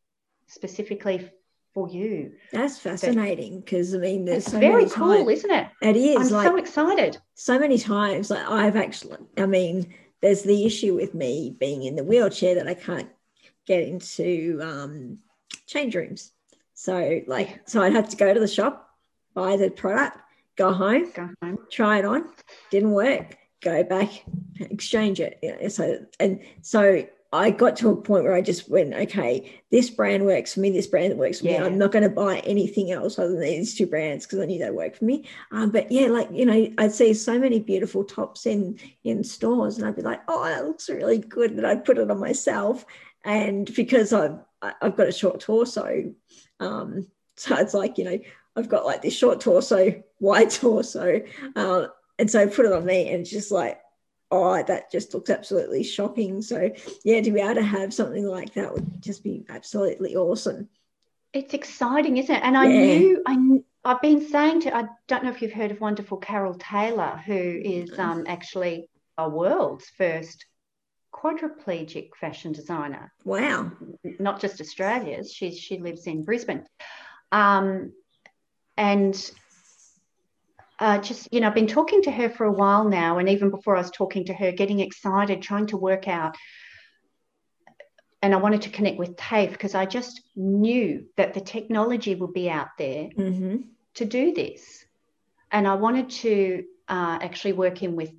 specifically 0.47 1.29
for 1.87 1.95
you. 1.95 2.33
That's 2.53 2.79
fascinating 2.79 3.61
because 3.61 3.95
I 3.95 3.99
mean, 3.99 4.25
there's 4.25 4.45
It's 4.45 4.53
so 4.53 4.59
very 4.59 4.89
cool, 4.89 5.15
times. 5.17 5.31
isn't 5.31 5.51
it? 5.51 5.67
It 5.83 5.97
is 5.97 6.33
I'm 6.33 6.39
like 6.39 6.47
so 6.49 6.57
excited. 6.57 7.19
so 7.35 7.59
many 7.59 7.79
times 7.79 8.31
like 8.31 8.47
I've 8.49 8.77
actually 8.77 9.17
I 9.37 9.47
mean 9.47 9.95
there's 10.21 10.43
the 10.43 10.65
issue 10.67 10.95
with 10.95 11.15
me 11.15 11.55
being 11.59 11.85
in 11.85 11.95
the 11.97 12.05
wheelchair 12.05 12.55
that 12.57 12.67
I 12.67 12.75
can't 12.75 13.09
get 13.67 13.87
into 13.87 14.59
um 14.63 15.19
change 15.67 15.95
rooms 15.95 16.33
so 16.75 17.21
like 17.27 17.61
so 17.69 17.83
I'd 17.83 17.93
have 17.93 18.09
to 18.11 18.17
go 18.17 18.33
to 18.35 18.41
the 18.41 18.49
shop 18.49 18.89
buy 19.35 19.57
the 19.57 19.71
product 19.71 20.19
go 20.57 20.73
home 20.73 21.11
Go 21.15 21.29
home. 21.43 21.59
try 21.71 21.99
it 21.99 22.05
on 22.05 22.25
didn't 22.71 22.93
work 22.93 23.37
go 23.63 23.85
back 23.85 24.25
exchange 24.61 25.21
it 25.21 25.39
you 25.43 25.57
know, 25.61 25.69
so 25.69 25.99
and 26.19 26.41
so 26.63 27.07
I 27.31 27.51
got 27.51 27.77
to 27.77 27.91
a 27.91 27.97
point 27.97 28.25
where 28.25 28.35
I 28.35 28.41
just 28.41 28.71
went, 28.71 28.95
okay, 28.95 29.61
this 29.71 29.91
brand 29.91 30.25
works 30.25 30.55
for 30.55 30.61
me, 30.61 30.71
this 30.71 30.87
brand 30.87 31.19
works 31.19 31.41
for 31.41 31.47
me. 31.47 31.59
I'm 31.59 31.77
not 31.77 31.93
going 31.93 32.05
to 32.05 32.09
buy 32.09 32.39
anything 32.39 32.91
else 32.91 33.19
other 33.19 33.33
than 33.33 33.41
these 33.41 33.77
two 33.77 33.87
brands 33.87 34.25
because 34.25 34.39
I 34.39 34.47
knew 34.47 34.59
they 34.59 34.71
work 34.71 34.97
for 34.97 35.05
me. 35.05 35.27
Um, 35.53 35.71
but 35.71 35.93
yeah, 35.93 36.07
like 36.07 36.31
you 36.33 36.47
know, 36.47 36.73
I'd 36.79 36.93
see 36.93 37.13
so 37.13 37.39
many 37.39 37.61
beautiful 37.61 38.03
tops 38.05 38.47
in 38.47 38.79
in 39.05 39.23
stores, 39.25 39.77
and 39.77 39.87
I'd 39.87 39.97
be 39.97 40.03
like, 40.03 40.23
oh, 40.27 40.45
that 40.45 40.65
looks 40.65 40.89
really 40.89 41.19
good, 41.19 41.57
That 41.57 41.67
I'd 41.67 41.85
put 41.85 41.99
it 41.99 42.11
on 42.11 42.19
myself. 42.19 42.87
And 43.25 43.73
because 43.75 44.15
I've 44.15 44.39
I've 44.63 44.97
got 44.97 45.09
a 45.09 45.13
short 45.13 45.41
torso, 45.41 46.15
um, 46.61 47.09
so 47.37 47.57
it's 47.57 47.75
like 47.75 47.99
you 47.99 48.05
know, 48.05 48.19
I've 48.57 48.71
got 48.71 48.87
like 48.87 49.03
this 49.03 49.17
short 49.17 49.41
torso, 49.41 50.03
wide 50.21 50.51
torso, 50.51 51.21
uh, 51.57 51.89
and 52.19 52.31
so 52.31 52.41
I 52.41 52.47
put 52.47 52.65
it 52.65 52.73
on 52.73 52.87
me, 52.87 53.11
and 53.11 53.21
it's 53.21 53.31
just 53.31 53.53
like, 53.53 53.79
oh, 54.31 54.63
that 54.63 54.91
just 54.91 55.15
looks 55.15 55.31
absolutely 55.31 55.83
shocking. 55.83 56.43
So 56.43 56.71
yeah, 57.05 57.21
to 57.21 57.31
be 57.31 57.41
able 57.41 57.55
to 57.57 57.63
have 57.63 57.95
something 57.95 58.27
like 58.27 58.55
that 58.55 58.73
would 58.73 59.03
just 59.03 59.23
be 59.25 59.45
absolutely 59.49 60.17
awesome. 60.17 60.69
It's 61.33 61.55
exciting, 61.55 62.17
isn't 62.17 62.35
it? 62.35 62.43
And 62.43 62.57
I 62.57 62.67
Yeah. 62.67 62.81
knew 62.99 63.23
I 63.27 63.35
kn- 63.35 63.65
I've 63.85 64.03
been 64.03 64.21
saying 64.29 64.63
to 64.63 64.77
I 64.77 64.89
don't 65.07 65.25
know 65.25 65.31
if 65.31 65.41
you've 65.41 65.53
heard 65.53 65.71
of 65.71 65.81
wonderful 65.81 66.19
Carol 66.19 66.55
Taylor, 66.55 67.23
who 67.25 67.33
is 67.33 67.99
um, 67.99 68.25
actually 68.27 68.89
a 69.17 69.29
world's 69.29 69.89
first 69.97 70.45
quadriplegic 71.13 72.11
fashion 72.21 72.53
designer, 72.53 73.13
Wow. 73.25 73.73
not 74.19 74.41
just 74.41 74.61
Australia's. 74.61 75.33
She's 75.33 75.59
she 75.59 75.79
lives 75.79 76.07
in 76.07 76.23
Brisbane, 76.25 76.67
um, 77.33 77.93
and 78.77 79.15
uh, 80.79 80.99
just 80.99 81.29
you 81.33 81.41
know, 81.41 81.49
I've 81.49 81.55
been 81.55 81.67
talking 81.67 82.03
to 82.03 82.11
her 82.11 82.29
for 82.31 82.45
a 82.45 82.53
while 82.53 82.89
now, 82.89 83.19
and 83.19 83.29
even 83.29 83.51
before 83.51 83.77
I 83.77 83.81
was 83.81 83.91
talking 83.91 84.27
to 84.27 84.35
her, 84.35 84.53
getting 84.53 84.81
excited, 84.81 85.43
trying 85.43 85.67
to 85.69 85.77
work 85.77 86.07
out. 86.09 86.37
And 88.21 88.35
I 88.35 88.39
wanted 88.39 88.63
to 88.63 88.71
connect 88.71 88.99
with 88.99 89.17
TAFE 89.17 89.53
because 89.53 89.75
I 89.75 89.87
just 89.87 90.23
knew 90.35 91.07
that 91.17 91.35
the 91.35 91.41
technology 91.41 92.15
would 92.15 92.33
be 92.33 92.51
out 92.51 92.69
there 92.77 93.09
hmm 93.15 93.57
to 93.95 94.05
do 94.05 94.33
this. 94.33 94.85
And 95.51 95.67
I 95.67 95.75
wanted 95.75 96.11
to 96.11 96.65
uh, 96.89 97.19
actually 97.21 97.55
work 97.55 97.83
in 97.83 97.97
with 97.97 98.13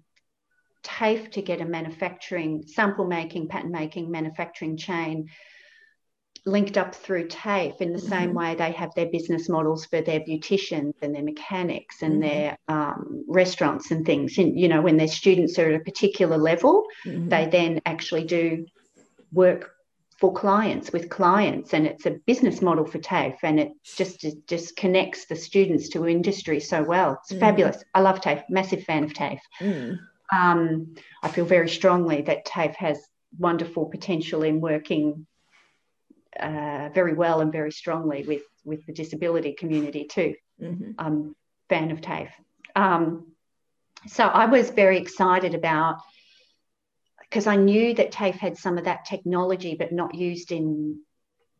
TAFE 0.84 1.32
to 1.32 1.42
get 1.42 1.62
a 1.62 1.66
manufacturing, 1.66 2.66
sample 2.68 3.06
making, 3.06 3.48
pattern 3.48 3.72
making, 3.72 4.12
manufacturing 4.12 4.76
chain 4.76 5.30
linked 6.46 6.78
up 6.78 6.96
through 6.96 7.28
TAFE 7.28 7.82
in 7.82 7.94
the 7.94 8.00
same 8.00 8.32
Mhm. 8.32 8.34
way 8.34 8.56
they 8.56 8.72
have 8.72 8.94
their 8.96 9.08
business 9.08 9.50
models 9.50 9.86
for 9.86 10.02
their 10.02 10.20
beauticians 10.22 10.94
and 11.02 11.14
their 11.14 11.24
mechanics 11.24 12.02
and 12.02 12.16
Mhm. 12.16 12.22
their 12.22 12.58
um, 12.68 13.24
restaurants 13.28 13.92
and 13.92 14.06
things. 14.06 14.38
And, 14.38 14.60
you 14.60 14.68
know, 14.68 14.82
when 14.82 14.98
their 14.98 15.08
students 15.08 15.58
are 15.60 15.70
at 15.70 15.82
a 15.82 15.84
particular 15.84 16.38
level, 16.38 16.86
Mhm. 17.06 17.30
they 17.30 17.46
then 17.48 17.82
actually 17.86 18.26
do 18.26 18.66
work 19.32 19.72
for 20.18 20.34
clients 20.34 20.92
with 20.92 21.10
clients 21.10 21.74
and 21.74 21.88
it's 21.88 22.06
a 22.06 22.20
business 22.26 22.62
model 22.62 22.86
for 22.86 23.00
TAFE 23.00 23.38
and 23.44 23.60
it 23.60 23.72
just 23.84 24.26
it 24.26 24.46
just 24.48 24.76
connects 24.76 25.26
the 25.28 25.36
students 25.36 25.88
to 25.90 26.08
industry 26.08 26.60
so 26.60 26.84
well. 26.84 27.20
It's 27.24 27.32
Mhm. 27.34 27.40
fabulous. 27.40 27.84
I 27.94 28.02
love 28.02 28.20
TAFE, 28.20 28.44
massive 28.50 28.84
fan 28.84 29.06
of 29.06 29.14
TAFE. 29.14 29.42
Mm. 29.62 30.00
Um, 30.34 30.96
I 31.24 31.30
feel 31.30 31.46
very 31.46 31.70
strongly 31.70 32.22
that 32.24 32.46
TAFE 32.46 32.76
has 32.76 33.00
wonderful 33.38 33.86
potential 33.86 34.44
in 34.44 34.60
working 34.60 35.26
uh, 36.40 36.90
very 36.94 37.14
well 37.14 37.42
and 37.42 37.52
very 37.52 37.72
strongly 37.72 38.24
with, 38.24 38.44
with 38.64 38.86
the 38.86 38.94
disability 38.94 39.54
community 39.54 40.06
too. 40.06 40.36
Mhm. 40.62 40.96
I'm 40.98 41.36
a 41.70 41.74
fan 41.74 41.92
of 41.92 42.02
TAFE. 42.02 42.32
Um, 42.76 43.34
so 44.08 44.24
I 44.24 44.46
was 44.46 44.70
very 44.70 44.98
excited 44.98 45.56
about 45.56 45.98
because 47.22 47.48
I 47.48 47.56
knew 47.56 47.94
that 47.94 48.12
TAFE 48.12 48.36
had 48.36 48.58
some 48.58 48.78
of 48.78 48.86
that 48.86 49.06
technology, 49.06 49.76
but 49.76 49.92
not 49.92 50.16
used 50.16 50.52
in 50.52 51.02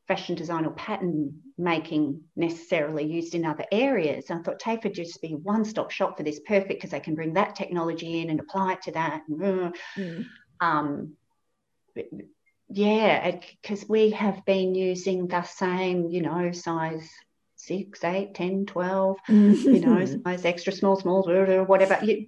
fashion 0.08 0.34
design 0.34 0.66
or 0.66 0.72
pattern 0.72 1.40
making 1.58 2.20
necessarily 2.36 3.04
used 3.04 3.36
in 3.36 3.46
other 3.46 3.66
areas. 3.72 4.30
And 4.30 4.40
I 4.40 4.42
thought 4.42 4.60
TAFE 4.60 4.84
would 4.84 4.96
just 4.96 5.22
be 5.22 5.36
one 5.36 5.64
stop 5.64 5.92
shop 5.92 6.18
for 6.18 6.24
this, 6.24 6.40
perfect 6.40 6.70
because 6.70 6.90
they 6.90 7.00
can 7.00 7.14
bring 7.14 7.34
that 7.34 7.56
technology 7.56 8.22
in 8.22 8.32
and 8.32 8.40
apply 8.40 8.74
it 8.74 8.82
to 8.84 8.92
that. 8.94 9.22
Mm. 9.30 9.74
um, 10.62 11.14
yeah, 12.70 13.32
because 13.32 13.86
we 13.90 14.12
have 14.12 14.46
been 14.46 14.76
using 14.76 15.28
the 15.28 15.44
same, 15.44 16.10
you 16.10 16.22
know, 16.22 16.52
size 16.52 17.10
six, 17.56 18.04
eight, 18.04 18.36
10, 18.36 18.68
12, 18.68 19.18
you 19.28 19.80
know, 19.80 20.06
size 20.24 20.46
extra 20.46 20.72
small, 20.72 20.96
small, 20.96 21.24
whatever, 21.66 22.00
you, 22.04 22.28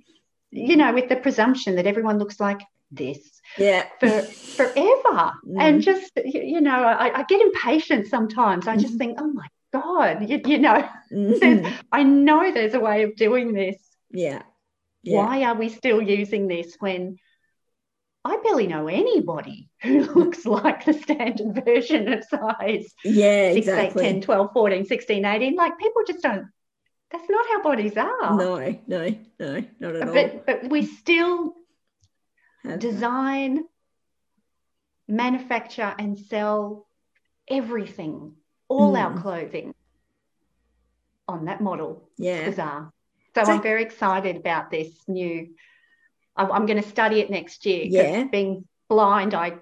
you 0.49 0.75
know, 0.75 0.93
with 0.93 1.09
the 1.09 1.15
presumption 1.15 1.75
that 1.75 1.87
everyone 1.87 2.17
looks 2.17 2.39
like 2.39 2.61
this. 2.91 3.41
yeah 3.57 3.85
for 3.99 4.21
forever 4.21 5.31
mm. 5.47 5.55
and 5.57 5.81
just 5.81 6.11
you 6.25 6.59
know 6.59 6.83
I, 6.83 7.19
I, 7.19 7.23
get 7.23 7.39
impatient 7.39 8.07
sometimes 8.07 8.67
i 8.67 8.75
just 8.75 8.95
mm. 8.95 8.97
think 8.97 9.17
oh 9.21 9.31
my 9.31 9.47
god 9.71 10.29
you, 10.29 10.41
you 10.45 10.57
know 10.57 10.89
mm. 11.13 11.73
i 11.89 12.03
know 12.03 12.51
there's 12.51 12.73
a 12.73 12.81
way 12.81 13.03
of 13.03 13.15
doing 13.15 13.53
this 13.53 13.77
yeah. 14.09 14.41
yeah 15.03 15.17
why 15.25 15.43
are 15.43 15.55
we 15.55 15.69
still 15.69 16.01
using 16.01 16.49
this 16.49 16.75
when 16.81 17.17
I 18.23 18.37
barely 18.43 18.67
know 18.67 18.87
anybody 18.87 19.69
who 19.81 20.01
looks 20.15 20.45
like 20.45 20.85
the 20.85 20.93
standard 20.93 21.63
version 21.65 22.11
of 22.13 22.23
size 22.23 22.93
yeah, 23.03 23.53
6, 23.53 23.57
exactly. 23.57 24.05
8, 24.05 24.11
10, 24.13 24.21
12, 24.21 24.49
14, 24.53 24.85
16, 24.85 25.25
18. 25.25 25.55
Like 25.55 25.77
people 25.77 26.01
just 26.07 26.21
don't, 26.21 26.47
that's 27.11 27.29
not 27.29 27.45
how 27.47 27.63
bodies 27.63 27.97
are. 27.97 28.37
No, 28.37 28.75
no, 28.87 29.15
no, 29.39 29.63
not 29.79 29.95
at 29.95 30.13
but, 30.13 30.17
all. 30.17 30.43
But 30.45 30.69
we 30.69 30.85
still 30.85 31.55
design, 32.77 33.65
manufacture, 35.07 35.93
and 35.97 36.17
sell 36.17 36.87
everything, 37.47 38.33
all 38.67 38.93
mm. 38.93 38.99
our 38.99 39.19
clothing 39.19 39.73
on 41.27 41.45
that 41.45 41.61
model. 41.61 42.09
Yeah. 42.17 42.35
It's 42.35 42.49
bizarre. 42.51 42.93
So, 43.35 43.43
so 43.45 43.53
I'm 43.53 43.61
very 43.61 43.83
excited 43.83 44.35
about 44.35 44.71
this 44.71 44.89
new. 45.07 45.49
I'm 46.35 46.65
going 46.65 46.81
to 46.81 46.87
study 46.87 47.19
it 47.19 47.29
next 47.29 47.65
year. 47.65 47.85
Yeah. 47.85 48.23
Being 48.23 48.65
blind, 48.89 49.33
I 49.33 49.55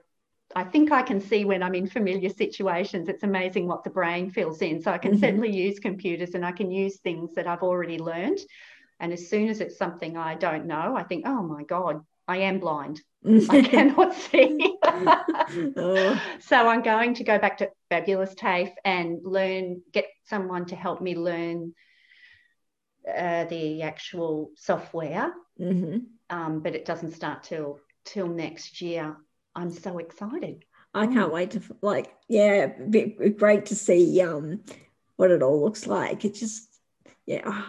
I 0.56 0.64
think 0.64 0.92
I 0.92 1.04
can 1.04 1.22
see 1.22 1.46
when 1.46 1.62
I'm 1.62 1.76
in 1.76 1.88
familiar 1.88 2.30
situations. 2.30 3.08
It's 3.08 3.24
amazing 3.24 3.68
what 3.68 3.84
the 3.84 3.90
brain 3.90 4.32
fills 4.32 4.62
in. 4.62 4.82
So 4.82 4.92
I 4.92 4.98
can 4.98 5.12
mm-hmm. 5.12 5.22
certainly 5.22 5.56
use 5.56 5.80
computers 5.80 6.34
and 6.34 6.46
I 6.46 6.52
can 6.52 6.72
use 6.72 6.98
things 6.98 7.34
that 7.36 7.48
I've 7.48 7.62
already 7.62 8.00
learned. 8.00 8.40
And 9.00 9.14
as 9.14 9.30
soon 9.30 9.48
as 9.50 9.62
it's 9.62 9.78
something 9.78 10.18
I 10.18 10.36
don't 10.36 10.66
know, 10.66 10.96
I 10.96 11.04
think, 11.04 11.26
oh 11.28 11.44
my 11.44 11.64
God, 11.64 12.04
I 12.28 12.38
am 12.38 12.60
blind. 12.60 13.02
I 13.26 13.62
cannot 13.70 14.14
see. 14.16 14.78
oh. 14.84 16.22
So 16.40 16.68
I'm 16.68 16.82
going 16.82 17.14
to 17.16 17.24
go 17.24 17.38
back 17.38 17.58
to 17.60 17.70
Fabulous 17.90 18.34
TAFE 18.36 18.74
and 18.84 19.20
learn, 19.24 19.82
get 19.92 20.06
someone 20.26 20.66
to 20.68 20.76
help 20.76 21.02
me 21.02 21.16
learn 21.16 21.74
uh, 23.08 23.46
the 23.46 23.84
actual 23.84 24.52
software. 24.56 25.34
Mm-hmm. 25.60 25.98
Um, 26.30 26.60
but 26.60 26.76
it 26.76 26.86
doesn't 26.86 27.14
start 27.14 27.44
till 27.44 27.80
till 28.06 28.28
next 28.28 28.82
year. 28.82 29.18
I'm 29.60 29.72
so 29.72 29.98
excited. 29.98 30.64
I 30.94 31.06
can't 31.08 31.34
wait 31.34 31.52
to 31.52 31.62
like, 31.82 32.14
yeah, 32.28 32.68
be 32.68 33.08
great 33.38 33.68
to 33.68 33.76
see 33.76 34.22
um 34.22 34.62
what 35.18 35.32
it 35.32 35.44
all 35.44 35.62
looks 35.62 35.86
like. 35.86 36.24
It 36.26 36.36
just, 36.36 36.68
yeah. 37.26 37.64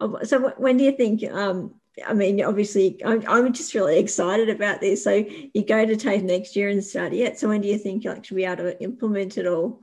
Oh, 0.00 0.22
so 0.22 0.54
when 0.56 0.76
do 0.76 0.84
you 0.84 0.92
think 0.92 1.22
um 1.30 1.74
I 2.04 2.12
mean, 2.12 2.42
obviously, 2.42 3.00
I'm, 3.04 3.22
I'm 3.28 3.52
just 3.52 3.74
really 3.74 3.98
excited 3.98 4.48
about 4.48 4.80
this. 4.80 5.04
So 5.04 5.12
you 5.12 5.64
go 5.64 5.86
to 5.86 5.94
TAFE 5.94 6.24
next 6.24 6.56
year 6.56 6.68
and 6.68 6.82
study 6.82 7.22
it. 7.22 7.38
So 7.38 7.48
when 7.48 7.60
do 7.60 7.68
you 7.68 7.78
think 7.78 8.02
you'll 8.02 8.14
actually 8.14 8.38
be 8.38 8.44
able 8.46 8.64
to 8.64 8.82
implement 8.82 9.38
it 9.38 9.46
all 9.46 9.80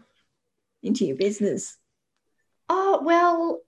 into 0.83 1.05
your 1.05 1.15
business? 1.15 1.77
Oh, 2.67 3.01
well, 3.03 3.61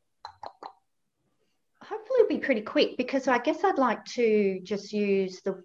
hopefully 1.81 2.19
it'll 2.19 2.29
be 2.29 2.45
pretty 2.45 2.61
quick 2.61 2.97
because 2.97 3.29
I 3.29 3.37
guess 3.37 3.63
I'd 3.63 3.77
like 3.77 4.03
to 4.05 4.59
just 4.61 4.91
use 4.91 5.41
the 5.41 5.63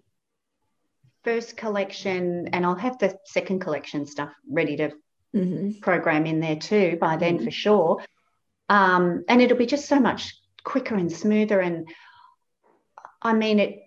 first 1.29 1.55
collection 1.55 2.49
and 2.53 2.65
I'll 2.65 2.73
have 2.73 2.97
the 2.97 3.15
second 3.23 3.59
collection 3.59 4.07
stuff 4.07 4.31
ready 4.49 4.75
to 4.77 4.89
mm-hmm. 5.35 5.79
program 5.79 6.25
in 6.25 6.39
there 6.39 6.55
too 6.55 6.97
by 6.99 7.17
then 7.17 7.35
mm-hmm. 7.35 7.45
for 7.45 7.51
sure. 7.51 8.03
Um, 8.67 9.25
and 9.29 9.39
it'll 9.39 9.55
be 9.55 9.67
just 9.67 9.87
so 9.87 9.99
much 9.99 10.35
quicker 10.63 10.95
and 10.95 11.11
smoother 11.11 11.59
and 11.59 11.87
I 13.21 13.33
mean, 13.33 13.59
it 13.59 13.83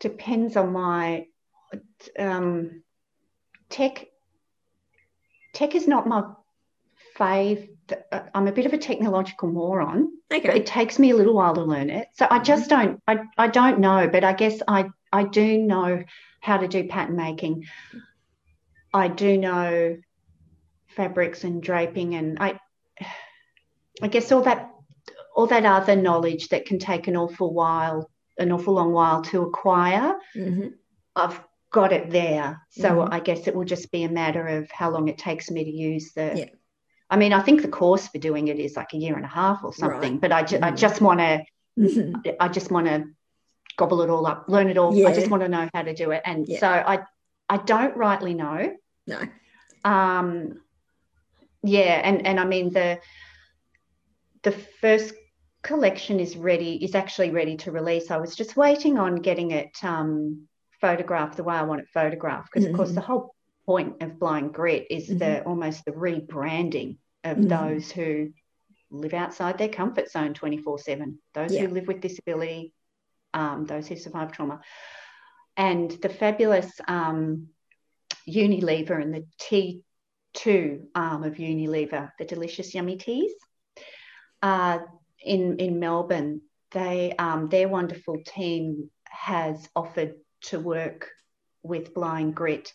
depends 0.00 0.56
on 0.56 0.72
my 0.72 1.26
um, 2.18 2.82
tech. 3.68 4.06
Tech 5.52 5.74
is 5.74 5.86
not 5.86 6.06
my 6.06 6.22
fave. 7.18 7.68
I'm 8.34 8.48
a 8.48 8.52
bit 8.52 8.64
of 8.64 8.72
a 8.72 8.78
technological 8.78 9.50
moron. 9.50 10.12
Okay. 10.32 10.60
It 10.60 10.66
takes 10.66 10.98
me 10.98 11.10
a 11.10 11.16
little 11.16 11.34
while 11.34 11.54
to 11.54 11.62
learn 11.62 11.90
it, 11.90 12.08
so 12.14 12.26
I 12.30 12.38
just 12.38 12.70
mm-hmm. 12.70 12.92
don't. 13.06 13.28
I, 13.36 13.44
I 13.44 13.48
don't 13.48 13.80
know, 13.80 14.08
but 14.08 14.24
I 14.24 14.32
guess 14.32 14.62
I 14.66 14.90
I 15.12 15.24
do 15.24 15.58
know 15.58 16.04
how 16.40 16.58
to 16.58 16.68
do 16.68 16.88
pattern 16.88 17.16
making. 17.16 17.64
I 18.92 19.08
do 19.08 19.36
know 19.36 19.98
fabrics 20.88 21.44
and 21.44 21.62
draping, 21.62 22.14
and 22.14 22.38
I 22.40 22.58
I 24.02 24.08
guess 24.08 24.32
all 24.32 24.42
that 24.42 24.70
all 25.34 25.46
that 25.46 25.64
other 25.64 25.96
knowledge 25.96 26.48
that 26.48 26.66
can 26.66 26.78
take 26.78 27.06
an 27.06 27.16
awful 27.16 27.52
while 27.52 28.10
an 28.38 28.52
awful 28.52 28.74
long 28.74 28.92
while 28.92 29.22
to 29.22 29.42
acquire. 29.42 30.14
Mm-hmm. 30.36 30.68
I've 31.16 31.40
got 31.70 31.92
it 31.92 32.10
there. 32.10 32.60
So 32.70 32.88
mm-hmm. 32.88 33.12
I 33.12 33.20
guess 33.20 33.46
it 33.46 33.54
will 33.54 33.64
just 33.64 33.90
be 33.90 34.04
a 34.04 34.08
matter 34.08 34.46
of 34.46 34.70
how 34.70 34.90
long 34.90 35.08
it 35.08 35.18
takes 35.18 35.50
me 35.50 35.64
to 35.64 35.70
use 35.70 36.12
the. 36.12 36.32
Yeah. 36.36 36.44
I 37.10 37.16
mean, 37.16 37.32
I 37.32 37.40
think 37.40 37.62
the 37.62 37.68
course 37.68 38.06
for 38.08 38.18
doing 38.18 38.48
it 38.48 38.58
is 38.58 38.76
like 38.76 38.92
a 38.92 38.98
year 38.98 39.16
and 39.16 39.24
a 39.24 39.28
half 39.28 39.64
or 39.64 39.72
something, 39.72 40.12
right. 40.12 40.20
but 40.20 40.30
I, 40.30 40.42
ju- 40.42 40.56
mm-hmm. 40.56 40.64
I 40.64 40.70
just 40.72 41.00
want 41.00 41.20
to, 41.20 41.42
mm-hmm. 41.78 42.30
I 42.38 42.48
just 42.48 42.70
want 42.70 42.86
to 42.86 43.04
gobble 43.78 44.02
it 44.02 44.10
all 44.10 44.26
up, 44.26 44.44
learn 44.48 44.68
it 44.68 44.76
all. 44.76 44.94
Yeah. 44.94 45.08
I 45.08 45.14
just 45.14 45.30
want 45.30 45.42
to 45.42 45.48
know 45.48 45.68
how 45.72 45.82
to 45.82 45.94
do 45.94 46.10
it. 46.10 46.20
And 46.26 46.46
yeah. 46.46 46.60
so 46.60 46.66
I, 46.66 47.04
I 47.48 47.56
don't 47.56 47.96
rightly 47.96 48.34
know. 48.34 48.76
No. 49.06 49.22
Um, 49.84 50.60
yeah. 51.62 52.00
And, 52.04 52.26
and 52.26 52.38
I 52.38 52.44
mean, 52.44 52.72
the, 52.72 53.00
the 54.42 54.52
first 54.52 55.14
collection 55.62 56.20
is 56.20 56.36
ready, 56.36 56.84
is 56.84 56.94
actually 56.94 57.30
ready 57.30 57.56
to 57.58 57.72
release. 57.72 58.10
I 58.10 58.18
was 58.18 58.36
just 58.36 58.56
waiting 58.56 58.98
on 58.98 59.16
getting 59.16 59.52
it 59.52 59.72
um, 59.82 60.48
photographed 60.80 61.36
the 61.36 61.44
way 61.44 61.54
I 61.54 61.62
want 61.62 61.80
it 61.80 61.88
photographed. 61.88 62.50
Because, 62.52 62.64
mm-hmm. 62.64 62.74
of 62.74 62.76
course, 62.76 62.92
the 62.92 63.00
whole 63.00 63.34
point 63.64 64.02
of 64.02 64.18
Blind 64.18 64.52
Grit 64.52 64.88
is 64.90 65.08
mm-hmm. 65.08 65.18
the 65.18 65.42
almost 65.44 65.84
the 65.84 65.92
rebranding 65.92 66.98
of 67.24 67.38
mm-hmm. 67.38 67.48
those 67.48 67.90
who 67.90 68.32
live 68.90 69.14
outside 69.14 69.58
their 69.58 69.68
comfort 69.68 70.10
zone 70.10 70.34
24 70.34 70.78
7, 70.80 71.18
those 71.34 71.52
yeah. 71.52 71.60
who 71.60 71.68
live 71.68 71.86
with 71.86 72.00
disability, 72.00 72.72
um, 73.34 73.64
those 73.64 73.86
who 73.88 73.96
survive 73.96 74.32
trauma. 74.32 74.60
And 75.56 75.90
the 75.90 76.08
fabulous 76.08 76.70
um, 76.86 77.48
Unilever 78.28 79.00
and 79.00 79.14
the 79.14 79.26
T2 80.36 80.82
arm 80.94 81.24
of 81.24 81.34
Unilever, 81.34 82.12
the 82.18 82.24
delicious 82.24 82.74
yummy 82.74 82.96
teas, 82.96 83.32
uh, 84.42 84.78
in 85.20 85.56
in 85.56 85.80
Melbourne, 85.80 86.42
they 86.70 87.12
um, 87.18 87.48
their 87.48 87.68
wonderful 87.68 88.22
team 88.24 88.90
has 89.08 89.68
offered 89.74 90.14
to 90.42 90.60
work 90.60 91.10
with 91.62 91.94
Blind 91.94 92.34
Grit 92.34 92.72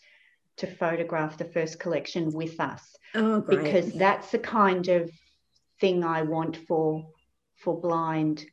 to 0.58 0.66
photograph 0.66 1.38
the 1.38 1.44
first 1.46 1.80
collection 1.80 2.32
with 2.32 2.60
us. 2.60 2.82
Oh. 3.14 3.40
Because 3.40 3.92
that's 3.92 4.30
the 4.30 4.38
kind 4.38 4.88
of 4.88 5.10
thing 5.80 6.04
I 6.04 6.22
want 6.22 6.56
for 6.56 7.06
for 7.56 7.80
Blind 7.80 8.44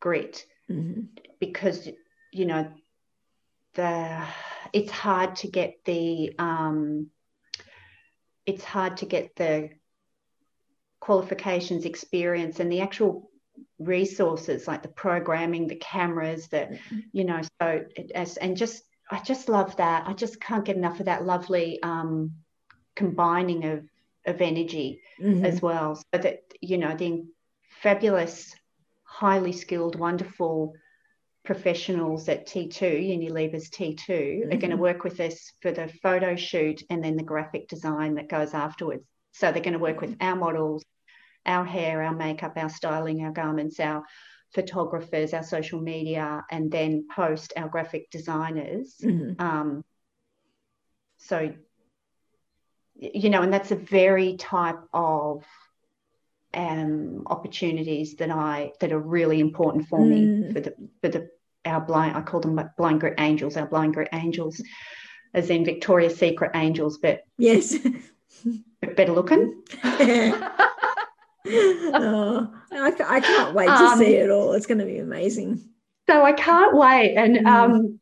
Grit. 0.00 0.44
Mm-hmm. 0.70 1.02
Because 1.40 1.88
you 2.32 2.46
know 2.46 2.68
the 3.74 4.24
it's 4.72 4.90
hard 4.90 5.36
to 5.36 5.48
get 5.48 5.84
the 5.84 6.34
um, 6.38 7.10
it's 8.46 8.64
hard 8.64 8.98
to 8.98 9.06
get 9.06 9.36
the 9.36 9.70
qualifications, 11.00 11.84
experience, 11.84 12.60
and 12.60 12.72
the 12.72 12.80
actual 12.80 13.30
resources 13.78 14.66
like 14.66 14.82
the 14.82 14.88
programming, 14.88 15.66
the 15.66 15.76
cameras, 15.76 16.48
that 16.48 16.72
mm-hmm. 16.72 17.00
you 17.12 17.24
know. 17.24 17.42
So 17.60 17.84
as 18.14 18.36
and 18.36 18.56
just 18.56 18.82
I 19.10 19.20
just 19.20 19.48
love 19.48 19.76
that. 19.76 20.06
I 20.06 20.12
just 20.14 20.40
can't 20.40 20.64
get 20.64 20.76
enough 20.76 21.00
of 21.00 21.06
that 21.06 21.24
lovely 21.24 21.82
um, 21.82 22.32
combining 22.96 23.64
of 23.64 23.84
of 24.26 24.40
energy 24.40 25.02
mm-hmm. 25.20 25.44
as 25.44 25.60
well. 25.60 25.96
So 25.96 26.20
that 26.20 26.40
you 26.60 26.78
know 26.78 26.96
the 26.96 27.24
fabulous, 27.82 28.54
highly 29.14 29.52
skilled, 29.52 29.94
wonderful 29.96 30.74
professionals 31.44 32.28
at 32.28 32.48
T2, 32.48 32.80
Unilever's 32.80 33.70
T2, 33.70 34.08
mm-hmm. 34.08 34.52
are 34.52 34.56
going 34.56 34.70
to 34.70 34.76
work 34.76 35.04
with 35.04 35.20
us 35.20 35.52
for 35.62 35.70
the 35.70 35.86
photo 36.02 36.34
shoot 36.34 36.82
and 36.90 37.04
then 37.04 37.16
the 37.16 37.22
graphic 37.22 37.68
design 37.68 38.16
that 38.16 38.28
goes 38.28 38.54
afterwards. 38.54 39.04
So 39.32 39.52
they're 39.52 39.62
going 39.62 39.74
to 39.74 39.78
work 39.78 40.00
with 40.00 40.16
our 40.20 40.34
models, 40.34 40.84
our 41.46 41.64
hair, 41.64 42.02
our 42.02 42.14
makeup, 42.14 42.54
our 42.56 42.68
styling, 42.68 43.22
our 43.22 43.30
garments, 43.30 43.78
our 43.78 44.02
photographers, 44.52 45.32
our 45.32 45.44
social 45.44 45.80
media, 45.80 46.44
and 46.50 46.70
then 46.72 47.06
post 47.14 47.52
our 47.56 47.68
graphic 47.68 48.10
designers. 48.10 48.96
Mm-hmm. 49.00 49.40
Um, 49.40 49.84
so, 51.18 51.52
you 52.96 53.30
know, 53.30 53.42
and 53.42 53.52
that's 53.52 53.70
a 53.70 53.76
very 53.76 54.36
type 54.36 54.80
of 54.92 55.44
um, 56.54 57.22
opportunities 57.26 58.16
that 58.16 58.30
I 58.30 58.72
that 58.80 58.92
are 58.92 58.98
really 58.98 59.40
important 59.40 59.88
for 59.88 60.00
mm. 60.00 60.08
me 60.08 60.52
for 60.52 60.60
the 60.60 60.74
for 61.00 61.08
the 61.08 61.30
our 61.64 61.80
blind 61.80 62.16
I 62.16 62.22
call 62.22 62.40
them 62.40 62.60
blind 62.76 63.00
grit 63.00 63.14
angels, 63.18 63.56
our 63.56 63.66
blind 63.66 63.94
grit 63.94 64.08
angels, 64.12 64.62
as 65.32 65.50
in 65.50 65.64
Victoria's 65.64 66.16
Secret 66.16 66.52
angels, 66.54 66.98
but 66.98 67.22
yes, 67.38 67.76
better 68.96 69.12
looking. 69.12 69.62
oh, 69.84 70.50
I, 72.72 72.92
I, 73.06 73.20
can't 73.20 73.54
wait 73.54 73.66
to 73.66 73.72
um, 73.72 73.98
see 73.98 74.14
it 74.14 74.30
all. 74.30 74.52
It's 74.52 74.66
going 74.66 74.78
to 74.78 74.84
be 74.84 74.98
amazing. 74.98 75.68
So 76.08 76.22
I 76.22 76.32
can't 76.32 76.76
wait, 76.76 77.16
and 77.16 77.36
mm. 77.36 77.46
um, 77.46 78.00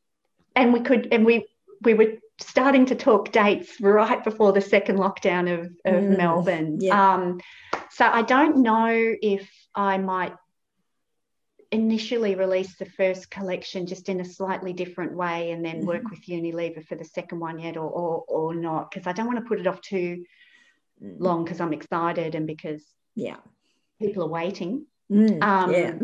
and 0.56 0.72
we 0.72 0.80
could, 0.80 1.08
and 1.12 1.24
we 1.24 1.46
we 1.82 1.94
were 1.94 2.14
starting 2.38 2.86
to 2.86 2.94
talk 2.94 3.32
dates 3.32 3.80
right 3.80 4.22
before 4.24 4.52
the 4.52 4.60
second 4.60 4.98
lockdown 4.98 5.52
of, 5.52 5.66
of 5.84 6.02
mm, 6.02 6.16
Melbourne. 6.16 6.78
Yeah. 6.80 7.14
Um, 7.14 7.40
so 7.94 8.04
I 8.06 8.22
don't 8.22 8.62
know 8.62 9.14
if 9.22 9.50
I 9.74 9.98
might 9.98 10.34
initially 11.70 12.34
release 12.34 12.76
the 12.76 12.84
first 12.84 13.30
collection 13.30 13.86
just 13.86 14.08
in 14.08 14.20
a 14.20 14.24
slightly 14.24 14.72
different 14.74 15.14
way 15.14 15.52
and 15.52 15.64
then 15.64 15.78
mm-hmm. 15.78 15.86
work 15.86 16.10
with 16.10 16.26
Unilever 16.26 16.86
for 16.86 16.96
the 16.96 17.04
second 17.04 17.40
one 17.40 17.58
yet 17.58 17.76
or 17.76 17.88
or, 17.90 18.24
or 18.28 18.54
not 18.54 18.90
because 18.90 19.06
I 19.06 19.12
don't 19.12 19.26
want 19.26 19.38
to 19.38 19.48
put 19.48 19.60
it 19.60 19.66
off 19.66 19.80
too 19.80 20.24
mm. 21.02 21.16
long 21.18 21.44
because 21.44 21.60
I'm 21.60 21.72
excited 21.72 22.34
and 22.34 22.46
because 22.46 22.82
yeah 23.14 23.36
people 23.98 24.24
are 24.24 24.28
waiting. 24.28 24.86
Mm, 25.10 25.42
um, 25.42 25.72
yeah. 25.72 25.94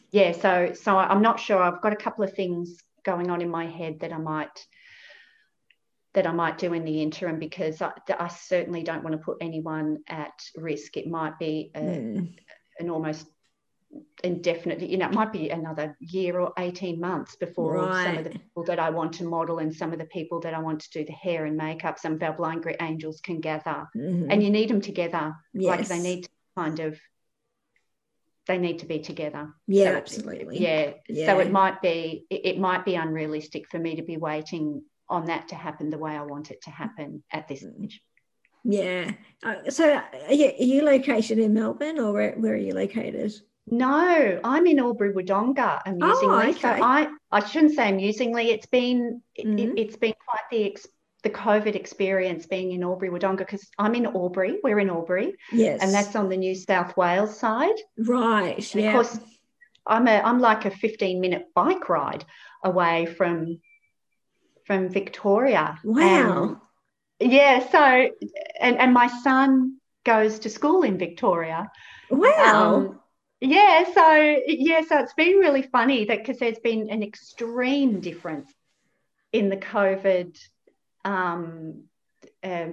yeah, 0.10 0.32
so 0.32 0.72
so 0.74 0.96
I'm 0.96 1.22
not 1.22 1.40
sure. 1.40 1.62
I've 1.62 1.82
got 1.82 1.92
a 1.92 1.96
couple 1.96 2.24
of 2.24 2.34
things 2.34 2.76
going 3.04 3.30
on 3.30 3.40
in 3.40 3.50
my 3.50 3.66
head 3.66 4.00
that 4.00 4.12
I 4.12 4.18
might 4.18 4.66
that 6.18 6.26
I 6.26 6.32
might 6.32 6.58
do 6.58 6.72
in 6.72 6.84
the 6.84 7.00
interim 7.00 7.38
because 7.38 7.80
I, 7.80 7.92
I 8.18 8.26
certainly 8.26 8.82
don't 8.82 9.04
want 9.04 9.12
to 9.12 9.22
put 9.22 9.36
anyone 9.40 9.98
at 10.08 10.32
risk. 10.56 10.96
It 10.96 11.06
might 11.06 11.38
be 11.38 11.70
a, 11.76 11.80
mm. 11.80 12.34
an 12.80 12.90
almost 12.90 13.24
indefinite, 14.24 14.80
you 14.80 14.98
know, 14.98 15.06
it 15.06 15.14
might 15.14 15.32
be 15.32 15.50
another 15.50 15.96
year 16.00 16.40
or 16.40 16.52
18 16.58 16.98
months 16.98 17.36
before 17.36 17.74
right. 17.74 18.04
some 18.04 18.16
of 18.16 18.24
the 18.24 18.30
people 18.30 18.64
that 18.64 18.80
I 18.80 18.90
want 18.90 19.12
to 19.14 19.24
model 19.24 19.60
and 19.60 19.72
some 19.72 19.92
of 19.92 20.00
the 20.00 20.06
people 20.06 20.40
that 20.40 20.54
I 20.54 20.58
want 20.58 20.80
to 20.80 20.90
do 20.90 21.04
the 21.04 21.12
hair 21.12 21.46
and 21.46 21.56
makeup, 21.56 22.00
some 22.00 22.14
of 22.14 22.22
our 22.24 22.32
blind 22.32 22.64
grit 22.64 22.78
angels 22.80 23.20
can 23.20 23.40
gather. 23.40 23.86
Mm-hmm. 23.96 24.28
And 24.28 24.42
you 24.42 24.50
need 24.50 24.70
them 24.70 24.80
together. 24.80 25.36
Yes. 25.54 25.68
Like 25.68 25.86
they 25.86 26.00
need 26.00 26.24
to 26.24 26.30
kind 26.56 26.80
of 26.80 26.98
they 28.48 28.58
need 28.58 28.80
to 28.80 28.86
be 28.86 28.98
together. 28.98 29.50
Yeah, 29.68 29.92
so 29.92 29.96
absolutely. 29.98 30.58
Yeah. 30.58 30.94
yeah. 31.08 31.26
So 31.26 31.38
it 31.38 31.52
might 31.52 31.80
be 31.80 32.26
it, 32.28 32.40
it, 32.44 32.58
might 32.58 32.84
be 32.84 32.96
unrealistic 32.96 33.68
for 33.68 33.78
me 33.78 33.96
to 33.96 34.02
be 34.02 34.16
waiting 34.16 34.82
on 35.10 35.26
that 35.26 35.48
to 35.48 35.54
happen 35.54 35.90
the 35.90 35.98
way 35.98 36.12
I 36.12 36.22
want 36.22 36.50
it 36.50 36.62
to 36.62 36.70
happen 36.70 37.22
at 37.32 37.48
this 37.48 37.62
mm. 37.62 37.74
stage. 37.74 38.02
Yeah. 38.64 39.12
Uh, 39.42 39.70
so 39.70 39.94
are 39.94 40.32
you, 40.32 40.46
are 40.46 40.62
you, 40.62 40.84
located 40.84 41.38
in 41.38 41.54
Melbourne 41.54 41.98
or 41.98 42.12
where, 42.12 42.32
where 42.32 42.54
are 42.54 42.56
you 42.56 42.74
located? 42.74 43.32
No, 43.70 44.40
I'm 44.44 44.66
in 44.66 44.78
Albury 44.78 45.12
Wodonga 45.12 45.80
amusingly. 45.86 46.36
Oh, 46.36 46.50
okay. 46.50 46.52
So 46.60 46.68
I, 46.68 47.08
I 47.30 47.44
shouldn't 47.44 47.74
say 47.74 47.90
amusingly, 47.90 48.50
it's 48.50 48.66
been 48.66 49.22
mm-hmm. 49.38 49.76
it, 49.76 49.86
has 49.86 49.96
been 49.96 50.14
quite 50.26 50.42
the 50.50 50.76
the 51.24 51.30
COVID 51.30 51.74
experience 51.74 52.46
being 52.46 52.72
in 52.72 52.84
Albury 52.84 53.10
Wodonga 53.10 53.38
because 53.38 53.68
I'm 53.78 53.94
in 53.94 54.06
Albury, 54.06 54.60
we're 54.62 54.78
in 54.78 54.88
Albury. 54.88 55.34
Yes. 55.52 55.80
And 55.82 55.92
that's 55.92 56.14
on 56.14 56.28
the 56.28 56.36
New 56.36 56.54
South 56.54 56.96
Wales 56.96 57.38
side. 57.38 57.74
Right. 57.98 58.74
And 58.74 58.82
yeah. 58.82 58.90
Of 58.90 58.94
course, 58.94 59.20
I'm 59.86 60.06
a 60.06 60.20
I'm 60.20 60.38
like 60.38 60.64
a 60.64 60.70
15 60.70 61.20
minute 61.20 61.46
bike 61.54 61.88
ride 61.88 62.24
away 62.62 63.06
from 63.06 63.60
from 64.68 64.88
Victoria. 64.88 65.80
Wow. 65.82 66.60
And, 67.18 67.32
yeah. 67.32 67.68
So 67.68 68.10
and, 68.60 68.78
and 68.78 68.94
my 68.94 69.08
son 69.08 69.78
goes 70.04 70.38
to 70.40 70.50
school 70.50 70.82
in 70.82 70.96
Victoria. 70.98 71.68
Wow. 72.10 72.76
Um, 72.76 73.00
yeah, 73.40 73.84
so 73.94 74.36
yeah, 74.46 74.80
so 74.88 74.98
it's 74.98 75.14
been 75.14 75.36
really 75.36 75.62
funny 75.62 76.06
that 76.06 76.18
because 76.18 76.38
there's 76.38 76.58
been 76.58 76.90
an 76.90 77.02
extreme 77.02 78.00
difference 78.00 78.52
in 79.32 79.48
the 79.48 79.56
COVID 79.56 80.36
um, 81.04 81.84
uh, 82.42 82.70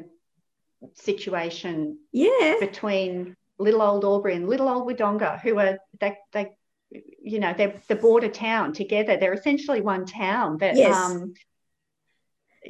situation 0.95 1.99
yeah. 2.11 2.55
between 2.59 3.35
little 3.59 3.81
old 3.81 4.03
Albury 4.03 4.35
and 4.35 4.49
little 4.49 4.67
old 4.67 4.87
Wodonga, 4.87 5.39
who 5.39 5.59
are 5.59 5.77
they 5.99 6.17
they 6.33 6.57
you 7.21 7.39
know 7.39 7.53
they're 7.55 7.79
the 7.87 7.95
border 7.95 8.29
town 8.29 8.73
together. 8.73 9.17
They're 9.17 9.33
essentially 9.33 9.81
one 9.81 10.07
town. 10.07 10.57
But 10.57 10.75
yes. 10.77 10.95
um, 10.95 11.33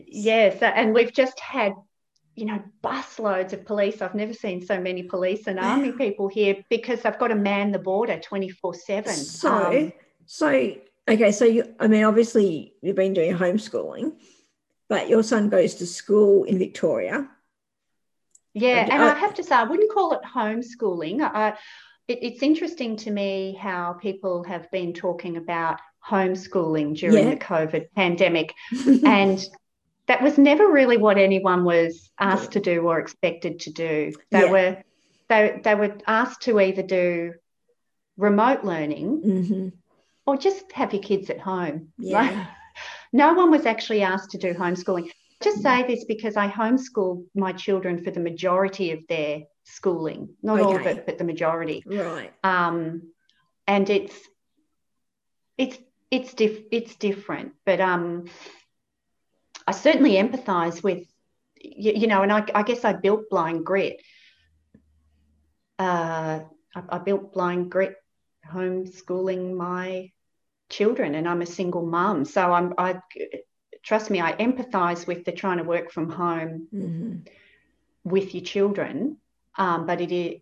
yeah, 0.07 0.57
so 0.57 0.65
and 0.65 0.93
we've 0.93 1.13
just 1.13 1.39
had 1.39 1.73
you 2.35 2.45
know 2.45 2.61
busloads 2.83 3.53
of 3.53 3.65
police. 3.65 4.01
I've 4.01 4.15
never 4.15 4.33
seen 4.33 4.65
so 4.65 4.79
many 4.79 5.03
police 5.03 5.47
and 5.47 5.59
army 5.59 5.91
people 5.91 6.27
here 6.27 6.57
because 6.69 7.01
they've 7.01 7.17
got 7.17 7.29
to 7.29 7.35
man 7.35 7.71
the 7.71 7.79
border 7.79 8.19
twenty 8.19 8.49
four 8.49 8.73
seven. 8.73 9.13
So 9.13 9.53
um, 9.53 9.93
so 10.25 10.75
okay, 11.07 11.31
so 11.31 11.45
you 11.45 11.75
I 11.79 11.87
mean 11.87 12.03
obviously 12.03 12.73
you've 12.81 12.95
been 12.95 13.13
doing 13.13 13.35
homeschooling 13.35 14.13
but 14.87 15.09
your 15.09 15.23
son 15.23 15.49
goes 15.49 15.75
to 15.75 15.87
school 15.87 16.43
in 16.43 16.59
Victoria. 16.59 17.29
Yeah, 18.53 18.87
and 18.89 19.03
I, 19.03 19.11
I 19.11 19.15
have 19.15 19.33
to 19.35 19.43
say, 19.43 19.55
I 19.55 19.63
wouldn't 19.63 19.91
call 19.91 20.13
it 20.13 20.21
homeschooling. 20.23 21.21
I, 21.21 21.49
it, 22.07 22.19
it's 22.21 22.43
interesting 22.43 22.95
to 22.97 23.11
me 23.11 23.57
how 23.59 23.93
people 23.93 24.43
have 24.43 24.69
been 24.71 24.93
talking 24.93 25.37
about 25.37 25.79
homeschooling 26.07 26.95
during 26.97 27.27
yeah. 27.27 27.31
the 27.31 27.37
COVID 27.37 27.87
pandemic. 27.95 28.53
and 29.03 29.45
that 30.07 30.21
was 30.21 30.37
never 30.37 30.67
really 30.67 30.97
what 30.97 31.17
anyone 31.17 31.63
was 31.63 32.09
asked 32.19 32.51
to 32.51 32.59
do 32.59 32.81
or 32.81 32.99
expected 32.99 33.59
to 33.61 33.71
do. 33.71 34.13
They 34.31 34.41
yeah. 34.41 34.51
were 34.51 34.83
they, 35.27 35.59
they 35.63 35.75
were 35.75 35.97
asked 36.05 36.43
to 36.43 36.59
either 36.59 36.83
do 36.83 37.33
remote 38.17 38.63
learning 38.63 39.21
mm-hmm. 39.25 39.67
or 40.25 40.37
just 40.37 40.71
have 40.71 40.93
your 40.93 41.01
kids 41.01 41.29
at 41.29 41.39
home. 41.39 41.89
Yeah. 41.97 42.17
Right? 42.19 42.47
No 43.11 43.33
one 43.33 43.49
was 43.49 43.65
actually 43.65 44.03
asked 44.03 44.31
to 44.31 44.37
do 44.37 44.53
homeschooling. 44.53 45.09
Just 45.41 45.61
say 45.61 45.83
this 45.83 46.05
because 46.05 46.37
I 46.37 46.47
homeschooled 46.47 47.25
my 47.35 47.51
children 47.53 48.03
for 48.03 48.11
the 48.11 48.19
majority 48.19 48.91
of 48.91 48.99
their 49.07 49.43
schooling, 49.63 50.29
not 50.41 50.59
okay. 50.59 50.63
all 50.63 50.75
of 50.75 50.85
it, 50.85 51.05
but 51.05 51.17
the 51.17 51.23
majority. 51.23 51.83
Right. 51.85 52.33
Um, 52.43 53.11
and 53.67 53.89
it's 53.89 54.15
it's 55.57 55.77
it's 56.11 56.33
diff- 56.33 56.65
it's 56.71 56.95
different, 56.95 57.53
but 57.65 57.81
um, 57.81 58.25
I 59.67 59.71
certainly 59.71 60.11
empathise 60.11 60.83
with 60.83 61.07
you, 61.61 61.93
you, 61.93 62.07
know, 62.07 62.21
and 62.21 62.31
I, 62.31 62.45
I 62.53 62.63
guess 62.63 62.85
I 62.85 62.93
built 62.93 63.29
Blind 63.29 63.65
Grit. 63.65 64.01
Uh, 65.79 66.41
I, 66.75 66.83
I 66.89 66.97
built 66.99 67.33
Blind 67.33 67.71
Grit 67.71 67.95
homeschooling 68.47 69.55
my 69.55 70.11
children 70.69 71.15
and 71.15 71.27
I'm 71.27 71.41
a 71.41 71.47
single 71.47 71.85
mum. 71.85 72.25
So 72.25 72.53
I'm 72.53 72.73
I 72.77 72.99
trust 73.83 74.09
me, 74.09 74.21
I 74.21 74.33
empathize 74.33 75.07
with 75.07 75.25
the 75.25 75.31
trying 75.31 75.57
to 75.57 75.63
work 75.63 75.91
from 75.91 76.09
home 76.09 76.67
mm-hmm. 76.73 77.17
with 78.03 78.33
your 78.33 78.43
children. 78.43 79.17
Um, 79.57 79.85
but 79.85 80.01
it 80.01 80.11
is 80.11 80.41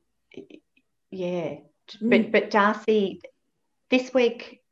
yeah. 1.12 1.58
Mm. 2.02 2.10
But 2.10 2.32
but 2.32 2.52
Darcy, 2.52 3.22
this 3.90 4.14
week 4.14 4.63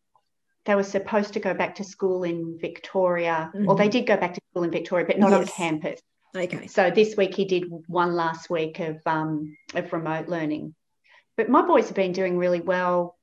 they 0.66 0.76
were 0.76 0.84
supposed 0.84 1.34
to 1.34 1.39
go 1.39 1.53
back 1.53 1.76
to 1.76 1.84
school 1.84 2.24
in 2.24 2.57
Victoria, 2.59 3.51
mm-hmm. 3.53 3.68
or 3.70 3.76
they 3.76 3.89
did 3.89 4.05
go 4.05 4.18
back 4.18 4.34
to 4.36 4.41
school 4.51 4.64
in 4.64 4.72
Victoria, 4.72 5.05
but 5.05 5.20
not 5.20 5.32
yes. 5.32 5.39
on 5.39 5.47
campus. 5.47 6.01
Okay. 6.36 6.68
So 6.68 6.91
this 6.91 7.18
week 7.18 7.36
he 7.36 7.45
did 7.45 7.66
one 7.88 8.14
last 8.14 8.49
week 8.49 8.80
of 8.80 9.01
um, 9.05 9.57
of 9.76 9.91
remote 9.91 10.28
learning. 10.28 10.76
But 11.36 11.49
my 11.49 11.62
boys 11.62 11.88
have 11.88 11.95
been 11.95 12.12
doing 12.12 12.38
really 12.38 12.62
well 12.62 13.18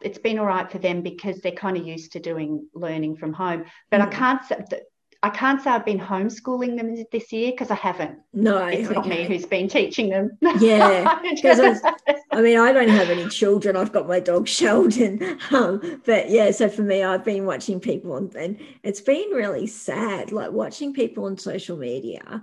it's 0.00 0.18
been 0.18 0.38
all 0.38 0.46
right 0.46 0.70
for 0.70 0.78
them 0.78 1.02
because 1.02 1.40
they're 1.40 1.52
kind 1.52 1.76
of 1.76 1.86
used 1.86 2.12
to 2.12 2.20
doing 2.20 2.66
learning 2.74 3.16
from 3.16 3.32
home. 3.32 3.64
But 3.90 4.00
mm. 4.00 4.06
I 4.06 4.10
can't 4.10 4.44
say 4.44 4.80
I 5.22 5.28
can't 5.28 5.60
say 5.60 5.70
I've 5.70 5.84
been 5.84 5.98
homeschooling 5.98 6.78
them 6.78 6.96
this 7.12 7.30
year 7.30 7.50
because 7.50 7.70
I 7.70 7.74
haven't. 7.74 8.20
No, 8.32 8.66
it's 8.66 8.88
okay. 8.88 8.94
not 8.94 9.08
me 9.08 9.24
who's 9.24 9.44
been 9.44 9.68
teaching 9.68 10.08
them. 10.08 10.30
Yeah, 10.60 11.20
because 11.22 11.60
I 12.30 12.40
mean 12.40 12.58
I 12.58 12.72
don't 12.72 12.88
have 12.88 13.10
any 13.10 13.28
children. 13.28 13.76
I've 13.76 13.92
got 13.92 14.08
my 14.08 14.20
dog 14.20 14.48
Sheldon, 14.56 15.38
um, 15.50 16.02
but 16.06 16.30
yeah. 16.30 16.50
So 16.52 16.68
for 16.68 16.82
me, 16.82 17.02
I've 17.02 17.24
been 17.24 17.44
watching 17.44 17.80
people, 17.80 18.16
and, 18.16 18.34
and 18.34 18.58
it's 18.82 19.00
been 19.02 19.28
really 19.30 19.66
sad. 19.66 20.32
Like 20.32 20.52
watching 20.52 20.94
people 20.94 21.24
on 21.26 21.36
social 21.36 21.76
media 21.76 22.42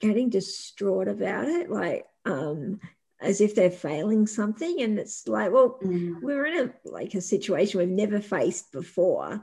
getting 0.00 0.30
distraught 0.30 1.08
about 1.08 1.46
it. 1.46 1.70
Like 1.70 2.06
um, 2.24 2.80
as 3.20 3.40
if 3.40 3.54
they're 3.54 3.70
failing 3.70 4.26
something 4.26 4.82
and 4.82 4.98
it's 4.98 5.26
like 5.26 5.50
well 5.50 5.78
mm. 5.82 6.20
we're 6.20 6.44
in 6.46 6.68
a 6.68 6.88
like 6.90 7.14
a 7.14 7.20
situation 7.20 7.80
we've 7.80 7.88
never 7.88 8.20
faced 8.20 8.70
before 8.72 9.42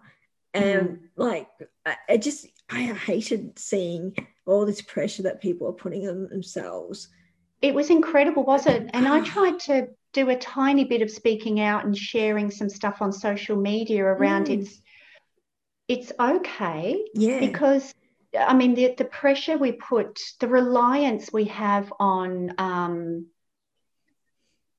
and 0.54 0.88
mm. 0.90 1.00
like 1.16 1.48
I, 1.86 1.96
I, 2.10 2.18
just 2.18 2.48
i 2.70 2.84
hated 2.84 3.58
seeing 3.58 4.16
all 4.46 4.66
this 4.66 4.82
pressure 4.82 5.24
that 5.24 5.42
people 5.42 5.68
are 5.68 5.74
putting 5.74 6.08
on 6.08 6.28
themselves 6.30 7.10
it 7.62 7.74
was 7.74 7.90
incredible 7.90 8.44
wasn't 8.44 8.86
it 8.86 8.92
and 8.94 9.08
i 9.08 9.22
tried 9.26 9.60
to 9.62 9.88
do 10.14 10.30
a 10.30 10.36
tiny 10.36 10.84
bit 10.84 11.02
of 11.02 11.10
speaking 11.10 11.60
out 11.60 11.86
and 11.86 11.98
sharing 11.98 12.52
some 12.52 12.70
stuff 12.70 13.02
on 13.02 13.12
social 13.12 13.56
media 13.56 14.04
around 14.04 14.48
mm. 14.48 14.62
it's 14.62 14.82
it's 15.88 16.12
okay 16.20 17.04
yeah 17.14 17.40
because 17.40 17.94
I 18.40 18.54
mean, 18.54 18.74
the, 18.74 18.96
the 18.98 19.06
pressure 19.06 19.58
we 19.58 19.74
put, 19.74 20.20
the 20.40 20.48
reliance 20.48 21.32
we 21.32 21.46
have 21.46 21.94
on 22.00 22.54
um, 22.58 23.28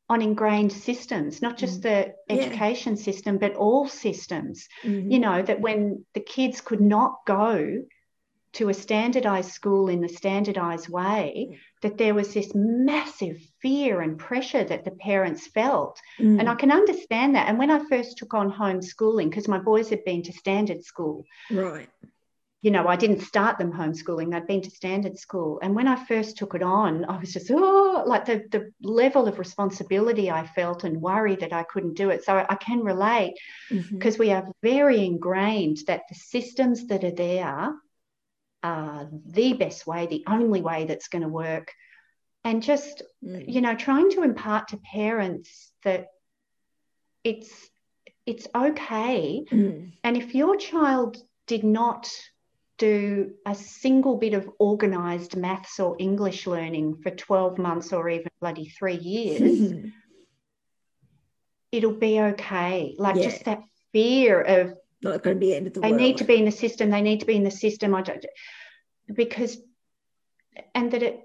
on 0.08 0.20
ingrained 0.20 0.72
systems, 0.72 1.40
not 1.40 1.56
just 1.56 1.80
mm. 1.80 1.82
the 1.82 2.14
education 2.28 2.94
yeah. 2.96 3.02
system, 3.02 3.38
but 3.38 3.54
all 3.54 3.88
systems. 3.88 4.68
Mm-hmm. 4.82 5.10
You 5.10 5.18
know, 5.18 5.42
that 5.42 5.60
when 5.60 6.04
the 6.14 6.20
kids 6.20 6.60
could 6.60 6.80
not 6.80 7.20
go 7.26 7.84
to 8.54 8.68
a 8.68 8.74
standardized 8.74 9.50
school 9.50 9.88
in 9.88 10.00
the 10.00 10.08
standardized 10.08 10.88
way, 10.88 11.48
mm. 11.50 11.58
that 11.82 11.98
there 11.98 12.14
was 12.14 12.34
this 12.34 12.52
massive 12.54 13.38
fear 13.60 14.00
and 14.00 14.18
pressure 14.18 14.62
that 14.62 14.84
the 14.84 14.92
parents 14.92 15.46
felt. 15.48 15.98
Mm. 16.20 16.38
And 16.38 16.48
I 16.48 16.54
can 16.54 16.70
understand 16.70 17.34
that. 17.34 17.48
And 17.48 17.58
when 17.58 17.70
I 17.70 17.80
first 17.88 18.18
took 18.18 18.34
on 18.34 18.52
homeschooling, 18.52 19.30
because 19.30 19.48
my 19.48 19.58
boys 19.58 19.88
had 19.88 20.04
been 20.04 20.22
to 20.24 20.32
standard 20.32 20.84
school. 20.84 21.24
Right. 21.50 21.88
You 22.64 22.70
know, 22.70 22.88
I 22.88 22.96
didn't 22.96 23.20
start 23.20 23.58
them 23.58 23.74
homeschooling. 23.74 24.32
They'd 24.32 24.46
been 24.46 24.62
to 24.62 24.70
standard 24.70 25.18
school. 25.18 25.58
And 25.62 25.76
when 25.76 25.86
I 25.86 26.02
first 26.06 26.38
took 26.38 26.54
it 26.54 26.62
on, 26.62 27.04
I 27.04 27.18
was 27.18 27.30
just, 27.30 27.50
oh, 27.50 28.04
like 28.06 28.24
the, 28.24 28.44
the 28.50 28.72
level 28.82 29.28
of 29.28 29.38
responsibility 29.38 30.30
I 30.30 30.46
felt 30.46 30.82
and 30.82 31.02
worry 31.02 31.36
that 31.36 31.52
I 31.52 31.64
couldn't 31.64 31.92
do 31.92 32.08
it. 32.08 32.24
So 32.24 32.34
I, 32.34 32.46
I 32.48 32.54
can 32.54 32.80
relate 32.80 33.34
because 33.68 34.14
mm-hmm. 34.14 34.22
we 34.22 34.32
are 34.32 34.50
very 34.62 35.04
ingrained 35.04 35.80
that 35.88 36.04
the 36.08 36.14
systems 36.14 36.86
that 36.86 37.04
are 37.04 37.10
there 37.10 37.74
are 38.62 39.08
the 39.26 39.52
best 39.52 39.86
way, 39.86 40.06
the 40.06 40.24
only 40.26 40.62
way 40.62 40.86
that's 40.86 41.08
going 41.08 41.20
to 41.20 41.28
work. 41.28 41.70
And 42.44 42.62
just, 42.62 43.02
mm. 43.22 43.44
you 43.46 43.60
know, 43.60 43.74
trying 43.74 44.10
to 44.12 44.22
impart 44.22 44.68
to 44.68 44.78
parents 44.78 45.70
that 45.82 46.06
it's 47.22 47.52
it's 48.24 48.48
okay. 48.54 49.44
Mm. 49.52 49.92
And 50.02 50.16
if 50.16 50.34
your 50.34 50.56
child 50.56 51.18
did 51.46 51.62
not 51.62 52.08
do 52.78 53.32
a 53.46 53.54
single 53.54 54.16
bit 54.16 54.34
of 54.34 54.48
organized 54.58 55.36
maths 55.36 55.78
or 55.78 55.96
English 55.98 56.46
learning 56.46 56.96
for 57.02 57.10
12 57.10 57.58
months 57.58 57.92
or 57.92 58.08
even 58.08 58.28
bloody 58.40 58.68
three 58.68 58.96
years, 58.96 59.72
it'll 61.72 61.92
be 61.92 62.20
okay. 62.20 62.94
Like 62.98 63.16
yeah. 63.16 63.22
just 63.22 63.44
that 63.44 63.62
fear 63.92 64.40
of 64.40 64.74
not 65.02 65.22
going 65.22 65.36
to 65.36 65.40
be 65.40 65.50
the 65.50 65.56
end 65.56 65.66
of 65.66 65.74
the 65.74 65.80
they 65.80 65.90
world. 65.90 66.00
need 66.00 66.16
to 66.18 66.24
be 66.24 66.36
in 66.36 66.44
the 66.44 66.50
system, 66.50 66.90
they 66.90 67.02
need 67.02 67.20
to 67.20 67.26
be 67.26 67.36
in 67.36 67.44
the 67.44 67.50
system. 67.50 67.94
I 67.94 68.02
don't 68.02 68.24
because 69.12 69.58
and 70.74 70.90
that 70.92 71.02
it 71.02 71.20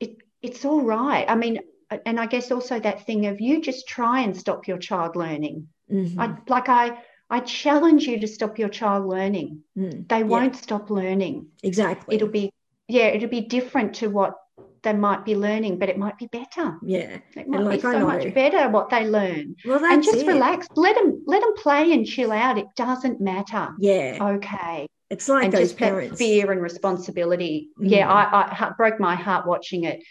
it 0.00 0.16
it's 0.40 0.64
all 0.64 0.82
right. 0.82 1.28
I 1.28 1.34
mean, 1.34 1.60
and 2.06 2.20
I 2.20 2.26
guess 2.26 2.50
also 2.50 2.78
that 2.78 3.06
thing 3.06 3.26
of 3.26 3.40
you 3.40 3.60
just 3.60 3.88
try 3.88 4.20
and 4.20 4.36
stop 4.36 4.68
your 4.68 4.78
child 4.78 5.16
learning. 5.16 5.68
Mm-hmm. 5.92 6.20
I 6.20 6.36
like 6.46 6.68
I 6.68 7.02
I 7.30 7.40
challenge 7.40 8.04
you 8.04 8.20
to 8.20 8.26
stop 8.26 8.58
your 8.58 8.68
child 8.68 9.06
learning. 9.06 9.62
Mm, 9.76 10.08
they 10.08 10.24
won't 10.24 10.54
yeah. 10.54 10.60
stop 10.60 10.90
learning. 10.90 11.48
Exactly. 11.62 12.16
It'll 12.16 12.28
be, 12.28 12.50
yeah, 12.88 13.06
it'll 13.06 13.28
be 13.28 13.42
different 13.42 13.96
to 13.96 14.08
what 14.08 14.34
they 14.82 14.92
might 14.92 15.24
be 15.24 15.36
learning, 15.36 15.78
but 15.78 15.88
it 15.88 15.98
might 15.98 16.16
be 16.18 16.26
better. 16.26 16.78
Yeah. 16.82 17.18
It 17.36 17.48
might 17.48 17.60
like, 17.60 17.78
be 17.78 17.82
so 17.82 18.06
much 18.06 18.32
better 18.34 18.68
what 18.70 18.90
they 18.90 19.06
learn. 19.06 19.56
Well, 19.64 19.78
that's 19.78 19.94
and 19.94 20.02
just 20.04 20.18
it. 20.18 20.26
relax. 20.26 20.68
Let 20.74 20.94
them 20.96 21.22
let 21.26 21.42
them 21.42 21.54
play 21.56 21.92
and 21.92 22.06
chill 22.06 22.32
out. 22.32 22.58
It 22.58 22.68
doesn't 22.76 23.20
matter. 23.20 23.74
Yeah. 23.78 24.18
Okay. 24.20 24.86
It's 25.10 25.28
like 25.28 25.44
and 25.44 25.52
those 25.52 25.72
parents. 25.72 26.18
fear 26.18 26.52
and 26.52 26.62
responsibility. 26.62 27.68
Mm. 27.78 27.90
Yeah, 27.90 28.10
I, 28.10 28.66
I 28.66 28.70
broke 28.76 29.00
my 29.00 29.14
heart 29.14 29.46
watching 29.46 29.84
it. 29.84 30.02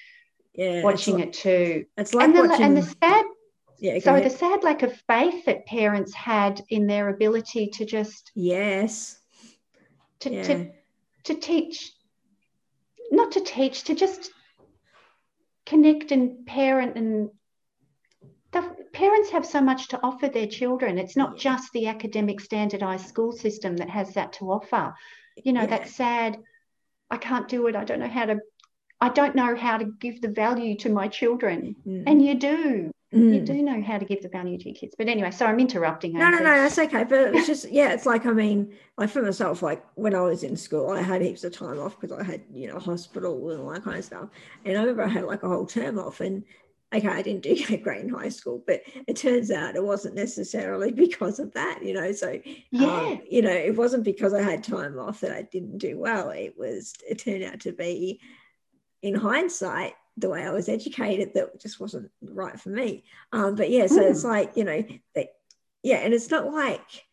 Yeah. 0.53 0.84
Watching 0.84 1.20
it 1.20 1.34
too. 1.34 1.86
It's 1.97 2.13
like 2.13 2.26
and 2.26 2.36
the, 2.36 2.47
watching... 2.47 2.65
and 2.65 2.78
the 2.78 2.82
sad 2.82 3.26
yeah, 3.80 4.00
so 4.00 4.16
ahead. 4.16 4.26
the 4.26 4.36
sad 4.36 4.64
lack 4.64 4.84
of 4.84 4.94
faith 5.08 5.46
that 5.46 5.66
parents 5.66 6.14
had 6.14 6.62
in 6.70 6.88
their 6.88 7.10
ability 7.10 7.68
to 7.68 7.86
just 7.86 8.32
yes 8.36 9.20
to 10.20 10.34
yeah. 10.34 10.44
to, 10.44 10.70
to 11.26 11.36
teach 11.36 11.92
not 13.12 13.32
to 13.32 13.42
teach 13.42 13.84
to 13.86 13.96
just 13.96 14.32
connect 15.66 16.12
and 16.12 16.46
parent 16.46 16.98
and 16.98 17.30
the 18.52 18.76
parents 18.94 19.30
have 19.30 19.46
so 19.46 19.62
much 19.62 19.90
to 19.90 20.00
offer 20.02 20.28
their 20.28 20.48
children 20.48 20.98
it's 20.98 21.18
not 21.18 21.34
yeah. 21.34 21.52
just 21.52 21.72
the 21.74 21.88
academic 21.88 22.40
standardized 22.40 23.08
school 23.08 23.32
system 23.32 23.78
that 23.78 23.90
has 23.90 24.14
that 24.14 24.34
to 24.34 24.52
offer 24.52 24.94
you 25.44 25.54
know 25.54 25.62
yeah. 25.62 25.68
that's 25.68 25.96
sad 25.96 26.38
i 27.12 27.18
can't 27.18 27.48
do 27.48 27.68
it 27.68 27.76
i 27.76 27.84
don't 27.84 28.00
know 28.00 28.08
how 28.08 28.26
to 28.26 28.40
i 29.02 29.10
don't 29.10 29.36
know 29.36 29.56
how 29.56 29.78
to 29.78 29.86
give 30.00 30.22
the 30.22 30.30
value 30.30 30.76
to 30.76 30.90
my 30.90 31.08
children 31.08 31.76
mm. 31.86 32.04
and 32.08 32.26
you 32.26 32.36
do 32.36 32.92
Mm. 33.14 33.36
You 33.36 33.41
do 33.41 33.62
know 33.62 33.82
how 33.82 33.97
to 33.97 34.05
give 34.05 34.22
the 34.22 34.28
value 34.28 34.58
to 34.58 34.66
your 34.66 34.76
kids. 34.76 34.95
But 34.97 35.08
anyway, 35.08 35.32
so 35.32 35.45
I'm 35.45 35.60
interrupting. 35.60 36.14
No, 36.14 36.30
no, 36.30 36.39
no, 36.39 36.43
that's 36.43 36.78
okay. 36.78 37.05
But 37.05 37.34
it's 37.34 37.47
just, 37.53 37.70
yeah, 37.72 37.93
it's 37.93 38.05
like, 38.05 38.26
I 38.26 38.32
mean, 38.32 38.74
like 38.97 39.10
for 39.10 39.22
myself, 39.22 39.62
like 39.62 39.84
when 39.95 40.14
I 40.14 40.22
was 40.22 40.43
in 40.43 40.58
school, 40.58 40.89
I 40.91 41.01
had 41.01 41.22
heaps 41.22 41.43
of 41.45 41.53
time 41.53 41.80
off 41.80 41.99
because 41.99 42.18
I 42.18 42.24
had, 42.24 42.41
you 42.53 42.68
know, 42.68 42.80
hospital 42.80 43.49
and 43.49 43.62
all 43.62 43.70
that 43.70 43.84
kind 43.84 43.97
of 43.97 44.03
stuff. 44.03 44.30
And 44.66 44.78
I 44.78 44.82
remember 44.82 45.03
I 45.03 45.08
had 45.08 45.24
like 45.24 45.43
a 45.43 45.47
whole 45.47 45.66
term 45.66 45.97
off 45.97 46.20
and 46.20 46.43
okay, 46.93 47.08
I 47.08 47.22
didn't 47.22 47.43
do 47.43 47.78
great 47.84 48.01
in 48.01 48.10
high 48.10 48.30
school, 48.30 48.64
but 48.66 48.82
it 49.08 49.16
turns 49.16 49.51
out 49.51 49.76
it 49.76 49.84
wasn't 49.84 50.16
necessarily 50.16 50.91
because 50.93 51.39
of 51.39 51.53
that, 51.53 51.84
you 51.84 51.93
know. 51.93 52.12
So, 52.12 52.39
yeah, 52.72 52.88
um, 52.88 53.22
you 53.30 53.41
know, 53.41 53.51
it 53.51 53.76
wasn't 53.76 54.03
because 54.03 54.34
I 54.34 54.41
had 54.41 54.64
time 54.64 54.99
off 54.99 55.22
that 55.22 55.32
I 55.32 55.43
didn't 55.43 55.78
do 55.78 55.97
well. 55.97 56.30
It 56.32 56.55
was, 56.58 56.93
it 57.10 57.20
turned 57.20 57.43
out 57.43 57.62
to 57.62 57.72
be, 57.72 58.20
in 59.01 59.16
hindsight, 59.16 59.93
the 60.18 60.30
way 60.30 60.43
I 60.43 60.51
was 60.51 60.68
educated 60.68 61.34
that 61.34 61.61
just 61.61 61.80
wasn't 61.80 62.11
right 62.22 62.59
for 62.59 62.70
me. 62.70 63.03
Um, 63.32 63.55
but 63.55 63.70
yeah, 63.70 63.88
so 63.88 63.99
mm. 63.99 64.09
it's 64.09 64.24
hmm. 64.24 64.30
like, 64.30 64.57
you 64.57 64.63
know, 64.63 64.84
that, 65.15 65.28
yeah, 65.84 65.97
and 65.97 66.13
it's 66.13 66.32
not 66.32 66.51
like 66.51 67.05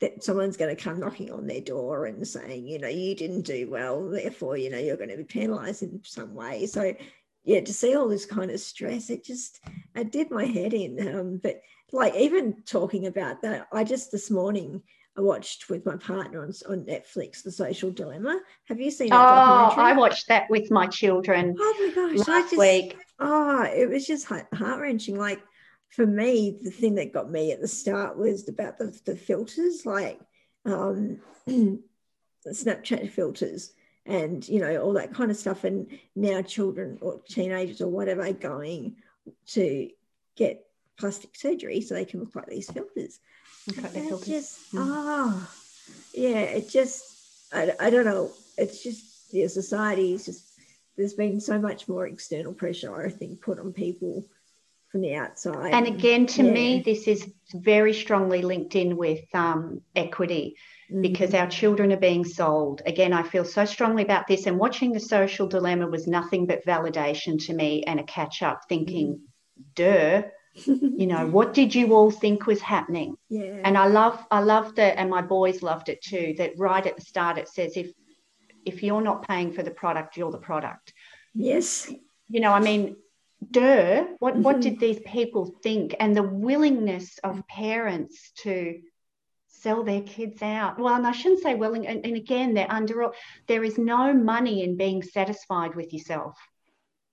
that 0.00 0.22
someone's 0.22 0.56
going 0.56 0.74
to 0.74 0.82
come 0.82 1.00
knocking 1.00 1.32
on 1.32 1.46
their 1.46 1.60
door 1.60 2.06
and 2.06 2.26
saying, 2.26 2.66
you 2.66 2.78
know, 2.78 2.88
you 2.88 3.14
didn't 3.14 3.42
do 3.42 3.68
well, 3.70 4.08
therefore, 4.08 4.56
you 4.56 4.70
know, 4.70 4.78
you're 4.78 4.96
going 4.96 5.08
to 5.10 5.16
be 5.16 5.24
penalized 5.24 5.82
in 5.82 6.00
some 6.04 6.34
way. 6.34 6.66
So, 6.66 6.94
yeah, 7.44 7.60
to 7.60 7.72
see 7.72 7.96
all 7.96 8.08
this 8.08 8.26
kind 8.26 8.50
of 8.50 8.60
stress, 8.60 9.10
it 9.10 9.24
just, 9.24 9.60
I 9.96 10.02
did 10.02 10.30
my 10.30 10.44
head 10.44 10.74
in. 10.74 11.16
Um, 11.16 11.40
but 11.42 11.62
like 11.92 12.14
even 12.14 12.62
talking 12.64 13.06
about 13.06 13.42
that, 13.42 13.68
I 13.72 13.84
just 13.84 14.12
this 14.12 14.30
morning, 14.30 14.82
I 15.18 15.20
watched 15.20 15.68
with 15.68 15.84
my 15.84 15.96
partner 15.96 16.44
on, 16.44 16.52
on 16.68 16.84
Netflix, 16.84 17.42
The 17.42 17.50
Social 17.50 17.90
Dilemma. 17.90 18.40
Have 18.66 18.80
you 18.80 18.92
seen 18.92 19.08
that? 19.08 19.16
Oh, 19.16 19.74
I 19.76 19.92
watched 19.92 20.28
that 20.28 20.48
with 20.48 20.70
my 20.70 20.86
children. 20.86 21.56
Oh 21.58 21.74
my 21.80 21.92
gosh, 21.92 22.28
last 22.28 22.50
just, 22.50 22.56
week. 22.56 22.96
Oh, 23.18 23.62
it 23.64 23.88
was 23.88 24.06
just 24.06 24.26
heart 24.26 24.46
wrenching. 24.54 25.18
Like 25.18 25.40
for 25.90 26.06
me, 26.06 26.56
the 26.62 26.70
thing 26.70 26.94
that 26.94 27.12
got 27.12 27.32
me 27.32 27.50
at 27.50 27.60
the 27.60 27.66
start 27.66 28.16
was 28.16 28.48
about 28.48 28.78
the, 28.78 28.96
the 29.06 29.16
filters, 29.16 29.84
like 29.84 30.20
um, 30.64 31.18
Snapchat 32.46 33.10
filters 33.10 33.72
and 34.06 34.48
you 34.48 34.60
know 34.60 34.76
all 34.76 34.92
that 34.92 35.14
kind 35.14 35.32
of 35.32 35.36
stuff. 35.36 35.64
And 35.64 35.98
now 36.14 36.42
children 36.42 36.98
or 37.00 37.20
teenagers 37.28 37.80
or 37.80 37.88
whatever 37.88 38.22
are 38.22 38.32
going 38.32 38.94
to 39.48 39.90
get 40.36 40.64
plastic 40.96 41.34
surgery 41.34 41.80
so 41.80 41.94
they 41.94 42.04
can 42.04 42.20
look 42.20 42.36
like 42.36 42.46
these 42.46 42.70
filters. 42.70 43.18
Okay, 43.70 44.08
just 44.24 44.60
oh 44.74 45.50
yeah, 46.14 46.40
it 46.40 46.68
just 46.68 47.04
I, 47.52 47.72
I 47.80 47.90
don't 47.90 48.04
know. 48.04 48.32
It's 48.56 48.82
just 48.82 49.32
yeah, 49.32 49.46
society 49.46 50.14
is 50.14 50.26
just 50.26 50.44
there's 50.96 51.14
been 51.14 51.40
so 51.40 51.58
much 51.58 51.88
more 51.88 52.06
external 52.06 52.52
pressure 52.52 53.06
I 53.06 53.10
think 53.10 53.40
put 53.40 53.58
on 53.58 53.72
people 53.72 54.24
from 54.90 55.02
the 55.02 55.14
outside. 55.14 55.72
And 55.72 55.86
again, 55.86 56.26
to 56.26 56.42
yeah. 56.42 56.50
me, 56.50 56.82
this 56.84 57.06
is 57.06 57.30
very 57.54 57.92
strongly 57.92 58.42
linked 58.42 58.74
in 58.74 58.96
with 58.96 59.22
um, 59.34 59.82
equity 59.94 60.56
mm-hmm. 60.90 61.02
because 61.02 61.34
our 61.34 61.46
children 61.46 61.92
are 61.92 61.98
being 61.98 62.24
sold. 62.24 62.82
Again, 62.86 63.12
I 63.12 63.22
feel 63.22 63.44
so 63.44 63.64
strongly 63.64 64.02
about 64.02 64.26
this. 64.26 64.46
And 64.46 64.58
watching 64.58 64.92
the 64.92 65.00
social 65.00 65.46
dilemma 65.46 65.86
was 65.86 66.06
nothing 66.06 66.46
but 66.46 66.64
validation 66.64 67.44
to 67.46 67.54
me 67.54 67.84
and 67.84 68.00
a 68.00 68.04
catch 68.04 68.42
up 68.42 68.62
thinking, 68.68 69.14
mm-hmm. 69.14 69.62
duh, 69.74 70.28
you 70.66 71.06
know 71.06 71.26
what 71.26 71.54
did 71.54 71.74
you 71.74 71.94
all 71.94 72.10
think 72.10 72.46
was 72.46 72.60
happening? 72.60 73.16
Yeah. 73.28 73.60
And 73.64 73.76
i 73.76 73.86
love 73.86 74.24
i 74.30 74.40
loved 74.40 74.78
it 74.78 74.94
and 74.96 75.10
my 75.10 75.22
boys 75.22 75.62
loved 75.62 75.88
it 75.88 76.02
too 76.02 76.34
that 76.38 76.52
right 76.58 76.86
at 76.86 76.96
the 76.96 77.02
start 77.02 77.38
it 77.38 77.48
says 77.48 77.76
if 77.76 77.92
if 78.64 78.82
you're 78.82 79.00
not 79.00 79.26
paying 79.26 79.52
for 79.52 79.62
the 79.62 79.70
product 79.70 80.16
you're 80.16 80.30
the 80.30 80.38
product. 80.38 80.92
Yes. 81.34 81.90
You 82.28 82.40
know 82.40 82.52
i 82.52 82.60
mean 82.60 82.96
duh 83.50 84.04
what 84.18 84.34
mm-hmm. 84.34 84.42
what 84.42 84.60
did 84.60 84.80
these 84.80 85.00
people 85.00 85.54
think? 85.62 85.94
And 86.00 86.16
the 86.16 86.22
willingness 86.22 87.18
of 87.22 87.46
parents 87.46 88.32
to 88.42 88.80
sell 89.48 89.82
their 89.82 90.02
kids 90.02 90.42
out. 90.42 90.78
Well 90.78 90.94
and 90.94 91.06
i 91.06 91.12
shouldn't 91.12 91.42
say 91.42 91.54
willing 91.54 91.86
and, 91.86 92.04
and 92.04 92.16
again 92.16 92.54
they're 92.54 92.70
under 92.72 93.10
there 93.46 93.64
is 93.64 93.78
no 93.78 94.12
money 94.12 94.62
in 94.62 94.76
being 94.76 95.02
satisfied 95.02 95.74
with 95.74 95.92
yourself 95.92 96.36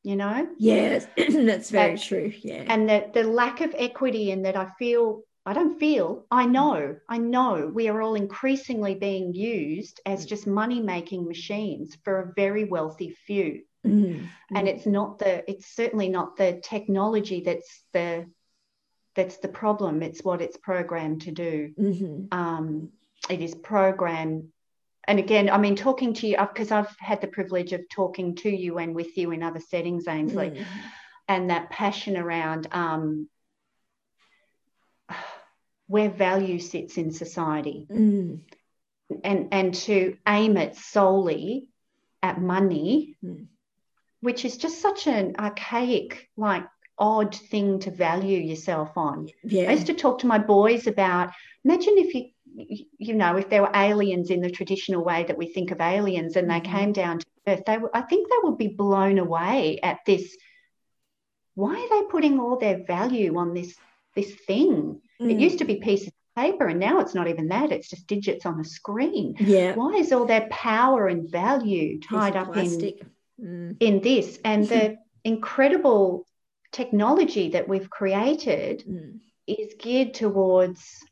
you 0.06 0.16
know? 0.16 0.48
Yes 0.58 1.08
that's 1.18 1.70
very 1.70 1.98
true 1.98 2.32
yeah. 2.42 2.64
and 2.68 2.90
that 2.90 3.14
the 3.14 3.24
lack 3.24 3.62
of 3.62 3.74
equity 3.78 4.32
in 4.32 4.44
that 4.44 4.56
i 4.56 4.68
feel 4.78 5.22
i 5.46 5.54
don't 5.54 5.80
feel 5.80 6.26
i 6.32 6.46
know 6.46 6.96
i 7.10 7.18
know 7.18 7.72
we 7.74 7.88
are 7.90 8.02
all 8.02 8.16
increasingly 8.16 8.96
being 8.96 9.34
used 9.34 10.00
as 10.06 10.26
just 10.26 10.48
money 10.48 10.80
making 10.80 11.26
machines 11.26 11.98
for 12.04 12.20
a 12.20 12.34
very 12.36 12.66
wealthy 12.66 13.10
few. 13.28 13.64
Mm-hmm. 13.86 14.26
and 14.56 14.68
it's 14.68 14.88
not 14.88 15.20
the 15.20 15.48
it's 15.50 15.68
certainly 15.68 16.10
not 16.10 16.38
the 16.38 16.60
technology 16.64 17.42
that's 17.42 17.84
the 17.94 18.26
that's 19.16 19.38
the 19.38 19.48
problem. 19.48 20.04
It's 20.04 20.24
what 20.24 20.42
it's 20.42 20.58
programmed 20.58 21.22
to 21.22 21.32
do. 21.32 21.74
Mm-hmm. 21.80 22.38
um, 22.38 22.90
it 23.30 23.42
is 23.42 23.56
programmed 23.56 24.50
and 25.08 25.20
again, 25.20 25.50
I 25.50 25.58
mean, 25.58 25.76
talking 25.76 26.14
to 26.16 26.28
you, 26.28 26.38
because 26.38 26.72
I've 26.72 26.96
had 27.00 27.22
the 27.22 27.28
privilege 27.28 27.74
of 27.74 27.88
talking 27.90 28.36
to 28.38 28.50
you 28.50 28.78
and 28.78 28.96
with 28.96 29.18
you 29.18 29.32
in 29.32 29.44
other 29.44 29.60
settings, 29.60 30.08
Ainsley, 30.08 30.52
mm. 30.52 30.66
and 31.28 31.50
that 31.50 31.70
passion 31.70 32.18
around 32.18 32.68
um, 32.72 33.30
where 35.88 36.10
value 36.10 36.60
sits 36.60 36.98
in 36.98 37.12
society, 37.12 37.88
mm. 37.90 38.40
and 39.24 39.48
and 39.52 39.74
to 39.74 40.18
aim 40.28 40.58
it 40.58 40.76
solely 40.76 41.68
at 42.24 42.42
money, 42.42 43.16
mm. 43.24 43.48
which 44.22 44.46
is 44.46 44.58
just 44.58 44.82
such 44.82 45.08
an 45.08 45.36
archaic, 45.38 46.30
like 46.36 46.66
odd 46.98 47.36
thing 47.36 47.80
to 47.80 47.92
value 47.92 48.40
yourself 48.40 48.98
on. 48.98 49.28
Yeah. 49.44 49.70
I 49.70 49.74
used 49.74 49.88
to 49.88 49.94
talk 49.94 50.20
to 50.20 50.28
my 50.28 50.40
boys 50.40 50.88
about 50.88 51.32
imagine 51.64 51.96
if 51.98 52.14
you 52.16 52.30
you 52.56 53.14
know, 53.14 53.36
if 53.38 53.50
there 53.50 53.62
were 53.62 53.72
aliens 53.76 54.30
in 54.30 54.42
the 54.42 54.50
traditional 54.50 55.04
way 55.04 55.24
that 55.24 55.38
we 55.38 55.48
think 55.48 55.72
of 55.72 55.82
aliens 55.82 56.36
and 56.36 56.50
they 56.50 56.60
mm-hmm. 56.60 56.76
came 56.76 56.94
down 56.94 57.20
to 57.20 57.26
Earth, 57.48 57.64
they 57.66 57.78
I 57.94 58.02
think 58.02 58.30
they 58.30 58.38
would 58.44 58.58
be 58.58 58.70
blown 58.70 59.18
away 59.18 59.80
at 59.84 60.00
this. 60.06 60.36
Why 61.54 61.76
are 61.76 61.90
they 61.90 62.08
putting 62.10 62.40
all 62.40 62.58
their 62.58 62.84
value 62.84 63.38
on 63.38 63.54
this 63.54 63.76
this 64.16 64.34
thing? 64.48 65.02
Mm. 65.22 65.32
It 65.32 65.40
used 65.40 65.60
to 65.60 65.66
be 65.66 65.76
pieces 65.76 66.08
of 66.08 66.14
paper, 66.36 66.68
and 66.68 66.80
now 66.80 67.00
it's 67.00 67.16
not 67.16 67.28
even 67.28 67.50
that. 67.50 67.72
It's 67.72 67.90
just 67.90 68.08
digits 68.08 68.46
on 68.46 68.60
a 68.60 68.66
screen. 68.66 69.36
Yeah. 69.40 69.76
Why 69.76 69.94
is 69.96 70.12
all 70.12 70.26
their 70.26 70.48
power 70.50 71.08
and 71.08 71.30
value 71.30 72.00
tied 72.00 72.36
up 72.36 72.56
in 72.56 72.94
mm. 73.42 73.78
in 73.80 74.02
this? 74.02 74.40
And 74.44 74.68
the 74.70 74.98
incredible 75.24 76.26
technology 76.72 77.50
that 77.52 77.68
we've 77.68 77.90
created 77.90 78.84
mm. 78.88 79.20
is 79.48 79.76
geared 79.80 80.14
towards 80.14 81.06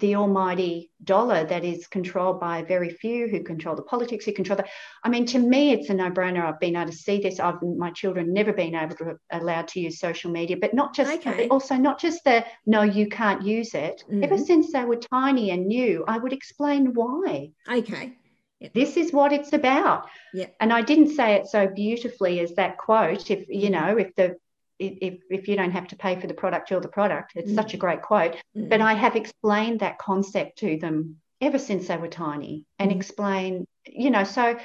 the 0.00 0.16
almighty 0.16 0.90
dollar 1.04 1.44
that 1.44 1.64
is 1.64 1.86
controlled 1.86 2.40
by 2.40 2.62
very 2.62 2.90
few 2.90 3.28
who 3.28 3.42
control 3.42 3.76
the 3.76 3.82
politics, 3.82 4.24
who 4.24 4.32
control 4.32 4.56
the. 4.56 4.64
I 5.04 5.08
mean, 5.08 5.26
to 5.26 5.38
me, 5.38 5.72
it's 5.72 5.90
a 5.90 5.94
no-brainer. 5.94 6.44
I've 6.44 6.60
been 6.60 6.76
able 6.76 6.90
to 6.90 6.96
see 6.96 7.20
this. 7.20 7.38
I've 7.38 7.62
my 7.62 7.90
children 7.90 8.32
never 8.32 8.52
been 8.52 8.74
able 8.74 8.96
to 8.96 9.18
allowed 9.30 9.68
to 9.68 9.80
use 9.80 10.00
social 10.00 10.30
media, 10.30 10.56
but 10.60 10.74
not 10.74 10.94
just 10.94 11.26
okay. 11.26 11.48
also 11.48 11.76
not 11.76 12.00
just 12.00 12.24
the 12.24 12.44
no, 12.66 12.82
you 12.82 13.08
can't 13.08 13.42
use 13.42 13.74
it. 13.74 14.02
Mm-hmm. 14.06 14.24
Ever 14.24 14.38
since 14.38 14.72
they 14.72 14.84
were 14.84 14.96
tiny 14.96 15.50
and 15.50 15.66
new, 15.66 16.04
I 16.08 16.18
would 16.18 16.32
explain 16.32 16.94
why. 16.94 17.50
Okay. 17.70 18.16
Yep. 18.60 18.74
This 18.74 18.96
is 18.98 19.12
what 19.12 19.32
it's 19.32 19.54
about. 19.54 20.08
Yeah. 20.34 20.46
And 20.60 20.72
I 20.72 20.82
didn't 20.82 21.14
say 21.14 21.34
it 21.34 21.46
so 21.46 21.66
beautifully 21.66 22.40
as 22.40 22.54
that 22.56 22.76
quote. 22.76 23.30
If 23.30 23.46
you 23.48 23.70
know, 23.70 23.96
if 23.96 24.14
the 24.16 24.36
if, 24.80 25.20
if 25.30 25.48
you 25.48 25.56
don't 25.56 25.70
have 25.72 25.88
to 25.88 25.96
pay 25.96 26.18
for 26.18 26.26
the 26.26 26.34
product, 26.34 26.70
you're 26.70 26.80
the 26.80 26.88
product. 26.88 27.32
It's 27.36 27.52
mm. 27.52 27.54
such 27.54 27.74
a 27.74 27.76
mm. 27.76 27.80
great 27.80 28.02
quote. 28.02 28.36
Mm. 28.56 28.68
But 28.68 28.80
I 28.80 28.94
have 28.94 29.14
explained 29.14 29.80
that 29.80 29.98
concept 29.98 30.58
to 30.58 30.78
them 30.78 31.16
ever 31.40 31.58
since 31.58 31.88
they 31.88 31.96
were 31.96 32.08
tiny 32.08 32.64
and 32.78 32.90
mm. 32.90 32.96
explain, 32.96 33.66
you 33.86 34.10
know, 34.10 34.24
so 34.24 34.58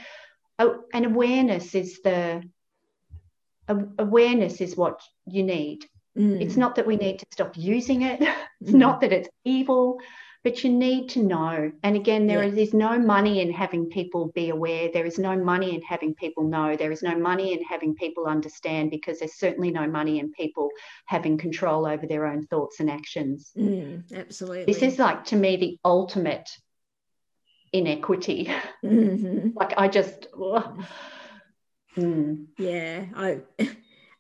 oh, 0.60 0.80
an 0.94 1.06
awareness 1.06 1.76
is 1.76 2.02
the 2.02 2.44
awareness 3.68 4.62
is 4.62 4.78
what 4.78 5.02
you 5.26 5.44
need. 5.44 5.86
Mm. 6.18 6.42
It's 6.42 6.56
not 6.56 6.76
that 6.76 6.88
we 6.88 6.96
need 6.96 7.20
to 7.20 7.26
stop 7.32 7.58
using 7.58 8.04
it. 8.04 8.22
It's 8.62 8.72
mm. 8.72 8.80
not 8.80 9.02
that 9.02 9.12
it's 9.12 9.28
evil 9.44 10.00
but 10.46 10.64
you 10.64 10.70
need 10.70 11.10
to 11.10 11.24
know. 11.24 11.72
And 11.82 11.96
again, 11.96 12.28
there 12.28 12.44
yeah. 12.44 12.62
is 12.62 12.72
no 12.72 13.00
money 13.00 13.42
in 13.42 13.52
having 13.52 13.88
people 13.88 14.28
be 14.36 14.52
aware. 14.52 14.92
There 14.94 15.08
is 15.08 15.18
no 15.18 15.36
money 15.36 15.74
in 15.74 15.82
having 15.82 16.14
people 16.14 16.44
know. 16.44 16.76
There 16.76 16.92
is 16.92 17.02
no 17.02 17.18
money 17.18 17.54
in 17.54 17.64
having 17.64 17.96
people 17.96 18.28
understand 18.28 18.92
because 18.92 19.18
there's 19.18 19.34
certainly 19.34 19.72
no 19.72 19.88
money 19.88 20.20
in 20.20 20.32
people 20.32 20.70
having 21.08 21.40
control 21.40 21.88
over 21.88 22.06
their 22.06 22.28
own 22.28 22.46
thoughts 22.46 22.80
and 22.80 22.92
actions. 22.92 23.54
Mm, 23.58 24.04
absolutely. 24.16 24.72
This 24.72 24.84
is 24.84 25.00
like, 25.00 25.26
to 25.26 25.36
me, 25.36 25.56
the 25.56 25.80
ultimate 25.84 26.48
inequity. 27.74 28.48
Mm-hmm. 28.84 29.50
like, 29.56 29.74
I 29.78 29.88
just. 29.88 30.28
Mm. 31.98 32.46
Yeah, 32.60 33.06
I. 33.16 33.40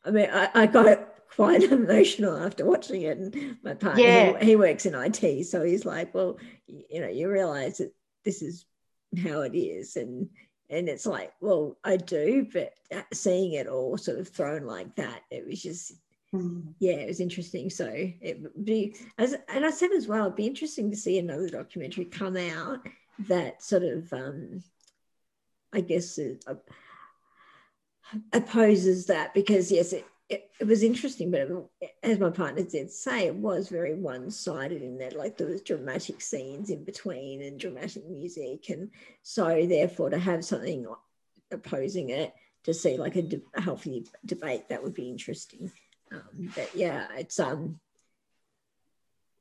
I 0.07 0.11
mean, 0.11 0.29
I, 0.31 0.49
I 0.53 0.65
got 0.67 1.14
quite 1.35 1.63
emotional 1.71 2.37
after 2.37 2.65
watching 2.65 3.03
it. 3.03 3.17
And 3.17 3.57
my 3.63 3.73
partner, 3.73 4.03
yeah. 4.03 4.39
he, 4.39 4.47
he, 4.47 4.55
works 4.55 4.85
in 4.85 4.95
IT, 4.95 5.45
so 5.45 5.63
he's 5.63 5.85
like, 5.85 6.13
"Well, 6.13 6.37
you 6.67 7.01
know, 7.01 7.09
you 7.09 7.29
realize 7.29 7.77
that 7.77 7.93
this 8.23 8.41
is 8.41 8.65
how 9.23 9.41
it 9.41 9.55
is," 9.55 9.95
and 9.95 10.29
and 10.69 10.89
it's 10.89 11.05
like, 11.05 11.33
"Well, 11.41 11.77
I 11.83 11.97
do," 11.97 12.47
but 12.51 12.73
seeing 13.13 13.53
it 13.53 13.67
all 13.67 13.97
sort 13.97 14.19
of 14.19 14.29
thrown 14.29 14.65
like 14.65 14.95
that, 14.95 15.21
it 15.31 15.45
was 15.47 15.61
just. 15.61 15.93
Mm. 16.33 16.73
Yeah, 16.79 16.95
it 16.95 17.07
was 17.07 17.21
interesting. 17.21 17.69
So 17.69 17.87
it 17.93 18.65
be 18.65 18.95
as 19.17 19.35
and 19.47 19.63
I 19.63 19.69
said 19.69 19.91
as 19.91 20.07
well, 20.07 20.25
it'd 20.25 20.35
be 20.35 20.47
interesting 20.47 20.89
to 20.89 20.97
see 20.97 21.17
another 21.17 21.47
documentary 21.47 22.05
come 22.05 22.35
out 22.35 22.79
that 23.29 23.63
sort 23.63 23.83
of 23.83 24.11
um 24.11 24.61
I 25.71 25.81
guess 25.81 26.17
uh, 26.19 26.55
opposes 28.33 29.05
that 29.05 29.33
because 29.33 29.71
yes, 29.71 29.93
it, 29.93 30.05
it, 30.29 30.49
it, 30.59 30.67
was 30.67 30.83
interesting, 30.83 31.29
but 31.29 31.41
it, 31.41 31.95
as 32.01 32.19
my 32.19 32.29
partner 32.29 32.63
did 32.63 32.91
say, 32.91 33.27
it 33.27 33.35
was 33.35 33.69
very 33.69 33.93
one 33.93 34.31
sided 34.31 34.81
in 34.81 34.97
that, 34.97 35.15
like, 35.15 35.37
there 35.37 35.47
was 35.47 35.61
dramatic 35.61 36.21
scenes 36.21 36.69
in 36.69 36.83
between 36.83 37.43
and 37.43 37.59
dramatic 37.59 38.07
music. 38.09 38.69
And 38.69 38.89
so, 39.21 39.65
therefore, 39.65 40.09
to 40.09 40.17
have 40.17 40.43
something 40.43 40.87
opposing 41.51 42.09
it, 42.09 42.33
to 42.63 42.73
see 42.73 42.97
like 42.97 43.15
a, 43.15 43.21
de- 43.21 43.41
a 43.53 43.61
healthy 43.61 44.05
debate, 44.25 44.69
that 44.69 44.83
would 44.83 44.95
be 44.95 45.09
interesting. 45.09 45.71
Um, 46.11 46.51
but 46.55 46.71
yeah, 46.73 47.05
it's, 47.15 47.39
um, 47.39 47.79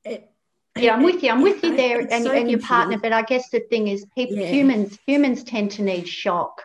it, 0.05 0.31
yeah, 0.77 0.95
I'm 0.95 1.03
with 1.03 1.23
you. 1.23 1.31
I'm 1.31 1.41
with 1.41 1.63
you 1.63 1.77
there, 1.77 2.01
and, 2.01 2.25
so 2.25 2.33
and 2.33 2.51
your 2.51 2.61
partner. 2.61 2.99
But 2.99 3.13
I 3.13 3.23
guess 3.23 3.49
the 3.49 3.61
thing 3.61 3.89
is, 3.89 4.05
people, 4.15 4.37
yeah. 4.37 4.49
humans, 4.49 4.99
humans 5.07 5.45
tend 5.45 5.71
to 5.73 5.83
need 5.83 6.09
shock 6.09 6.63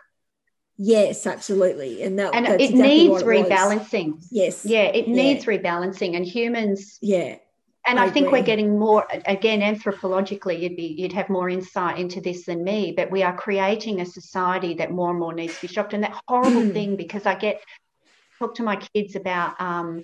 Yes, 0.82 1.26
absolutely. 1.26 2.02
And 2.02 2.18
that 2.18 2.34
and 2.34 2.46
it 2.46 2.58
exactly 2.58 2.82
needs 2.82 3.22
rebalancing. 3.22 4.24
Yes. 4.30 4.64
Yeah, 4.64 4.84
it 4.84 5.06
yeah. 5.06 5.14
needs 5.14 5.44
rebalancing. 5.44 6.16
And 6.16 6.24
humans 6.24 6.98
Yeah. 7.02 7.36
And 7.86 7.98
I, 7.98 8.06
I 8.06 8.10
think 8.10 8.32
we're 8.32 8.42
getting 8.42 8.78
more 8.78 9.06
again 9.26 9.60
anthropologically 9.60 10.58
you'd 10.58 10.76
be 10.76 10.94
you'd 10.96 11.12
have 11.12 11.28
more 11.28 11.50
insight 11.50 11.98
into 11.98 12.22
this 12.22 12.46
than 12.46 12.64
me, 12.64 12.94
but 12.96 13.10
we 13.10 13.22
are 13.22 13.36
creating 13.36 14.00
a 14.00 14.06
society 14.06 14.72
that 14.74 14.90
more 14.90 15.10
and 15.10 15.20
more 15.20 15.34
needs 15.34 15.54
to 15.56 15.60
be 15.60 15.66
shocked. 15.66 15.92
And 15.92 16.02
that 16.02 16.18
horrible 16.26 16.62
mm. 16.62 16.72
thing 16.72 16.96
because 16.96 17.26
I 17.26 17.34
get 17.34 17.60
talk 18.38 18.54
to 18.54 18.62
my 18.62 18.76
kids 18.76 19.16
about 19.16 19.60
um 19.60 20.02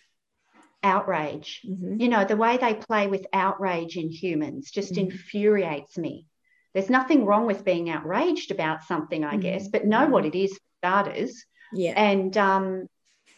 outrage. 0.83 1.63
Mm-hmm. 1.67 2.03
You 2.03 2.09
know, 2.11 2.27
the 2.27 2.37
way 2.37 2.59
they 2.59 2.75
play 2.75 3.07
with 3.07 3.27
outrage 3.33 3.97
in 3.97 4.11
humans 4.11 4.71
just 4.71 4.93
mm-hmm. 4.93 5.11
infuriates 5.11 5.97
me. 5.97 6.27
There's 6.75 6.91
nothing 6.91 7.25
wrong 7.25 7.47
with 7.47 7.65
being 7.65 7.89
outraged 7.89 8.51
about 8.51 8.85
something, 8.85 9.25
I 9.25 9.33
mm-hmm. 9.33 9.41
guess, 9.41 9.69
but 9.69 9.87
know 9.87 10.07
what 10.09 10.27
it 10.27 10.35
is 10.35 10.59
starters. 10.79 11.45
Yeah. 11.73 11.93
And 11.97 12.37
um 12.37 12.87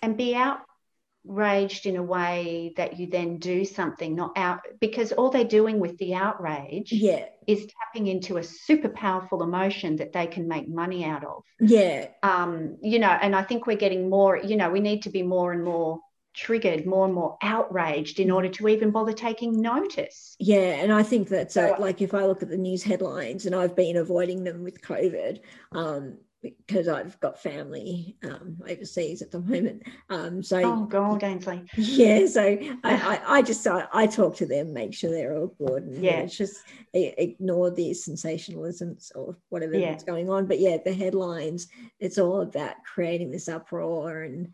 and 0.02 0.16
be 0.16 0.36
outraged 0.36 1.86
in 1.86 1.96
a 1.96 2.02
way 2.02 2.72
that 2.76 2.98
you 2.98 3.08
then 3.08 3.38
do 3.38 3.64
something 3.64 4.14
not 4.14 4.36
out 4.36 4.60
because 4.80 5.12
all 5.12 5.30
they're 5.30 5.44
doing 5.44 5.80
with 5.80 5.96
the 5.98 6.14
outrage 6.14 6.92
yeah 6.92 7.24
is 7.46 7.66
tapping 7.66 8.06
into 8.06 8.36
a 8.36 8.42
super 8.42 8.88
powerful 8.88 9.42
emotion 9.42 9.96
that 9.96 10.12
they 10.12 10.26
can 10.26 10.46
make 10.46 10.68
money 10.68 11.04
out 11.04 11.24
of 11.24 11.42
yeah 11.60 12.06
um 12.22 12.76
you 12.80 12.98
know 12.98 13.08
and 13.08 13.34
i 13.34 13.42
think 13.42 13.66
we're 13.66 13.76
getting 13.76 14.08
more 14.08 14.36
you 14.36 14.56
know 14.56 14.70
we 14.70 14.80
need 14.80 15.02
to 15.02 15.10
be 15.10 15.22
more 15.22 15.52
and 15.52 15.64
more 15.64 15.98
triggered 16.34 16.86
more 16.86 17.04
and 17.04 17.14
more 17.14 17.36
outraged 17.42 18.20
in 18.20 18.30
order 18.30 18.48
to 18.48 18.68
even 18.68 18.92
bother 18.92 19.12
taking 19.12 19.60
notice. 19.60 20.36
Yeah, 20.38 20.76
and 20.76 20.92
I 20.92 21.02
think 21.02 21.28
that's 21.28 21.54
so, 21.54 21.74
like 21.80 22.00
if 22.00 22.14
I 22.14 22.26
look 22.26 22.44
at 22.44 22.48
the 22.48 22.56
news 22.56 22.84
headlines, 22.84 23.44
and 23.44 23.56
I've 23.56 23.74
been 23.74 23.96
avoiding 23.96 24.44
them 24.44 24.62
with 24.62 24.80
COVID, 24.80 25.40
um, 25.72 26.18
because 26.42 26.86
I've 26.86 27.18
got 27.20 27.42
family 27.42 28.16
um, 28.22 28.58
overseas 28.68 29.22
at 29.22 29.30
the 29.30 29.40
moment. 29.52 29.82
Um, 30.08 30.42
so 30.42 30.60
oh, 30.62 30.84
go 30.84 31.02
on, 31.02 31.24
Ainsley. 31.24 31.64
Yeah, 31.76 32.26
so 32.26 32.42
I, 32.42 32.78
I, 32.84 33.20
I 33.38 33.42
just 33.42 33.66
I, 33.66 33.86
I, 33.92 34.06
talk 34.06 34.36
to 34.36 34.46
them, 34.46 34.72
make 34.72 34.94
sure 34.94 35.10
they're 35.10 35.36
all 35.36 35.54
good, 35.58 35.84
and 35.84 36.02
yeah, 36.02 36.20
it's 36.20 36.36
just 36.36 36.58
ignore 36.92 37.70
the 37.70 37.90
sensationalisms 37.90 39.10
or 39.14 39.36
whatever 39.48 39.76
yeah. 39.76 39.90
that's 39.90 40.04
going 40.04 40.30
on. 40.30 40.46
But 40.46 40.60
yeah, 40.60 40.76
the 40.84 40.94
headlines, 40.94 41.68
it's 41.98 42.18
all 42.18 42.42
about 42.42 42.76
creating 42.84 43.30
this 43.30 43.48
uproar 43.48 44.22
and 44.22 44.52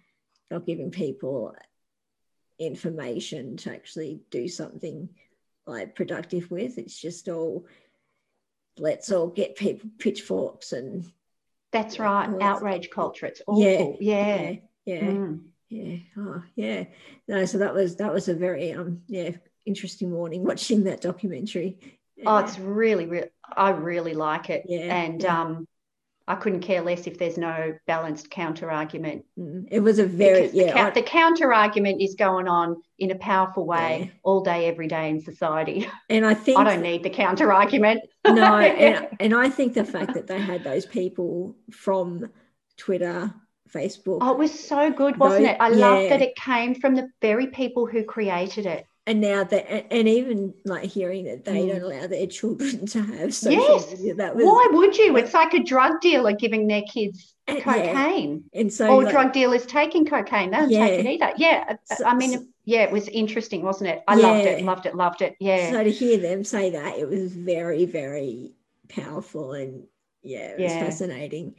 not 0.51 0.67
giving 0.67 0.91
people 0.91 1.55
information 2.59 3.57
to 3.59 3.73
actually 3.73 4.21
do 4.31 4.49
something 4.49 5.09
like 5.67 5.95
productive 5.95 6.51
with. 6.51 6.79
It's 6.79 6.99
just 6.99 7.29
all 7.29 7.67
let's 8.77 9.13
all 9.13 9.29
get 9.29 9.57
people 9.57 9.89
pitchforks 9.99 10.73
and 10.73 11.05
that's 11.75 11.99
right. 11.99 12.31
outrage 12.41 12.89
culture 12.89 13.27
it's 13.27 13.43
awful. 13.47 13.99
Yeah. 14.01 14.01
yeah 14.01 14.55
yeah. 14.87 15.01
Mm. 15.01 15.41
yeah. 15.69 15.97
Oh 16.17 16.43
yeah. 16.55 16.85
No 17.29 17.45
so 17.45 17.59
that 17.59 17.75
was 17.75 17.97
that 17.97 18.13
was 18.13 18.29
a 18.29 18.35
very 18.35 18.73
um 18.73 19.03
yeah 19.09 19.31
interesting 19.67 20.11
morning 20.11 20.45
watching 20.51 20.85
that 20.85 21.01
documentary. 21.01 21.79
Yeah. 22.17 22.25
oh 22.29 22.37
it's 22.39 22.59
really 22.59 23.07
really 23.07 23.29
i 23.57 23.71
really 23.71 24.15
like 24.15 24.51
it. 24.51 24.65
Yeah 24.69 24.95
and 24.95 25.25
um 25.25 25.69
I 26.27 26.37
couldn't 26.37 26.61
care 26.61 26.81
less 26.81 27.07
if 27.07 27.19
there's 27.19 27.37
no 27.37 27.75
balanced 27.87 28.31
counter 28.31 28.71
argument. 28.71 29.27
It 29.71 29.81
was 29.81 29.99
a 29.99 30.07
very 30.07 30.49
yeah. 30.51 30.73
The, 30.73 30.81
I, 30.81 30.91
the, 30.91 31.03
counter 31.03 31.53
argument 31.53 32.01
is 32.01 32.15
going 32.15 32.49
on 32.49 32.83
in 32.99 33.11
a 33.11 33.15
powerful 33.17 33.67
way 33.67 34.05
yeah. 34.07 34.19
all 34.23 34.41
day, 34.43 34.67
every 34.67 34.89
day 34.89 35.11
in 35.11 35.21
society. 35.21 35.87
And 36.09 36.25
I 36.25 36.33
think 36.35 36.59
I 36.59 36.65
don't 36.65 36.83
need 36.83 37.03
the 37.03 37.11
counter 37.11 37.53
argument. 37.53 38.01
no, 38.27 38.59
and, 38.59 39.09
and 39.21 39.35
I 39.35 39.51
think 39.51 39.75
the 39.75 39.85
fact 39.85 40.15
that 40.15 40.27
they 40.27 40.41
had 40.41 40.65
those 40.65 40.87
people 40.87 41.57
from 41.71 42.31
Twitter, 42.79 43.33
Facebook. 43.71 44.19
Oh, 44.23 44.33
it 44.33 44.39
was 44.39 44.59
so 44.59 44.91
good, 44.91 45.19
wasn't 45.19 45.43
those, 45.43 45.51
it? 45.51 45.57
I 45.61 45.69
yeah. 45.69 45.89
love 45.89 46.09
that 46.09 46.23
it 46.23 46.37
came 46.37 46.75
from 46.75 46.95
the 46.95 47.11
very 47.21 47.49
people 47.49 47.87
who 47.87 48.03
created 48.03 48.65
it. 48.65 48.87
And 49.07 49.21
now 49.21 49.45
that 49.45 49.93
and 49.93 50.09
even 50.09 50.55
like 50.65 50.85
hearing 50.85 51.25
that 51.25 51.45
they 51.45 51.61
mm. 51.61 51.69
don't 51.69 51.83
allow 51.83 52.07
their 52.07 52.27
children 52.27 52.87
to 52.87 53.03
have 53.03 53.35
social 53.35 53.61
yes. 53.61 53.91
media, 53.93 54.15
that 54.15 54.35
was, 54.35 54.45
why 54.45 54.69
would 54.73 54.97
you 54.97 55.17
it's 55.17 55.35
like 55.35 55.53
a 55.55 55.63
drug 55.63 56.01
dealer 56.01 56.33
giving 56.33 56.67
their 56.67 56.83
kids 56.83 57.35
and, 57.47 57.63
cocaine 57.63 58.45
yeah. 58.53 58.61
and 58.61 58.73
so 58.73 58.89
or 58.89 59.03
like, 59.03 59.13
drug 59.13 59.33
dealers 59.33 59.67
taking 59.67 60.07
cocaine 60.07 60.51
they 60.51 60.57
don't 60.57 60.71
yeah. 60.71 60.87
take 60.87 61.01
it 61.01 61.07
either 61.07 61.33
yeah 61.37 61.77
so, 61.85 62.05
i 62.05 62.15
mean 62.15 62.39
so, 62.39 62.45
yeah 62.65 62.83
it 62.83 62.91
was 62.93 63.09
interesting 63.09 63.63
wasn't 63.63 63.89
it 63.89 64.03
i 64.09 64.17
yeah. 64.17 64.27
loved 64.27 64.45
it 64.47 64.65
loved 64.65 64.87
it 64.87 64.95
loved 64.95 65.23
it 65.23 65.37
yeah 65.41 65.71
so 65.71 65.85
to 65.85 65.91
hear 65.91 66.19
them 66.19 66.43
say 66.43 66.71
that 66.71 66.99
it 66.99 67.09
was 67.09 67.35
very 67.35 67.85
very 67.85 68.53
powerful 68.89 69.53
and 69.53 69.85
yeah 70.23 70.55
it 70.57 70.61
was 70.61 70.73
fascinating 70.73 71.55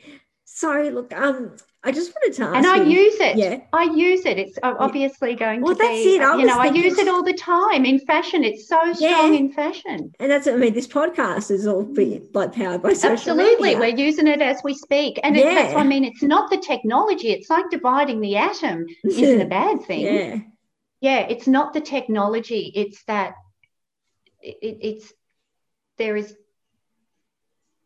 so 0.45 0.81
look 0.91 1.13
um 1.13 1.55
I 1.85 1.91
just 1.91 2.11
wanted 2.15 2.35
to 2.37 2.43
ask. 2.43 2.51
You. 2.51 2.57
And 2.57 2.65
I 2.65 2.83
you, 2.83 2.99
use 2.99 3.19
it. 3.19 3.37
Yeah. 3.37 3.59
I 3.71 3.83
use 3.83 4.25
it. 4.25 4.39
It's 4.39 4.57
obviously 4.63 5.35
going 5.35 5.61
well, 5.61 5.75
to 5.75 5.79
that's 5.79 6.03
be, 6.03 6.15
it. 6.15 6.21
I 6.21 6.35
you 6.35 6.45
know, 6.47 6.57
I 6.57 6.71
use 6.71 6.97
it 6.97 7.07
all 7.07 7.21
the 7.21 7.33
time 7.33 7.85
in 7.85 7.99
fashion. 7.99 8.43
It's 8.43 8.67
so 8.67 8.91
strong 8.93 9.33
yeah. 9.33 9.39
in 9.39 9.51
fashion. 9.51 10.11
And 10.19 10.31
that's, 10.31 10.47
what 10.47 10.55
I 10.55 10.57
mean, 10.57 10.73
this 10.73 10.87
podcast 10.87 11.51
is 11.51 11.67
all 11.67 11.83
be 11.83 12.23
like 12.33 12.53
powered 12.53 12.81
by 12.81 12.93
social 12.93 13.11
Absolutely. 13.11 13.75
Media. 13.75 13.79
We're 13.79 13.95
using 13.95 14.25
it 14.25 14.41
as 14.41 14.61
we 14.63 14.73
speak. 14.73 15.19
And 15.23 15.35
yeah. 15.35 15.43
that's 15.43 15.73
what 15.75 15.85
I 15.85 15.87
mean. 15.87 16.03
It's 16.03 16.23
not 16.23 16.49
the 16.49 16.57
technology. 16.57 17.29
It's 17.29 17.51
like 17.51 17.69
dividing 17.69 18.19
the 18.19 18.37
atom 18.37 18.87
isn't 19.03 19.41
a 19.41 19.45
bad 19.45 19.83
thing. 19.83 20.01
Yeah. 20.01 20.37
Yeah. 21.01 21.19
It's 21.19 21.45
not 21.45 21.73
the 21.73 21.81
technology. 21.81 22.71
It's 22.73 23.03
that 23.03 23.35
it, 24.41 24.77
it's, 24.81 25.13
there 25.99 26.15
is, 26.15 26.35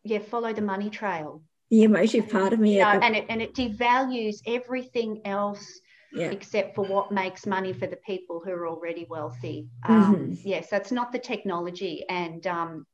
yeah, 0.04 0.20
follow 0.20 0.54
the 0.54 0.62
money 0.62 0.90
trail 0.90 1.42
the 1.70 1.84
emotive 1.84 2.30
part 2.30 2.54
of 2.54 2.60
me. 2.60 2.78
You 2.78 2.80
know, 2.80 3.00
and 3.02 3.16
it 3.16 3.26
and 3.30 3.42
it 3.42 3.54
devalues 3.54 4.38
everything 4.46 5.22
else 5.26 5.80
yeah. 6.14 6.32
except 6.32 6.76
for 6.76 6.86
what 6.86 7.12
makes 7.12 7.46
money 7.46 7.74
for 7.74 7.88
the 7.88 7.98
people 7.98 8.42
who 8.44 8.52
are 8.52 8.68
already 8.68 9.06
wealthy. 9.10 9.68
Um, 9.88 10.16
mm-hmm. 10.16 10.34
Yes, 10.44 10.70
that's 10.70 10.92
not 10.92 11.12
the 11.12 11.20
technology, 11.20 12.06
and 12.10 12.46
um, 12.48 12.86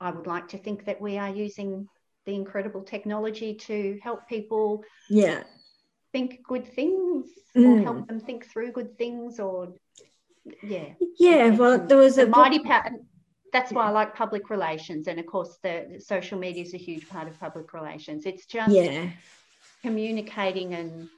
I 0.00 0.10
would 0.10 0.26
like 0.26 0.48
to 0.48 0.58
think 0.58 0.84
that 0.86 1.00
we 1.00 1.18
are 1.18 1.30
using 1.30 1.88
the 2.26 2.34
incredible 2.34 2.82
technology 2.82 3.54
to 3.54 3.98
help 4.02 4.26
people. 4.28 4.82
Yeah. 5.10 5.42
Think 6.12 6.40
good 6.46 6.66
things, 6.66 7.26
mm. 7.56 7.66
or 7.66 7.82
help 7.82 8.06
them 8.06 8.20
think 8.20 8.46
through 8.46 8.72
good 8.72 8.96
things, 8.96 9.40
or 9.40 9.74
yeah. 10.62 10.90
Yeah. 11.18 11.50
Well, 11.50 11.78
there 11.86 11.98
was 11.98 12.18
a 12.18 12.26
mighty 12.26 12.60
power 12.60 12.92
that's 13.54 13.72
why 13.72 13.86
I 13.86 13.90
like 13.90 14.16
public 14.16 14.50
relations. 14.50 15.06
And 15.06 15.20
of 15.20 15.26
course, 15.26 15.58
the 15.62 16.02
social 16.04 16.38
media 16.38 16.64
is 16.64 16.74
a 16.74 16.76
huge 16.76 17.08
part 17.08 17.28
of 17.28 17.38
public 17.38 17.72
relations. 17.72 18.26
It's 18.26 18.46
just 18.46 18.72
yeah. 18.72 19.08
communicating 19.80 20.74
and 20.74 21.08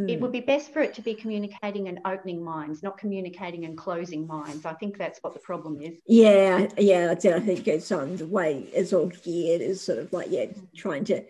mm. 0.00 0.10
it 0.10 0.20
would 0.20 0.32
be 0.32 0.40
best 0.40 0.72
for 0.72 0.80
it 0.80 0.94
to 0.94 1.02
be 1.02 1.14
communicating 1.14 1.86
and 1.86 2.00
opening 2.04 2.42
minds, 2.42 2.82
not 2.82 2.98
communicating 2.98 3.64
and 3.64 3.78
closing 3.78 4.26
minds. 4.26 4.66
I 4.66 4.74
think 4.74 4.98
that's 4.98 5.20
what 5.20 5.32
the 5.32 5.38
problem 5.38 5.80
is. 5.80 5.96
Yeah, 6.08 6.66
yeah, 6.76 7.06
that's 7.06 7.24
it. 7.24 7.34
I 7.34 7.40
think 7.40 7.68
it's 7.68 7.92
on 7.92 8.16
the 8.16 8.26
way 8.26 8.68
it's 8.74 8.92
all 8.92 9.06
geared 9.06 9.60
is 9.60 9.80
sort 9.80 10.00
of 10.00 10.12
like, 10.12 10.26
yeah, 10.30 10.46
trying 10.74 11.04
to 11.04 11.22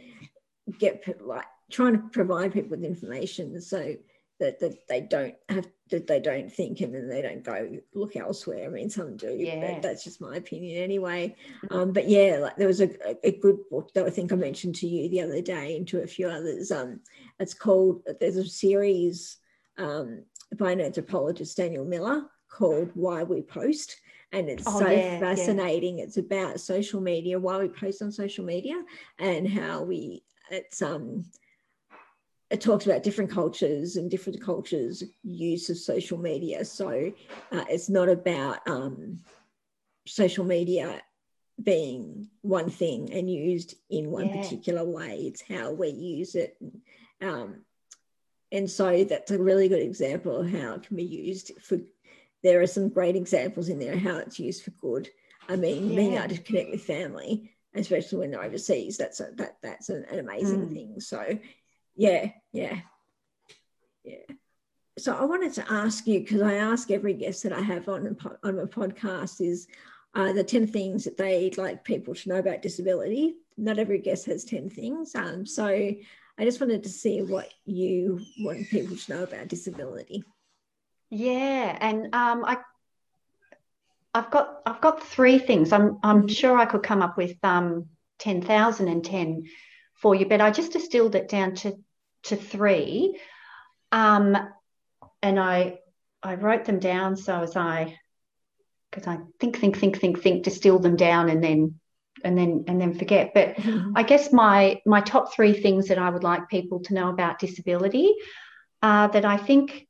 get 0.78 1.04
like 1.20 1.44
trying 1.70 1.92
to 1.92 2.08
provide 2.12 2.54
people 2.54 2.70
with 2.70 2.82
information 2.82 3.60
so 3.60 3.94
that, 4.38 4.60
that 4.60 4.88
they 4.88 5.00
don't 5.00 5.34
have 5.48 5.66
that 5.90 6.06
they 6.08 6.18
don't 6.18 6.50
think 6.52 6.80
and 6.80 6.92
then 6.92 7.08
they 7.08 7.22
don't 7.22 7.44
go 7.44 7.78
look 7.94 8.16
elsewhere. 8.16 8.66
I 8.66 8.68
mean, 8.68 8.90
some 8.90 9.16
do, 9.16 9.34
yeah. 9.38 9.74
but 9.74 9.82
that's 9.82 10.02
just 10.02 10.20
my 10.20 10.36
opinion 10.36 10.82
anyway. 10.82 11.36
Mm-hmm. 11.64 11.76
Um, 11.76 11.92
but 11.92 12.08
yeah, 12.08 12.38
like 12.40 12.56
there 12.56 12.66
was 12.66 12.80
a, 12.80 12.90
a 13.24 13.38
good 13.38 13.58
book 13.70 13.92
that 13.94 14.04
I 14.04 14.10
think 14.10 14.32
I 14.32 14.36
mentioned 14.36 14.74
to 14.76 14.88
you 14.88 15.08
the 15.08 15.20
other 15.20 15.40
day 15.40 15.76
and 15.76 15.86
to 15.88 16.02
a 16.02 16.06
few 16.06 16.28
others. 16.28 16.72
Um, 16.72 17.00
it's 17.38 17.54
called 17.54 18.02
there's 18.20 18.36
a 18.36 18.44
series 18.44 19.38
um, 19.78 20.24
by 20.58 20.72
an 20.72 20.80
anthropologist 20.80 21.56
Daniel 21.56 21.84
Miller 21.84 22.24
called 22.48 22.90
Why 22.94 23.22
We 23.22 23.42
Post. 23.42 23.96
And 24.32 24.48
it's 24.48 24.64
oh, 24.66 24.80
so 24.80 24.90
yeah, 24.90 25.20
fascinating. 25.20 25.98
Yeah. 25.98 26.04
It's 26.04 26.16
about 26.16 26.60
social 26.60 27.00
media, 27.00 27.38
why 27.38 27.58
we 27.58 27.68
post 27.68 28.02
on 28.02 28.10
social 28.10 28.44
media, 28.44 28.82
and 29.20 29.48
how 29.48 29.82
we 29.82 30.24
it's 30.50 30.82
um 30.82 31.24
it 32.50 32.60
talks 32.60 32.86
about 32.86 33.02
different 33.02 33.30
cultures 33.30 33.96
and 33.96 34.10
different 34.10 34.40
cultures' 34.40 35.02
use 35.24 35.68
of 35.68 35.76
social 35.78 36.18
media. 36.18 36.64
So 36.64 37.12
uh, 37.52 37.64
it's 37.68 37.88
not 37.88 38.08
about 38.08 38.66
um, 38.68 39.20
social 40.06 40.44
media 40.44 41.02
being 41.62 42.28
one 42.42 42.70
thing 42.70 43.12
and 43.12 43.30
used 43.30 43.74
in 43.90 44.10
one 44.10 44.28
yeah. 44.28 44.42
particular 44.42 44.84
way. 44.84 45.22
It's 45.22 45.42
how 45.42 45.72
we 45.72 45.88
use 45.88 46.34
it. 46.34 46.56
Um, 47.20 47.62
and 48.52 48.70
so 48.70 49.04
that's 49.04 49.30
a 49.30 49.42
really 49.42 49.68
good 49.68 49.82
example 49.82 50.36
of 50.36 50.50
how 50.50 50.74
it 50.74 50.84
can 50.84 50.96
be 50.96 51.04
used 51.04 51.52
for. 51.60 51.78
There 52.42 52.60
are 52.60 52.66
some 52.66 52.90
great 52.90 53.16
examples 53.16 53.68
in 53.68 53.80
there 53.80 53.98
how 53.98 54.18
it's 54.18 54.38
used 54.38 54.62
for 54.62 54.70
good. 54.70 55.08
I 55.48 55.56
mean, 55.56 55.90
yeah. 55.90 55.96
being 55.96 56.14
able 56.14 56.28
to 56.28 56.42
connect 56.42 56.70
with 56.70 56.82
family, 56.82 57.50
especially 57.74 58.18
when 58.18 58.30
they're 58.30 58.42
overseas, 58.42 58.96
that's 58.96 59.18
a, 59.20 59.30
that 59.34 59.56
that's 59.62 59.88
an, 59.88 60.04
an 60.10 60.20
amazing 60.20 60.68
mm. 60.68 60.72
thing. 60.72 61.00
So 61.00 61.38
yeah, 61.96 62.30
yeah, 62.52 62.80
yeah. 64.04 64.34
So 64.98 65.14
I 65.14 65.24
wanted 65.24 65.52
to 65.54 65.72
ask 65.72 66.06
you 66.06 66.20
because 66.20 66.42
I 66.42 66.54
ask 66.54 66.90
every 66.90 67.14
guest 67.14 67.42
that 67.42 67.52
I 67.52 67.60
have 67.60 67.88
on 67.88 68.06
a, 68.06 68.46
on 68.46 68.58
a 68.58 68.66
podcast 68.66 69.40
is 69.40 69.66
uh, 70.14 70.32
the 70.32 70.44
ten 70.44 70.66
things 70.66 71.04
that 71.04 71.16
they'd 71.16 71.58
like 71.58 71.84
people 71.84 72.14
to 72.14 72.28
know 72.28 72.36
about 72.36 72.62
disability. 72.62 73.36
Not 73.56 73.78
every 73.78 73.98
guest 73.98 74.26
has 74.26 74.44
ten 74.44 74.70
things, 74.70 75.14
um, 75.14 75.46
so 75.46 75.66
I 75.66 76.44
just 76.44 76.60
wanted 76.60 76.82
to 76.84 76.88
see 76.88 77.22
what 77.22 77.52
you 77.64 78.20
want 78.38 78.68
people 78.68 78.96
to 78.96 79.12
know 79.12 79.22
about 79.22 79.48
disability. 79.48 80.24
Yeah, 81.10 81.76
and 81.80 82.14
um, 82.14 82.44
I 82.44 82.58
I've 84.14 84.30
got 84.30 84.62
I've 84.64 84.80
got 84.80 85.02
three 85.02 85.38
things. 85.38 85.72
I'm 85.72 85.98
I'm 86.02 86.22
mm-hmm. 86.22 86.28
sure 86.28 86.58
I 86.58 86.66
could 86.66 86.82
come 86.82 87.02
up 87.02 87.16
with 87.16 87.36
um, 87.42 87.86
ten 88.18 88.40
thousand 88.40 88.88
and 88.88 89.04
ten 89.04 89.44
for 89.94 90.14
you, 90.14 90.26
but 90.26 90.40
I 90.40 90.50
just 90.50 90.72
distilled 90.72 91.14
it 91.14 91.28
down 91.28 91.54
to 91.56 91.76
to 92.26 92.36
three. 92.36 93.18
Um, 93.92 94.36
and 95.22 95.38
I 95.38 95.78
I 96.22 96.34
wrote 96.34 96.64
them 96.64 96.78
down 96.78 97.16
so 97.16 97.42
as 97.42 97.56
I 97.56 97.98
because 98.90 99.06
I 99.06 99.18
think, 99.40 99.58
think, 99.58 99.76
think, 99.76 99.98
think, 100.00 100.20
think, 100.20 100.44
distill 100.44 100.78
them 100.78 100.96
down 100.96 101.28
and 101.28 101.42
then 101.42 101.78
and 102.24 102.36
then 102.36 102.64
and 102.66 102.80
then 102.80 102.94
forget. 102.94 103.32
But 103.34 103.56
mm-hmm. 103.56 103.92
I 103.94 104.02
guess 104.02 104.32
my 104.32 104.80
my 104.86 105.00
top 105.00 105.34
three 105.34 105.52
things 105.52 105.88
that 105.88 105.98
I 105.98 106.10
would 106.10 106.24
like 106.24 106.48
people 106.48 106.80
to 106.80 106.94
know 106.94 107.10
about 107.10 107.38
disability 107.38 108.14
are 108.82 109.08
that 109.08 109.24
I 109.24 109.36
think, 109.36 109.86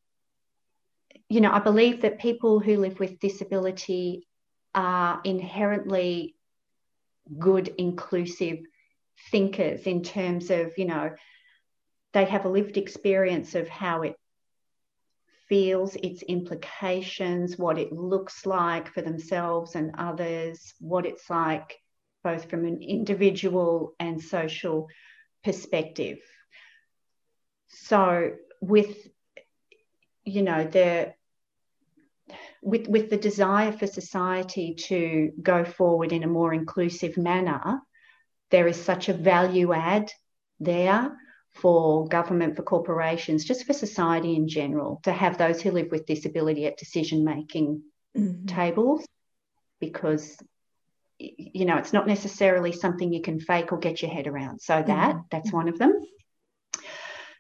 you 1.29 1.41
know, 1.41 1.51
I 1.51 1.61
believe 1.61 2.03
that 2.03 2.19
people 2.19 2.61
who 2.61 2.77
live 2.77 2.99
with 2.99 3.21
disability 3.21 4.27
are 4.75 5.21
inherently 5.25 6.35
good, 7.39 7.75
inclusive 7.79 8.59
thinkers 9.31 9.83
in 9.83 10.03
terms 10.03 10.51
of, 10.51 10.77
you 10.77 10.85
know, 10.85 11.13
they 12.17 12.25
have 12.25 12.47
a 12.47 12.49
lived 12.49 12.79
experience 12.79 13.55
of 13.55 13.69
how 13.69 14.01
it 14.01 14.17
feels, 15.51 15.97
its 15.97 16.23
implications, 16.23 17.59
what 17.59 17.79
it 17.79 17.93
looks 17.93 18.47
like 18.47 18.89
for 18.89 19.03
themselves 19.03 19.75
and 19.75 19.95
others, 19.99 20.73
what 20.81 21.05
it's 21.05 21.29
like 21.29 21.77
both 22.25 22.49
from 22.49 22.65
an 22.65 22.81
individual 22.81 23.95
and 24.01 24.23
social 24.23 24.89
perspective. 25.45 26.17
So 27.67 28.31
with 28.63 28.97
you 30.25 30.41
know 30.41 30.65
the 30.65 31.13
with 32.63 32.89
with 32.89 33.11
the 33.11 33.19
desire 33.19 33.73
for 33.73 33.87
society 33.87 34.75
to 34.89 35.33
go 35.43 35.67
forward 35.67 36.13
in 36.13 36.23
a 36.23 36.35
more 36.39 36.55
inclusive 36.55 37.19
manner, 37.19 37.83
there 38.51 38.67
is 38.67 38.83
such 38.83 39.11
a 39.11 39.13
value 39.13 39.75
add 39.75 40.11
there 40.59 41.15
for 41.57 42.07
government, 42.09 42.57
for 42.57 42.63
corporations, 42.63 43.45
just 43.45 43.67
for 43.67 43.73
society 43.73 44.37
in 44.37 44.49
general, 44.49 45.01
to 45.05 45.13
have 45.13 45.39
those 45.39 45.61
who 45.61 45.71
live 45.71 45.91
with 45.91 46.07
disability 46.07 46.67
at 46.67 46.77
decision 46.77 47.25
making 47.25 47.83
mm-hmm. 48.17 48.47
tables 48.47 49.07
because 49.81 50.37
you 51.19 51.65
know 51.65 51.77
it's 51.77 51.93
not 51.93 52.07
necessarily 52.07 52.73
something 52.73 53.13
you 53.13 53.23
can 53.23 53.41
fake 53.41 53.73
or 53.73 53.79
get 53.79 54.03
your 54.03 54.11
head 54.11 54.27
around 54.27 54.61
so 54.61 54.83
that 54.87 55.15
mm-hmm. 55.15 55.21
that's 55.31 55.51
one 55.51 55.69
of 55.69 55.79
them 55.79 55.99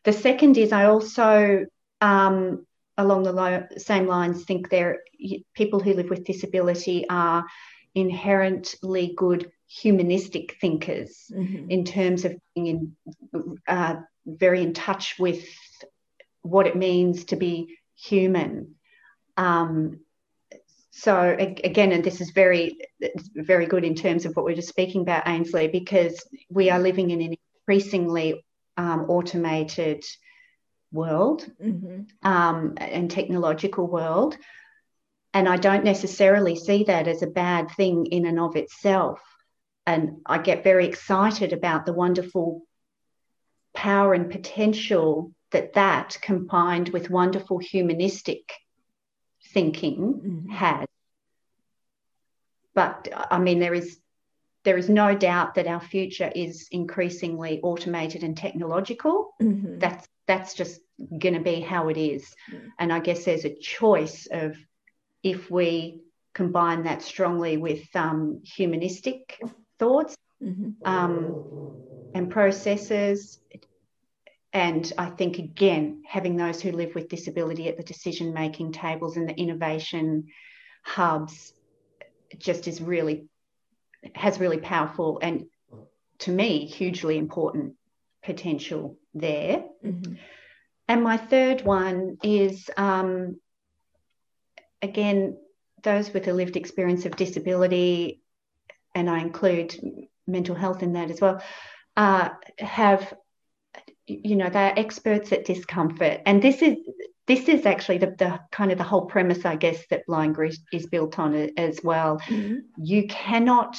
the 0.04 0.12
second 0.12 0.56
is 0.56 0.72
i 0.72 0.86
also 0.86 1.66
um, 2.00 2.66
along 2.96 3.22
the 3.22 3.32
lo- 3.32 3.66
same 3.76 4.06
lines 4.06 4.44
think 4.44 4.70
there 4.70 5.00
people 5.54 5.80
who 5.80 5.92
live 5.92 6.08
with 6.08 6.24
disability 6.24 7.06
are 7.08 7.44
inherently 7.94 9.12
good 9.16 9.50
humanistic 9.68 10.56
thinkers 10.60 11.30
mm-hmm. 11.30 11.70
in 11.70 11.84
terms 11.84 12.24
of 12.24 12.36
being 12.54 12.66
in, 12.66 12.96
uh, 13.66 13.96
very 14.24 14.62
in 14.62 14.72
touch 14.72 15.16
with 15.18 15.44
what 16.42 16.66
it 16.66 16.76
means 16.76 17.24
to 17.26 17.36
be 17.36 17.76
human. 17.96 18.74
Um, 19.36 20.00
so 20.90 21.36
again, 21.38 21.92
and 21.92 22.02
this 22.02 22.20
is 22.20 22.30
very, 22.30 22.78
very 23.34 23.66
good 23.66 23.84
in 23.84 23.94
terms 23.94 24.24
of 24.24 24.34
what 24.34 24.46
we 24.46 24.52
are 24.52 24.56
just 24.56 24.68
speaking 24.68 25.02
about, 25.02 25.28
Ainsley, 25.28 25.68
because 25.68 26.24
we 26.48 26.70
are 26.70 26.78
living 26.78 27.10
in 27.10 27.20
an 27.20 27.36
increasingly 27.60 28.44
um, 28.76 29.06
automated 29.08 30.04
world 30.92 31.46
hmm 31.60 32.02
um, 32.22 32.74
and 32.78 33.10
technological 33.10 33.86
world. 33.86 34.36
And 35.34 35.48
I 35.48 35.58
don't 35.58 35.84
necessarily 35.84 36.56
see 36.56 36.84
that 36.84 37.08
as 37.08 37.22
a 37.22 37.26
bad 37.26 37.70
thing 37.72 38.06
in 38.06 38.24
and 38.24 38.40
of 38.40 38.56
itself. 38.56 39.20
And 39.86 40.20
I 40.26 40.38
get 40.38 40.64
very 40.64 40.86
excited 40.86 41.52
about 41.52 41.86
the 41.86 41.92
wonderful 41.92 42.62
power 43.74 44.14
and 44.14 44.30
potential 44.30 45.32
that 45.52 45.74
that 45.74 46.18
combined 46.22 46.88
with 46.88 47.10
wonderful 47.10 47.58
humanistic 47.58 48.52
thinking 49.52 50.46
Mhm. 50.48 50.50
has. 50.50 50.86
But 52.74 53.08
I 53.30 53.38
mean, 53.38 53.58
there 53.60 53.74
is 53.74 53.98
there 54.64 54.76
is 54.76 54.88
no 54.88 55.14
doubt 55.14 55.54
that 55.54 55.68
our 55.68 55.80
future 55.80 56.30
is 56.34 56.66
increasingly 56.72 57.60
automated 57.62 58.24
and 58.24 58.36
technological. 58.36 59.34
hmm 59.38 59.78
That's 59.78 60.08
that's 60.26 60.54
just 60.54 60.80
going 60.98 61.34
to 61.34 61.40
be 61.40 61.60
how 61.60 61.88
it 61.88 61.96
is. 61.96 62.34
Mm. 62.52 62.72
And 62.80 62.92
I 62.92 62.98
guess 62.98 63.24
there's 63.24 63.44
a 63.44 63.54
choice 63.54 64.26
of 64.26 64.56
if 65.22 65.48
we 65.50 66.00
combine 66.34 66.82
that 66.82 67.02
strongly 67.02 67.56
with 67.56 67.84
um, 67.94 68.42
humanistic 68.44 69.40
thoughts 69.78 70.16
hmm 70.40 70.70
um, 70.84 72.12
and 72.14 72.30
processes. 72.30 73.38
And 74.52 74.90
I 74.96 75.10
think, 75.10 75.38
again, 75.38 76.02
having 76.08 76.36
those 76.36 76.62
who 76.62 76.72
live 76.72 76.94
with 76.94 77.08
disability 77.08 77.68
at 77.68 77.76
the 77.76 77.82
decision 77.82 78.32
making 78.32 78.72
tables 78.72 79.16
and 79.16 79.28
the 79.28 79.34
innovation 79.34 80.28
hubs 80.82 81.52
just 82.38 82.66
is 82.66 82.80
really, 82.80 83.26
has 84.14 84.40
really 84.40 84.58
powerful 84.58 85.18
and 85.20 85.46
to 86.20 86.30
me, 86.30 86.66
hugely 86.66 87.18
important 87.18 87.74
potential 88.24 88.96
there. 89.14 89.64
hmm 89.82 90.14
And 90.88 91.02
my 91.02 91.16
third 91.16 91.62
one 91.62 92.16
is, 92.22 92.70
um, 92.76 93.36
again, 94.80 95.36
those 95.82 96.12
with 96.12 96.28
a 96.28 96.32
lived 96.32 96.56
experience 96.56 97.06
of 97.06 97.16
disability, 97.16 98.22
and 98.96 99.10
I 99.10 99.20
include 99.20 99.76
mental 100.26 100.54
health 100.56 100.82
in 100.82 100.94
that 100.94 101.10
as 101.10 101.20
well, 101.20 101.42
uh, 101.96 102.30
have, 102.58 103.12
you 104.06 104.34
know, 104.36 104.48
they're 104.48 104.76
experts 104.76 105.32
at 105.32 105.44
discomfort. 105.44 106.22
And 106.24 106.42
this 106.42 106.62
is 106.62 106.76
this 107.26 107.48
is 107.48 107.66
actually 107.66 107.98
the, 107.98 108.14
the 108.18 108.40
kind 108.52 108.72
of 108.72 108.78
the 108.78 108.84
whole 108.84 109.06
premise, 109.06 109.44
I 109.44 109.56
guess, 109.56 109.84
that 109.90 110.06
Blind 110.06 110.34
Grit 110.34 110.56
is 110.72 110.86
built 110.86 111.18
on 111.18 111.34
as 111.56 111.80
well. 111.84 112.18
hmm 112.26 112.56
You 112.78 113.06
cannot 113.06 113.76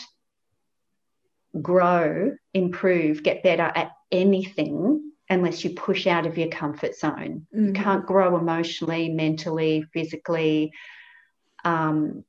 grow, 1.60 2.36
improve, 2.54 3.24
get 3.24 3.42
better 3.42 3.72
at 3.74 3.92
anything 4.12 5.12
unless 5.30 5.64
you 5.64 5.72
push 5.72 6.06
out 6.08 6.28
of 6.28 6.38
your 6.38 6.50
comfort 6.50 6.96
zone. 6.96 7.48
You 7.52 7.72
Mhm. 7.72 7.76
can't 7.76 8.06
grow 8.06 8.38
emotionally, 8.38 9.10
mentally, 9.10 9.82
physically, 9.94 10.72
um, 11.64 12.24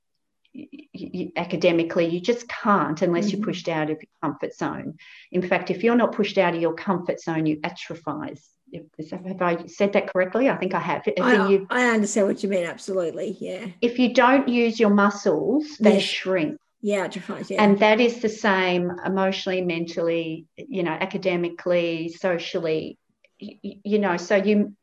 academically. 1.37 2.07
You 2.07 2.21
just 2.21 2.49
can't 2.49 3.01
unless 3.03 3.27
Mhm. 3.29 3.33
you're 3.33 3.45
pushed 3.45 3.69
out 3.69 3.91
of 3.91 3.99
your 4.03 4.11
comfort 4.23 4.55
zone. 4.55 4.99
In 5.33 5.43
fact, 5.43 5.71
if 5.71 5.83
you're 5.85 5.97
not 5.97 6.13
pushed 6.13 6.39
out 6.39 6.55
of 6.55 6.61
your 6.61 6.75
comfort 6.75 7.21
zone, 7.21 7.47
you 7.47 7.57
atrophize. 7.61 8.43
If- 8.71 9.11
Have 9.11 9.41
I 9.41 9.67
said 9.67 9.95
that 9.95 10.13
correctly? 10.13 10.51
I 10.51 10.57
think 10.57 10.75
I 10.75 10.81
have. 10.81 11.03
I, 11.21 11.49
you, 11.49 11.67
I 11.71 11.85
understand 11.89 12.27
what 12.27 12.43
you 12.43 12.49
mean. 12.51 12.65
Absolutely. 12.65 13.37
Yeah. 13.41 13.67
if 13.81 13.99
you 13.99 14.13
don't 14.13 14.47
use 14.49 14.79
your 14.79 14.91
muscles, 14.91 15.79
they 15.79 15.95
Yes. 15.95 16.03
shrink. 16.03 16.59
Yeah. 16.81 17.05
Atrophies. 17.05 17.51
Yeah. 17.51 17.63
and 17.63 17.79
that 17.81 17.99
is 18.01 18.21
the 18.21 18.29
same 18.29 18.93
emotionally 19.05 19.63
mentally 19.63 20.47
you 20.57 20.85
know 20.85 20.93
academically 20.93 22.09
socially 22.09 22.99
you, 23.41 23.57
you 23.83 23.99
know 23.99 24.17
so 24.17 24.37
you 24.37 24.77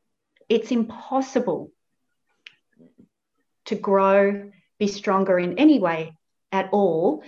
it's 0.49 0.71
impossible 0.71 1.71
to 3.65 3.75
grow 3.75 4.51
be 4.79 4.87
stronger 4.87 5.39
in 5.39 5.57
any 5.57 5.79
way 5.79 6.15
at 6.51 6.69
all 6.71 7.23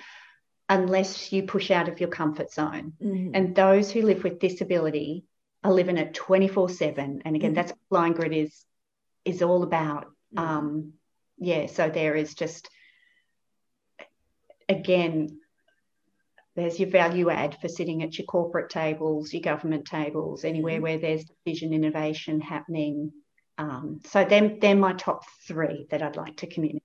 unless 0.70 1.32
you 1.32 1.43
push 1.43 1.72
out 1.72 1.88
of 1.88 2.00
your 2.00 2.10
comfort 2.10 2.52
zone 2.52 2.93
Mhm. 3.02 3.32
and 3.34 3.56
those 3.56 3.91
who 3.91 4.02
live 4.02 4.24
with 4.24 4.39
disability 4.39 5.26
are 5.64 5.72
living 5.74 5.98
it 5.98 6.14
24 6.14 6.70
7 6.70 7.22
and 7.26 7.36
again 7.36 7.52
Mhm. 7.52 7.56
that's 7.56 7.72
what 7.72 7.89
blind 7.89 8.16
grit 8.16 8.34
is 8.34 8.66
is 9.26 9.41
all 9.41 9.64
about 9.64 10.08
Mhm. 10.34 10.39
um 10.39 10.93
yeah 11.38 11.68
so 11.68 11.89
there 11.89 12.16
is 12.16 12.36
just 12.36 12.70
again 14.70 15.39
there's 16.56 16.80
your 16.80 16.89
value 16.89 17.30
add 17.30 17.56
for 17.62 17.68
sitting 17.68 18.02
at 18.04 18.18
your 18.18 18.26
corporate 18.26 18.70
tables 18.70 19.32
your 19.34 19.41
government 19.41 19.86
tables 19.86 20.43
anywhere 20.43 20.80
Mhm. 20.80 20.82
where 20.84 20.98
there's 20.98 21.26
vision 21.45 21.74
innovation 21.74 22.41
happening 22.41 23.14
um, 23.60 24.02
so 24.06 24.24
them 24.24 24.60
they're 24.60 24.76
my 24.76 24.93
top 24.93 25.24
three 25.48 25.88
that 25.89 26.04
i'd 26.04 26.16
like 26.16 26.38
to 26.38 26.48
communicate 26.48 26.84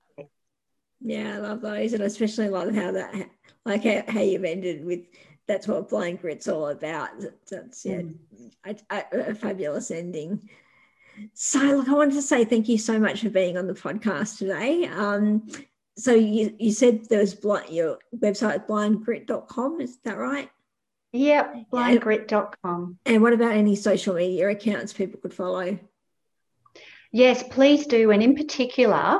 Yeah, 1.03 1.35
I 1.35 1.39
love 1.39 1.61
those, 1.61 1.93
and 1.93 2.03
especially 2.03 2.49
love 2.49 2.73
how 2.73 2.91
that, 2.93 3.29
like 3.65 3.83
how, 3.83 4.03
how 4.07 4.21
you've 4.21 4.45
ended 4.45 4.85
with 4.85 5.01
that's 5.47 5.67
what 5.67 5.89
blind 5.89 6.21
grit's 6.21 6.47
all 6.47 6.69
about. 6.69 7.09
That's 7.49 7.85
yeah, 7.85 8.01
a, 8.65 8.75
a, 8.89 9.03
a 9.11 9.35
fabulous 9.35 9.91
ending. 9.91 10.49
So, 11.33 11.59
look, 11.59 11.89
I 11.89 11.93
wanted 11.93 12.15
to 12.15 12.21
say 12.21 12.45
thank 12.45 12.69
you 12.69 12.77
so 12.77 12.99
much 12.99 13.21
for 13.21 13.29
being 13.29 13.57
on 13.57 13.67
the 13.67 13.73
podcast 13.73 14.37
today. 14.37 14.85
Um, 14.85 15.47
so 15.95 16.13
you, 16.13 16.55
you 16.57 16.71
said 16.71 17.05
there 17.09 17.19
was 17.19 17.35
blind, 17.35 17.69
your 17.69 17.99
website 18.17 18.65
blindgrit.com, 18.67 19.81
is 19.81 19.97
that 20.05 20.17
right? 20.17 20.49
yep 21.15 21.53
blindgrit.com 21.71 22.97
And 23.05 23.21
what 23.21 23.33
about 23.33 23.51
any 23.51 23.75
social 23.75 24.15
media 24.15 24.49
accounts 24.49 24.93
people 24.93 25.19
could 25.19 25.33
follow? 25.33 25.77
Yes, 27.11 27.43
please 27.43 27.85
do. 27.85 28.09
And 28.09 28.23
in 28.23 28.35
particular, 28.35 29.19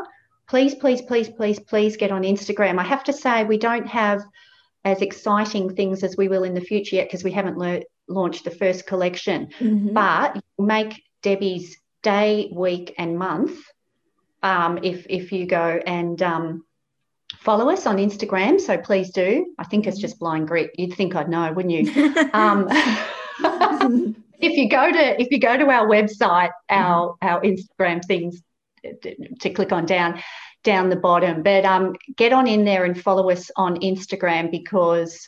please, 0.54 0.76
please, 0.76 1.02
please, 1.02 1.30
please, 1.30 1.60
please 1.60 1.98
get 1.98 2.12
on 2.12 2.22
Instagram. 2.22 2.78
I 2.78 2.84
have 2.84 3.04
to 3.06 3.12
say, 3.12 3.44
we 3.44 3.58
don't 3.58 3.88
have 3.88 4.22
as 4.86 5.02
exciting 5.02 5.74
things 5.76 6.04
as 6.04 6.16
we 6.16 6.28
will 6.28 6.44
in 6.44 6.54
the 6.54 6.62
future 6.62 6.98
yet 6.98 7.08
because 7.08 7.24
we 7.24 7.32
haven't 7.32 7.58
lear- 7.58 7.82
launched 8.08 8.44
the 8.44 8.52
first 8.52 8.86
collection. 8.86 9.48
Mhm. 9.60 9.94
But 9.96 10.44
make 10.60 11.02
Debbie's 11.24 11.76
day, 12.04 12.52
week, 12.54 12.94
and 13.00 13.18
month 13.18 13.58
um, 14.44 14.78
if 14.84 15.08
if 15.10 15.32
you 15.32 15.48
go 15.48 15.80
and 15.88 16.22
um, 16.22 16.64
follow 17.40 17.68
us 17.72 17.88
on 17.88 17.98
Instagram. 17.98 18.62
So 18.62 18.78
please 18.78 19.10
do. 19.10 19.56
I 19.58 19.64
think 19.64 19.88
it's 19.88 19.98
Mhm. 19.98 20.02
just 20.02 20.20
blind 20.20 20.48
grit. 20.50 20.70
You'd 20.78 20.94
think 20.94 21.16
I'd 21.16 21.30
know, 21.30 21.52
wouldn't 21.52 21.74
you? 21.74 21.86
Um, 22.34 22.68
if 24.40 24.54
you 24.56 24.70
go 24.70 24.92
to 24.92 25.20
if 25.20 25.32
you 25.32 25.40
go 25.40 25.58
to 25.58 25.66
our 25.72 25.88
website, 25.88 26.52
our 26.70 27.16
our 27.24 27.42
Instagram 27.42 28.06
things 28.06 28.44
to, 28.84 29.50
click 29.50 29.72
on 29.72 29.86
down 29.86 30.22
down 30.64 30.90
the 30.90 30.96
bottom. 30.96 31.44
But 31.44 31.66
um, 31.66 31.96
get 32.16 32.34
on 32.34 32.48
in 32.48 32.64
there 32.66 32.86
and 32.86 33.00
follow 33.00 33.30
us 33.30 33.52
on 33.56 33.80
Instagram 33.82 34.50
because 34.52 35.28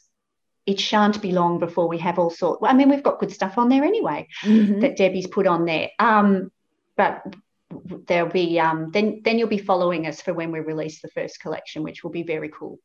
it 0.65 0.79
shan't 0.79 1.21
be 1.21 1.31
long 1.31 1.59
before 1.59 1.87
we 1.87 1.97
have 1.99 2.17
all 2.17 2.29
sorts. 2.29 2.61
I 2.65 2.73
mean, 2.73 2.89
we've 2.89 3.03
got 3.03 3.19
good 3.19 3.31
stuff 3.31 3.57
on 3.57 3.69
there 3.69 3.83
anyway 3.83 4.27
Mhm. 4.43 4.81
that 4.81 4.97
Debbie's 4.97 5.27
put 5.27 5.45
on 5.45 5.65
there. 5.65 5.89
Um, 5.99 6.51
but 6.97 7.23
there'll 8.07 8.29
be 8.29 8.59
um, 8.59 8.91
then 8.91 9.21
then 9.23 9.37
you'll 9.37 9.49
be 9.49 9.57
following 9.57 10.07
us 10.07 10.21
for 10.21 10.33
when 10.33 10.51
we 10.51 10.59
release 10.59 11.01
the 11.01 11.09
first 11.09 11.39
collection, 11.41 11.83
which 11.83 12.03
will 12.03 12.11
be 12.11 12.23
very 12.23 12.49
cool. 12.49 12.79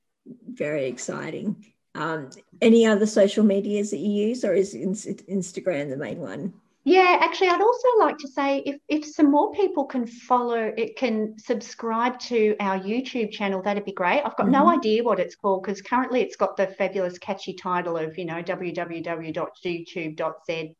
Very 0.48 0.86
exciting. 0.86 1.64
Um, 1.94 2.30
any 2.60 2.86
other 2.86 3.06
social 3.06 3.44
medias 3.44 3.90
that 3.90 3.98
you 3.98 4.28
use, 4.28 4.44
or 4.44 4.52
is 4.52 4.74
Instagram 4.74 5.90
the 5.90 5.96
main 5.96 6.18
one? 6.18 6.54
Yeah, 6.84 7.18
actually, 7.20 7.48
I'd 7.48 7.60
also 7.60 7.88
like 7.98 8.16
to 8.18 8.28
say 8.28 8.62
if, 8.64 8.76
if 8.88 9.04
some 9.04 9.30
more 9.30 9.52
people 9.52 9.84
can 9.84 10.06
follow, 10.06 10.72
it 10.76 10.96
can 10.96 11.38
subscribe 11.38 12.18
to 12.20 12.56
our 12.58 12.78
YouTube 12.78 13.30
channel, 13.32 13.60
that'd 13.60 13.84
be 13.84 13.92
great. 13.92 14.22
I've 14.22 14.36
got 14.36 14.48
no 14.48 14.64
Mhm. 14.64 14.78
idea 14.78 15.04
what 15.04 15.20
it's 15.20 15.34
called 15.34 15.62
because 15.62 15.82
currently 15.82 16.22
it's 16.22 16.36
got 16.36 16.56
the 16.56 16.68
fabulous, 16.68 17.18
catchy 17.18 17.52
title 17.52 17.98
of, 17.98 18.16
you 18.16 18.24
know, 18.24 18.42
www.youtube.z 18.42 20.74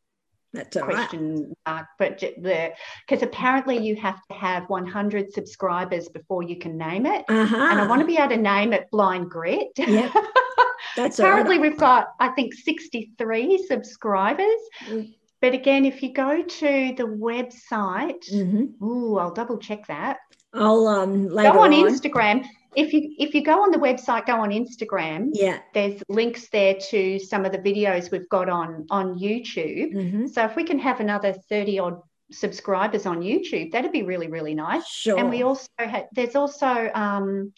That's 0.54 0.76
all 0.78 0.86
right. 0.86 0.94
question 0.94 1.52
mark. 1.66 1.86
But 1.98 2.18
the 2.18 2.72
because 3.06 3.22
apparently 3.22 3.76
you 3.76 3.94
have 3.96 4.26
to 4.28 4.34
have 4.34 4.70
100 4.70 5.30
subscribers 5.32 6.08
before 6.08 6.42
you 6.42 6.56
can 6.56 6.78
name 6.78 7.04
it. 7.04 7.26
Uh-huh. 7.28 7.56
And 7.56 7.78
I 7.78 7.86
want 7.86 8.00
to 8.00 8.06
be 8.06 8.16
able 8.16 8.30
to 8.30 8.36
name 8.38 8.72
it 8.72 8.90
Blind 8.90 9.30
Grit. 9.30 9.68
Yep. 9.76 10.12
That's 10.96 11.20
all 11.20 11.26
right. 11.26 11.34
Currently, 11.34 11.58
we've 11.58 11.76
got, 11.78 12.14
I 12.18 12.30
think, 12.30 12.54
63 12.54 13.58
subscribers. 13.68 14.60
Mm. 14.86 15.14
But 15.40 15.54
again, 15.54 15.84
if 15.86 16.02
you 16.02 16.12
go 16.12 16.42
to 16.42 16.94
the 16.96 17.04
website, 17.04 18.30
Mhm. 18.32 18.80
ooh, 18.82 19.16
I'll 19.18 19.32
double 19.32 19.58
check 19.58 19.86
that. 19.86 20.18
I'll 20.52 20.86
um 20.88 21.28
later 21.28 21.52
go 21.52 21.60
on, 21.60 21.72
on. 21.72 21.86
Instagram. 21.88 22.44
If 22.76 22.92
you 22.92 23.14
if 23.18 23.34
you 23.34 23.42
go 23.42 23.62
on 23.62 23.70
the 23.70 23.78
website, 23.78 24.26
go 24.26 24.34
on 24.40 24.50
Instagram. 24.50 25.30
Yeah. 25.32 25.58
There's 25.74 26.02
links 26.08 26.48
there 26.50 26.74
to 26.90 27.18
some 27.18 27.44
of 27.44 27.52
the 27.52 27.58
videos 27.58 28.10
we've 28.10 28.28
got 28.28 28.48
on 28.48 28.86
on 28.90 29.18
YouTube. 29.18 29.92
Mhm. 29.94 30.28
So 30.28 30.44
if 30.44 30.56
we 30.56 30.64
can 30.64 30.78
have 30.78 31.00
another 31.00 31.32
30 31.32 31.78
odd 31.78 32.00
subscribers 32.32 33.06
on 33.06 33.22
YouTube, 33.22 33.72
that'd 33.72 33.92
be 33.92 34.02
really 34.02 34.28
really 34.28 34.54
nice. 34.54 34.86
Sure. 34.86 35.18
And 35.18 35.30
we 35.30 35.42
also 35.42 35.68
had 35.78 36.08
there's 36.12 36.36
also 36.36 36.90
um, 36.94 37.52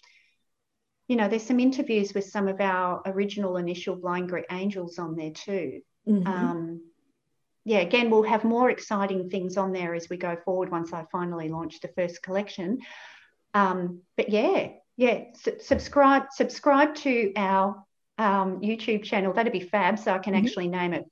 you 1.08 1.16
know 1.16 1.28
there's 1.28 1.42
some 1.42 1.60
interviews 1.60 2.14
with 2.14 2.24
some 2.24 2.46
of 2.48 2.60
our 2.60 3.02
original 3.06 3.56
initial 3.56 3.96
blind 3.96 4.28
grit 4.28 4.46
angels 4.50 4.98
on 4.98 5.16
there 5.16 5.32
too. 5.32 5.80
Mhm. 6.08 6.26
Um, 6.26 6.80
yeah, 7.64 7.78
again, 7.78 8.10
we'll 8.10 8.24
have 8.24 8.44
more 8.44 8.70
exciting 8.70 9.30
things 9.30 9.56
on 9.56 9.72
there 9.72 9.94
as 9.94 10.08
we 10.08 10.16
go 10.16 10.36
forward 10.44 10.70
once 10.70 10.92
I 10.92 11.04
finally 11.12 11.48
launch 11.48 11.80
the 11.80 11.88
first 11.88 12.22
collection. 12.22 12.78
Um, 13.54 14.00
but 14.16 14.30
yeah, 14.30 14.68
yeah, 14.96 15.24
subscribe 15.60 16.24
subscribe 16.32 16.94
to 16.96 17.32
our 17.36 17.84
um, 18.18 18.60
YouTube 18.60 19.04
channel. 19.04 19.32
That'd 19.32 19.52
be 19.52 19.60
fab. 19.60 19.98
So 19.98 20.12
I 20.12 20.18
can 20.18 20.34
mm-hmm. 20.34 20.44
actually 20.44 20.68
name 20.68 20.92
it 20.92 21.04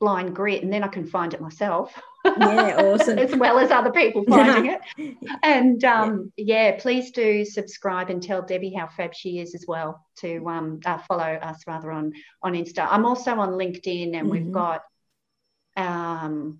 Blind 0.00 0.34
Grit, 0.34 0.62
and 0.62 0.72
then 0.72 0.84
I 0.84 0.88
can 0.88 1.06
find 1.06 1.34
it 1.34 1.40
myself. 1.40 1.92
Yeah, 2.24 2.76
awesome. 2.84 3.18
as 3.18 3.34
well 3.34 3.58
as 3.58 3.70
other 3.70 3.90
people 3.90 4.24
finding 4.28 4.76
it. 4.96 5.16
And 5.42 5.82
um, 5.84 6.32
yeah. 6.36 6.70
yeah. 6.70 6.80
please 6.80 7.10
do 7.10 7.44
subscribe 7.44 8.10
and 8.10 8.22
tell 8.22 8.42
Debbie 8.42 8.72
how 8.72 8.88
fab 8.88 9.14
she 9.14 9.40
is 9.40 9.54
as 9.54 9.64
well 9.66 10.06
to 10.20 10.46
um, 10.48 10.80
uh, 10.86 10.98
follow 10.98 11.24
us 11.24 11.64
rather 11.66 11.90
on 11.90 12.12
on 12.42 12.52
Insta. 12.54 12.86
I'm 12.88 13.04
also 13.04 13.32
on 13.38 13.50
LinkedIn, 13.50 14.14
and 14.14 14.14
mm-hmm. 14.14 14.28
we've 14.30 14.52
got. 14.52 14.82
Um, 15.78 16.58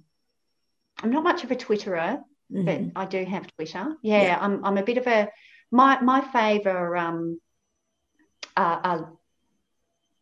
I'm 1.02 1.10
not 1.10 1.24
much 1.24 1.44
of 1.44 1.50
a 1.50 1.56
Twitterer, 1.56 2.22
mm-hmm. 2.52 2.64
but 2.64 2.80
I 3.00 3.06
do 3.06 3.24
have 3.24 3.52
Twitter. 3.54 3.96
Yeah, 4.02 4.22
yeah, 4.22 4.38
I'm 4.40 4.64
I'm 4.64 4.78
a 4.78 4.82
bit 4.82 4.98
of 4.98 5.06
a 5.06 5.28
my 5.70 6.00
my 6.00 6.20
favour 6.20 6.96
um, 6.96 7.40
uh, 8.56 8.80
uh, 8.82 9.02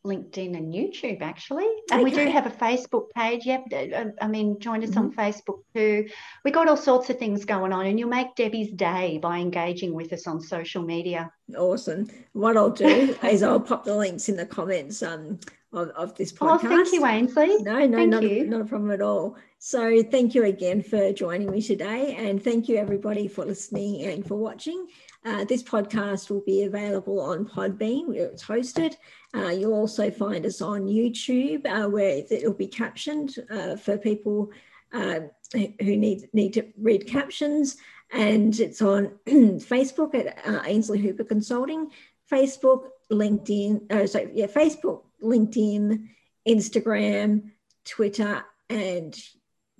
LinkedIn 0.06 0.56
and 0.56 0.72
YouTube 0.72 1.20
actually. 1.20 1.68
And 1.90 2.00
okay. 2.00 2.04
we 2.04 2.10
do 2.10 2.30
have 2.30 2.46
a 2.46 2.50
Facebook 2.50 3.10
page. 3.14 3.44
Yep. 3.44 3.64
Uh, 3.72 4.04
I 4.20 4.28
mean, 4.28 4.58
join 4.60 4.82
us 4.82 4.90
mm-hmm. 4.90 4.98
on 4.98 5.12
Facebook 5.12 5.60
too. 5.74 6.08
We 6.44 6.50
got 6.50 6.68
all 6.68 6.76
sorts 6.76 7.10
of 7.10 7.18
things 7.18 7.44
going 7.44 7.72
on, 7.72 7.86
and 7.86 7.98
you'll 7.98 8.08
make 8.08 8.34
Debbie's 8.34 8.72
day 8.72 9.18
by 9.18 9.38
engaging 9.38 9.92
with 9.92 10.12
us 10.12 10.26
on 10.26 10.40
social 10.40 10.82
media. 10.82 11.30
Awesome. 11.56 12.08
What 12.32 12.56
I'll 12.56 12.70
do 12.70 13.16
is 13.22 13.42
I'll 13.42 13.60
pop 13.60 13.84
the 13.84 13.96
links 13.96 14.28
in 14.28 14.36
the 14.36 14.46
comments 14.46 15.02
um, 15.02 15.38
of, 15.72 15.88
of 15.90 16.14
this 16.14 16.32
podcast. 16.32 16.64
Oh, 16.64 16.68
thank 16.68 16.92
you, 16.92 17.04
Ainsley. 17.04 17.56
No, 17.62 17.86
no, 17.86 17.96
thank 17.96 18.10
not, 18.10 18.22
you. 18.22 18.44
A, 18.44 18.46
not 18.46 18.60
a 18.62 18.64
problem 18.64 18.90
at 18.90 19.00
all. 19.00 19.36
So 19.58 20.02
thank 20.02 20.34
you 20.34 20.44
again 20.44 20.82
for 20.82 21.12
joining 21.12 21.50
me 21.50 21.60
today. 21.60 22.14
And 22.18 22.42
thank 22.42 22.68
you 22.68 22.76
everybody 22.76 23.28
for 23.28 23.44
listening 23.44 24.02
and 24.02 24.26
for 24.26 24.36
watching. 24.36 24.86
Uh, 25.24 25.44
this 25.44 25.62
podcast 25.62 26.30
will 26.30 26.42
be 26.46 26.64
available 26.64 27.20
on 27.20 27.46
Podbean, 27.46 28.06
where 28.08 28.26
it's 28.26 28.44
hosted. 28.44 28.94
Uh, 29.34 29.48
you'll 29.48 29.74
also 29.74 30.10
find 30.10 30.46
us 30.46 30.62
on 30.62 30.86
YouTube, 30.86 31.66
uh, 31.66 31.88
where 31.88 32.22
it'll 32.30 32.54
be 32.54 32.68
captioned 32.68 33.34
uh, 33.50 33.76
for 33.76 33.98
people 33.98 34.50
uh, 34.92 35.20
who 35.52 35.96
need 35.96 36.28
need 36.32 36.52
to 36.52 36.66
read 36.78 37.06
captions. 37.06 37.76
And 38.12 38.58
it's 38.60 38.80
on 38.82 39.18
Facebook 39.26 40.14
at 40.14 40.46
uh, 40.46 40.62
Ainsley 40.64 41.00
Hooper 41.00 41.24
Consulting, 41.24 41.90
Facebook, 42.30 42.88
LinkedIn, 43.10 43.90
uh, 43.92 44.06
so 44.06 44.28
yeah, 44.32 44.46
Facebook, 44.46 45.02
LinkedIn, 45.22 46.08
Instagram, 46.48 47.50
Twitter, 47.84 48.44
and 48.68 49.18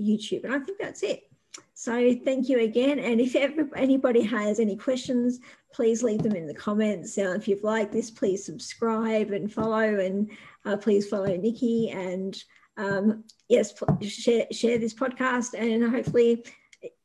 YouTube. 0.01 0.45
And 0.45 0.55
I 0.55 0.59
think 0.59 0.79
that's 0.79 1.03
it. 1.03 1.25
So 1.75 2.15
thank 2.25 2.49
you 2.49 2.61
again. 2.61 2.99
And 2.99 3.21
if 3.21 3.37
anybody 3.77 4.23
has 4.23 4.61
any 4.61 4.77
questions, 4.77 5.41
please 5.73 6.03
leave 6.03 6.23
them 6.23 6.35
in 6.35 6.47
the 6.47 6.55
comments. 6.55 7.17
Uh, 7.19 7.35
if 7.37 7.49
you've 7.49 7.65
liked 7.65 7.93
this, 7.93 8.11
please 8.11 8.45
subscribe 8.45 9.31
and 9.31 9.53
follow, 9.53 9.99
and 9.99 10.31
uh, 10.65 10.77
please 10.77 11.09
follow 11.09 11.37
Nikki. 11.37 11.91
And 11.91 12.43
um, 12.77 13.25
yes, 13.49 13.75
share, 14.03 14.47
share 14.53 14.79
this 14.79 14.95
podcast. 14.95 15.55
And 15.55 15.89
hopefully, 15.91 16.45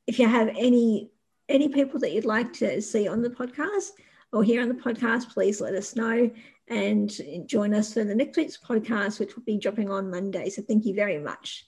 if 0.07 0.19
you 0.19 0.27
have 0.27 0.49
any 0.49 1.11
any 1.49 1.67
people 1.67 1.99
that 1.99 2.13
you'd 2.13 2.23
like 2.23 2.53
to 2.53 2.81
see 2.81 3.09
on 3.09 3.21
the 3.21 3.29
podcast 3.29 3.89
or 4.31 4.41
hear 4.41 4.61
on 4.61 4.69
the 4.69 4.75
podcast, 4.75 5.33
please 5.33 5.59
let 5.59 5.73
us 5.73 5.97
know 5.97 6.31
and 6.71 7.11
join 7.45 7.73
us 7.73 7.93
for 7.93 8.03
the 8.05 8.15
next 8.15 8.37
week's 8.37 8.57
podcast, 8.57 9.19
which 9.19 9.35
will 9.35 9.43
be 9.43 9.57
dropping 9.57 9.91
on 9.91 10.09
Monday. 10.09 10.49
So 10.49 10.61
thank 10.61 10.85
you 10.85 10.95
very 10.95 11.19
much. 11.19 11.67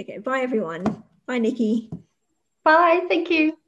Okay, 0.00 0.18
bye 0.18 0.40
everyone. 0.40 1.02
Bye, 1.26 1.38
Nikki. 1.38 1.90
Bye. 2.64 3.06
Thank 3.08 3.30
you. 3.30 3.58